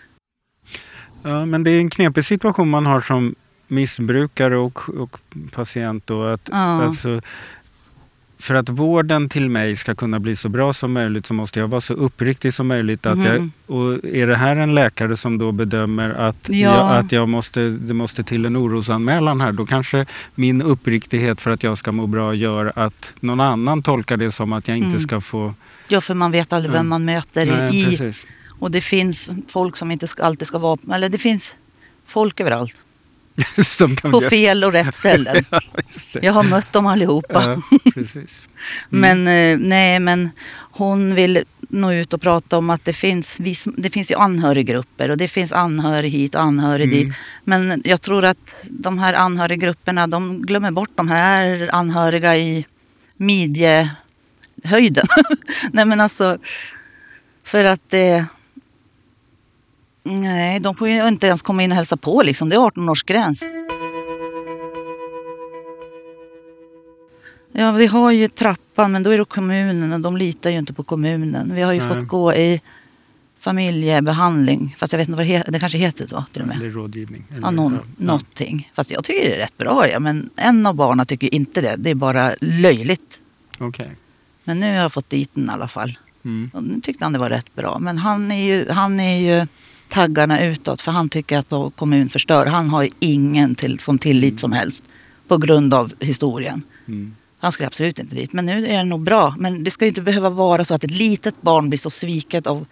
Ja, 1.23 1.47
men 1.47 1.65
det 1.65 1.71
är 1.71 1.81
en 1.81 1.91
knepig 1.91 2.25
situation 2.25 2.71
man 2.71 2.87
har 2.87 3.01
som 3.01 3.35
missbrukare 3.69 4.57
och, 4.59 4.89
och 5.01 5.19
patient. 5.53 6.07
Då, 6.07 6.25
att, 6.25 6.49
Ja. 6.53 6.57
alltså, 6.85 7.21
för 8.41 8.55
att 8.55 8.69
vården 8.69 9.29
till 9.29 9.49
mig 9.51 9.77
ska 9.77 9.95
kunna 9.95 10.21
bli 10.21 10.37
så 10.37 10.49
bra 10.49 10.73
som 10.73 10.93
möjligt 10.93 11.27
så 11.27 11.35
måste 11.35 11.61
jag 11.61 11.69
vara 11.69 11.81
så 11.81 11.95
uppriktig 11.95 12.55
som 12.55 12.67
möjligt. 12.69 13.07
Att 13.07 13.19
jag, 13.25 13.35
Mhm. 13.41 13.53
och 13.67 14.05
är 14.05 14.27
det 14.27 14.37
här 14.37 14.57
en 14.57 14.75
läkare 14.75 15.17
som 15.17 15.39
då 15.39 15.53
bedömer 15.53 16.11
att, 16.11 16.37
Ja. 16.49 16.57
jag, 16.57 16.97
att 17.05 17.13
jag 17.13 17.29
måste, 17.29 17.61
det 17.69 17.95
måste 17.95 18.23
till 18.23 18.47
en 18.47 18.57
orosanmälan 18.57 19.41
här, 19.41 19.53
då 19.53 19.67
kanske 19.67 20.07
min 20.35 20.63
uppriktighet 20.63 21.41
för 21.41 21.51
att 21.51 21.63
jag 21.63 21.79
ska 21.79 21.93
må 21.93 22.07
bra 22.07 22.35
gör 22.35 22.73
att 22.77 23.13
någon 23.21 23.41
annan 23.41 23.83
tolkar 23.83 24.17
det 24.17 24.33
som 24.33 24.53
att 24.53 24.69
jag 24.69 24.77
inte 24.77 24.89
Mm. 24.89 25.01
ska 25.01 25.21
få... 25.21 25.55
Ja, 25.89 26.01
för 26.01 26.15
man 26.15 26.31
vet 26.31 26.53
aldrig 26.53 26.71
Mm. 26.71 26.79
vem 26.81 26.89
man 26.89 27.05
möter 27.05 27.47
Nej, 27.47 27.81
i, 27.81 27.85
precis. 27.85 28.27
Och 28.61 28.71
det 28.71 28.81
finns 28.81 29.31
folk 29.49 29.77
som 29.77 29.91
inte 29.91 30.07
ska, 30.09 30.23
alltid 30.23 30.49
ska 30.49 30.59
vara... 30.59 30.79
Eller 30.95 31.09
det 31.09 31.19
finns 31.19 31.57
folk 32.07 32.41
överallt. 32.41 32.77
På 34.03 34.21
göra- 34.23 34.31
fel 34.31 34.65
och 34.65 34.73
rätt 34.73 34.95
ställen. 34.95 35.45
Jag 36.23 36.33
har 36.33 36.43
mött 36.43 36.73
dem 36.73 36.87
allihopa. 36.87 37.63
Ja, 37.71 37.79
precis. 37.95 38.41
Mm. 38.93 39.25
Men 39.25 39.29
eh, 39.63 39.69
nej, 39.69 40.01
men 40.01 40.31
hon 40.53 41.15
vill 41.15 41.45
nå 41.69 41.93
ut 41.93 42.13
och 42.13 42.21
prata 42.23 42.59
om 42.59 42.71
att 42.71 42.85
det 42.85 42.93
finns, 42.93 43.37
det 43.77 43.91
finns 43.91 44.11
ju 44.11 44.15
anhöriggrupper 44.15 45.11
och 45.11 45.17
det 45.17 45.29
finns 45.29 45.53
anhörig 45.53 46.11
hit 46.11 46.35
och 46.35 46.41
anhörig 46.43 46.87
Mm. 46.93 46.99
dit. 47.09 47.15
Men 47.45 47.83
jag 47.85 48.03
tror 48.03 48.25
att 48.25 48.55
de 48.63 48.99
här 48.99 49.15
anhöriggrupperna, 49.15 50.07
de 50.07 50.43
glömmer 50.43 50.71
bort 50.71 50.91
de 50.95 51.09
här 51.09 51.71
anhöriga 51.73 52.37
i 52.37 52.67
midjehöjden. 53.17 55.07
nej 55.73 55.85
men 55.85 56.01
alltså, 56.01 56.39
för 57.45 57.65
att 57.65 57.83
det... 57.89 58.25
Nej, 60.09 60.61
de 60.61 60.75
får 60.75 60.89
ju 60.89 61.09
inte 61.09 61.27
ens 61.27 61.43
komma 61.43 61.63
in 61.63 61.71
och 61.71 61.77
hälsa 61.77 61.97
på 61.97 62.23
liksom. 62.23 62.49
Det 62.49 62.57
är 62.57 62.61
18 62.67 62.89
års 62.89 63.03
gräns. 63.03 63.43
Ja, 67.53 67.73
vi 67.73 67.87
har 67.87 68.11
ju 68.11 68.29
trappan, 68.29 68.93
men 68.93 69.03
då 69.03 69.11
är 69.11 69.19
det 69.19 69.25
kommunen 69.25 69.93
och 69.93 70.01
de 70.01 70.17
litar 70.17 70.51
ju 70.51 70.59
inte 70.59 70.73
på 70.73 70.83
kommunen. 70.83 71.55
Vi 71.55 71.63
har 71.63 71.73
ju 71.73 71.79
Nej. 71.79 71.89
fått 71.89 72.09
gå 72.09 72.35
i 72.35 72.61
familjebehandling, 73.41 74.75
fast 74.79 74.93
jag 74.93 74.99
vet 74.99 75.09
inte 75.09 75.17
vad 75.17 75.27
det 75.27 75.33
heter. 75.33 75.53
Det 75.53 75.61
kanske 75.61 75.79
heter 75.79 76.07
så 76.07 76.25
till 76.33 76.43
och 76.43 76.49
med. 76.49 76.57
Eller 76.57 76.71
rådgivning. 76.71 77.25
Eller, 77.31 77.41
Ja, 77.41 77.51
någon, 77.51 77.73
ja. 77.75 77.81
någonting. 77.97 78.71
Fast 78.75 78.91
jag 78.91 79.05
tycker 79.05 79.29
det 79.29 79.35
är 79.35 79.39
rätt 79.39 79.59
bra, 79.59 79.89
ja. 79.89 79.99
men 80.01 80.31
en 80.37 80.67
av 80.67 80.75
barnen 80.75 81.07
tycker 81.07 81.35
inte 81.35 81.61
det. 81.61 81.75
Det 81.79 81.91
är 81.91 81.95
bara 81.95 82.35
löjligt. 82.41 83.21
Okej. 83.59 83.91
Men 84.45 84.61
nu 84.61 84.67
har 84.67 84.83
jag 84.83 84.93
fått 84.93 85.11
dit 85.11 85.31
den 85.35 85.47
i 85.49 85.53
alla 85.53 85.69
fall. 85.69 85.99
Mm. 86.25 86.51
Och 86.55 86.63
nu 86.63 86.81
tyckte 86.81 87.05
han 87.05 87.13
det 87.13 87.19
var 87.19 87.31
rätt 87.31 87.55
bra. 87.55 87.79
Men 87.79 87.99
han 87.99 88.31
är 88.31 88.45
ju, 88.45 88.71
han 88.71 89.01
är 89.01 89.19
ju 89.19 89.47
taggarna 89.89 90.45
utåt 90.45 90.81
för 90.81 90.93
han 90.93 91.09
tycker 91.09 91.39
att 91.39 91.77
kommun 91.77 92.09
förstör. 92.09 92.47
Han 92.47 92.71
har 92.71 92.89
ingen 93.01 93.55
till, 93.55 93.79
som 93.79 93.99
tillit 93.99 94.41
som 94.41 94.53
helst 94.53 94.83
på 95.29 95.37
grund 95.39 95.75
av 95.75 95.93
historien. 96.01 96.63
Mm. 96.89 97.15
Han 97.41 97.53
skulle 97.53 97.67
absolut 97.67 97.99
inte 97.99 98.15
dit. 98.15 98.33
Men 98.33 98.47
nu 98.47 98.67
är 98.67 98.77
det 98.79 98.85
nog 98.85 99.01
bra. 99.03 99.35
Men 99.39 99.65
det 99.65 99.71
ska 99.71 99.85
ju 99.85 99.89
inte 99.89 100.01
behöva 100.01 100.31
vara 100.31 100.65
så 100.65 100.75
att 100.75 100.85
ett 100.85 100.91
litet 100.91 101.43
barn 101.43 101.69
blir 101.69 101.79
så 101.79 101.91
sviket 101.91 102.47
av 102.47 102.67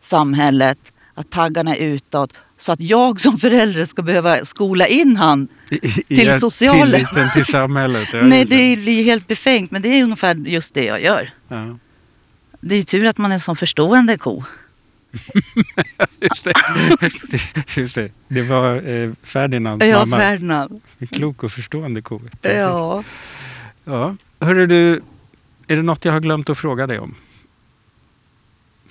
samhället. 0.00 0.78
Att 1.14 1.30
taggarna 1.30 1.76
är 1.76 1.86
utåt. 1.86 2.32
Så 2.58 2.72
att 2.72 2.80
jag 2.80 3.20
som 3.20 3.38
förälder 3.38 3.84
ska 3.84 4.02
behöva 4.02 4.44
skola 4.44 4.86
in 4.86 5.16
han. 5.16 5.48
I- 5.70 5.74
i- 6.08 6.16
Till 6.16 6.40
socialen. 6.40 6.90
Tilliten 7.06 7.30
till 7.34 7.44
samhället. 7.44 8.08
Nej, 8.12 8.44
det 8.44 8.76
blir 8.76 9.04
helt 9.04 9.26
befängt. 9.26 9.70
Men 9.70 9.82
det 9.82 9.88
är 9.88 10.02
ungefär 10.04 10.34
just 10.34 10.74
det 10.74 10.84
jag 10.84 11.02
gör. 11.02 11.30
Ja, 11.48 11.78
Det 12.60 12.74
är 12.74 12.78
ju 12.78 12.84
tur 12.84 13.06
att 13.06 13.18
man 13.18 13.30
är 13.30 13.34
en 13.34 13.40
sån 13.40 13.56
förstående 13.56 14.16
ko. 14.16 14.44
just, 16.20 16.44
det. 16.44 16.52
just 17.80 17.94
det. 17.94 18.10
Det 18.28 18.42
var 18.42 18.88
eh, 18.88 19.10
Ferdinands 19.22 19.86
Ja, 19.86 19.98
mamma. 19.98 20.18
Ferdinand. 20.18 20.80
En 20.98 21.06
klok 21.06 21.42
och 21.44 21.52
förstående 21.52 22.02
ko. 22.02 22.18
Precis. 22.42 22.58
Ja. 22.60 23.04
Ja. 23.84 24.16
Hörru 24.40 24.66
du, 24.66 25.00
är 25.66 25.76
det 25.76 25.82
något 25.82 26.04
jag 26.04 26.12
har 26.12 26.20
glömt 26.20 26.50
att 26.50 26.58
fråga 26.58 26.86
dig 26.86 26.98
om? 26.98 27.14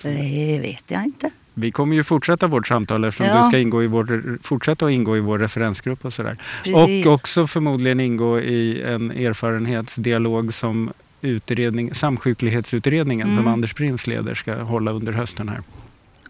Det 0.02 0.58
vet 0.62 0.84
jag 0.90 1.04
inte. 1.04 1.30
Vi 1.54 1.70
kommer 1.72 1.96
ju 1.96 2.04
fortsätta 2.04 2.46
vårt 2.46 2.66
samtal 2.66 3.04
eftersom 3.04 3.26
Ja. 3.26 3.42
du 3.42 3.48
ska 3.50 3.58
ingå 3.58 3.82
i 3.82 3.86
vår, 3.86 4.38
fortsätta 4.42 4.86
att 4.86 4.92
ingå 4.92 5.16
i 5.16 5.20
vår 5.20 5.38
referensgrupp 5.38 6.04
och 6.04 6.12
sådär. 6.12 6.36
Precis. 6.64 7.06
Och 7.06 7.12
också 7.12 7.46
förmodligen 7.46 8.00
ingå 8.00 8.40
i 8.40 8.82
en 8.82 9.10
erfarenhetsdialog 9.10 10.54
som 10.54 10.92
utredning, 11.22 11.94
Samsjuklighetsutredningen 11.94 13.28
som 13.28 13.38
Mm. 13.38 13.52
Anders 13.52 13.74
Prins 13.74 14.06
leder 14.06 14.34
ska 14.34 14.62
hålla 14.62 14.90
under 14.92 15.12
hösten 15.12 15.48
här. 15.48 15.60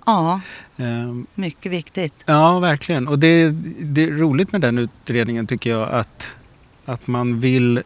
Ja, 0.07 0.41
Ehm, 0.81 1.27
mycket 1.35 1.73
viktigt. 1.73 2.15
Ja, 2.27 2.59
verkligen. 2.59 3.09
Och 3.09 3.19
det, 3.19 3.51
det 3.81 4.05
är 4.05 4.11
roligt 4.11 4.53
med 4.53 4.61
den 4.61 4.79
utredningen 4.79 5.47
tycker 5.47 5.71
jag 5.71 5.89
att, 5.91 6.27
att 6.85 7.07
man 7.07 7.41
vill 7.41 7.83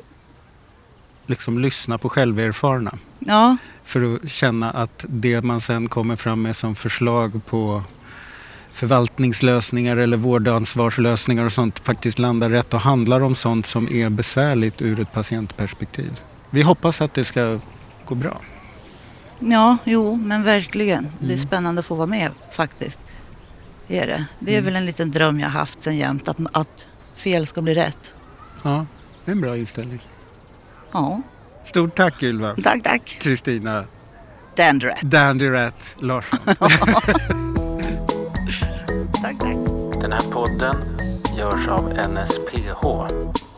liksom 1.27 1.59
lyssna 1.59 1.99
på 1.99 2.09
själverfarna. 2.09 2.99
Ja, 3.19 3.57
För 3.85 4.15
att 4.15 4.31
känna 4.31 4.71
att 4.71 5.05
det 5.09 5.43
man 5.43 5.61
sen 5.61 5.89
kommer 5.89 6.17
fram 6.17 6.43
med 6.43 6.57
som 6.57 6.75
förslag 6.75 7.41
på 7.47 7.83
förvaltningslösningar 8.73 9.97
eller 9.97 10.17
vårdansvarslösningar 10.17 11.45
och 11.45 11.53
sånt 11.53 11.79
faktiskt 11.79 12.19
landar 12.19 12.51
rätt 12.51 12.75
och 12.75 12.81
handlar 12.81 13.21
om 13.21 13.35
sånt 13.35 13.67
som 13.67 13.89
är 13.89 14.11
besvärligt 14.11 14.83
ur 14.83 15.01
ett 15.01 15.13
patientperspektiv. 15.13 16.21
Vi 16.51 16.63
hoppas 16.63 17.01
att 17.01 17.15
det 17.15 17.25
ska 17.25 17.59
gå 18.05 18.15
bra. 18.15 18.41
Ja, 19.39 19.77
jo, 19.85 20.17
men 20.17 20.43
verkligen. 20.43 21.03
Det 21.19 21.25
är 21.27 21.35
Mm. 21.35 21.47
spännande 21.47 21.79
att 21.79 21.87
få 21.87 21.95
vara 21.95 22.07
med 22.07 22.31
faktiskt. 22.53 22.99
Det 23.87 23.99
är 23.99 24.07
det. 24.07 24.25
Det 24.39 24.51
är 24.55 24.59
Mm. 24.59 24.65
väl 24.65 24.77
en 24.77 24.87
liten 24.87 25.11
dröm 25.11 25.41
jag 25.41 25.49
haft 25.49 25.83
sen 25.83 25.97
jämt. 25.97 26.29
Att, 26.29 26.37
att 26.53 26.87
fel 27.15 27.47
ska 27.47 27.63
bli 27.63 27.75
rätt. 27.75 28.13
Ja, 28.63 28.87
det 29.25 29.31
är 29.31 29.35
en 29.35 29.41
bra 29.41 29.57
inställning. 29.57 30.01
Ja, 30.93 31.23
Stort 31.65 31.97
tack 31.97 32.23
Ylva, 32.23 32.57
tack, 32.65 32.83
tack. 32.83 33.17
Kristina 33.21 33.85
Dandy 34.57 34.87
Rat. 34.87 35.01
Dandy 35.03 35.51
Rat 35.51 35.95
Larsson. 35.99 36.39
Tack, 39.23 39.39
tack. 39.39 39.57
Den 40.01 40.13
här 40.13 40.31
podden 40.33 40.75
görs 41.39 41.69
av 41.69 41.89
NSPH, 42.11 43.07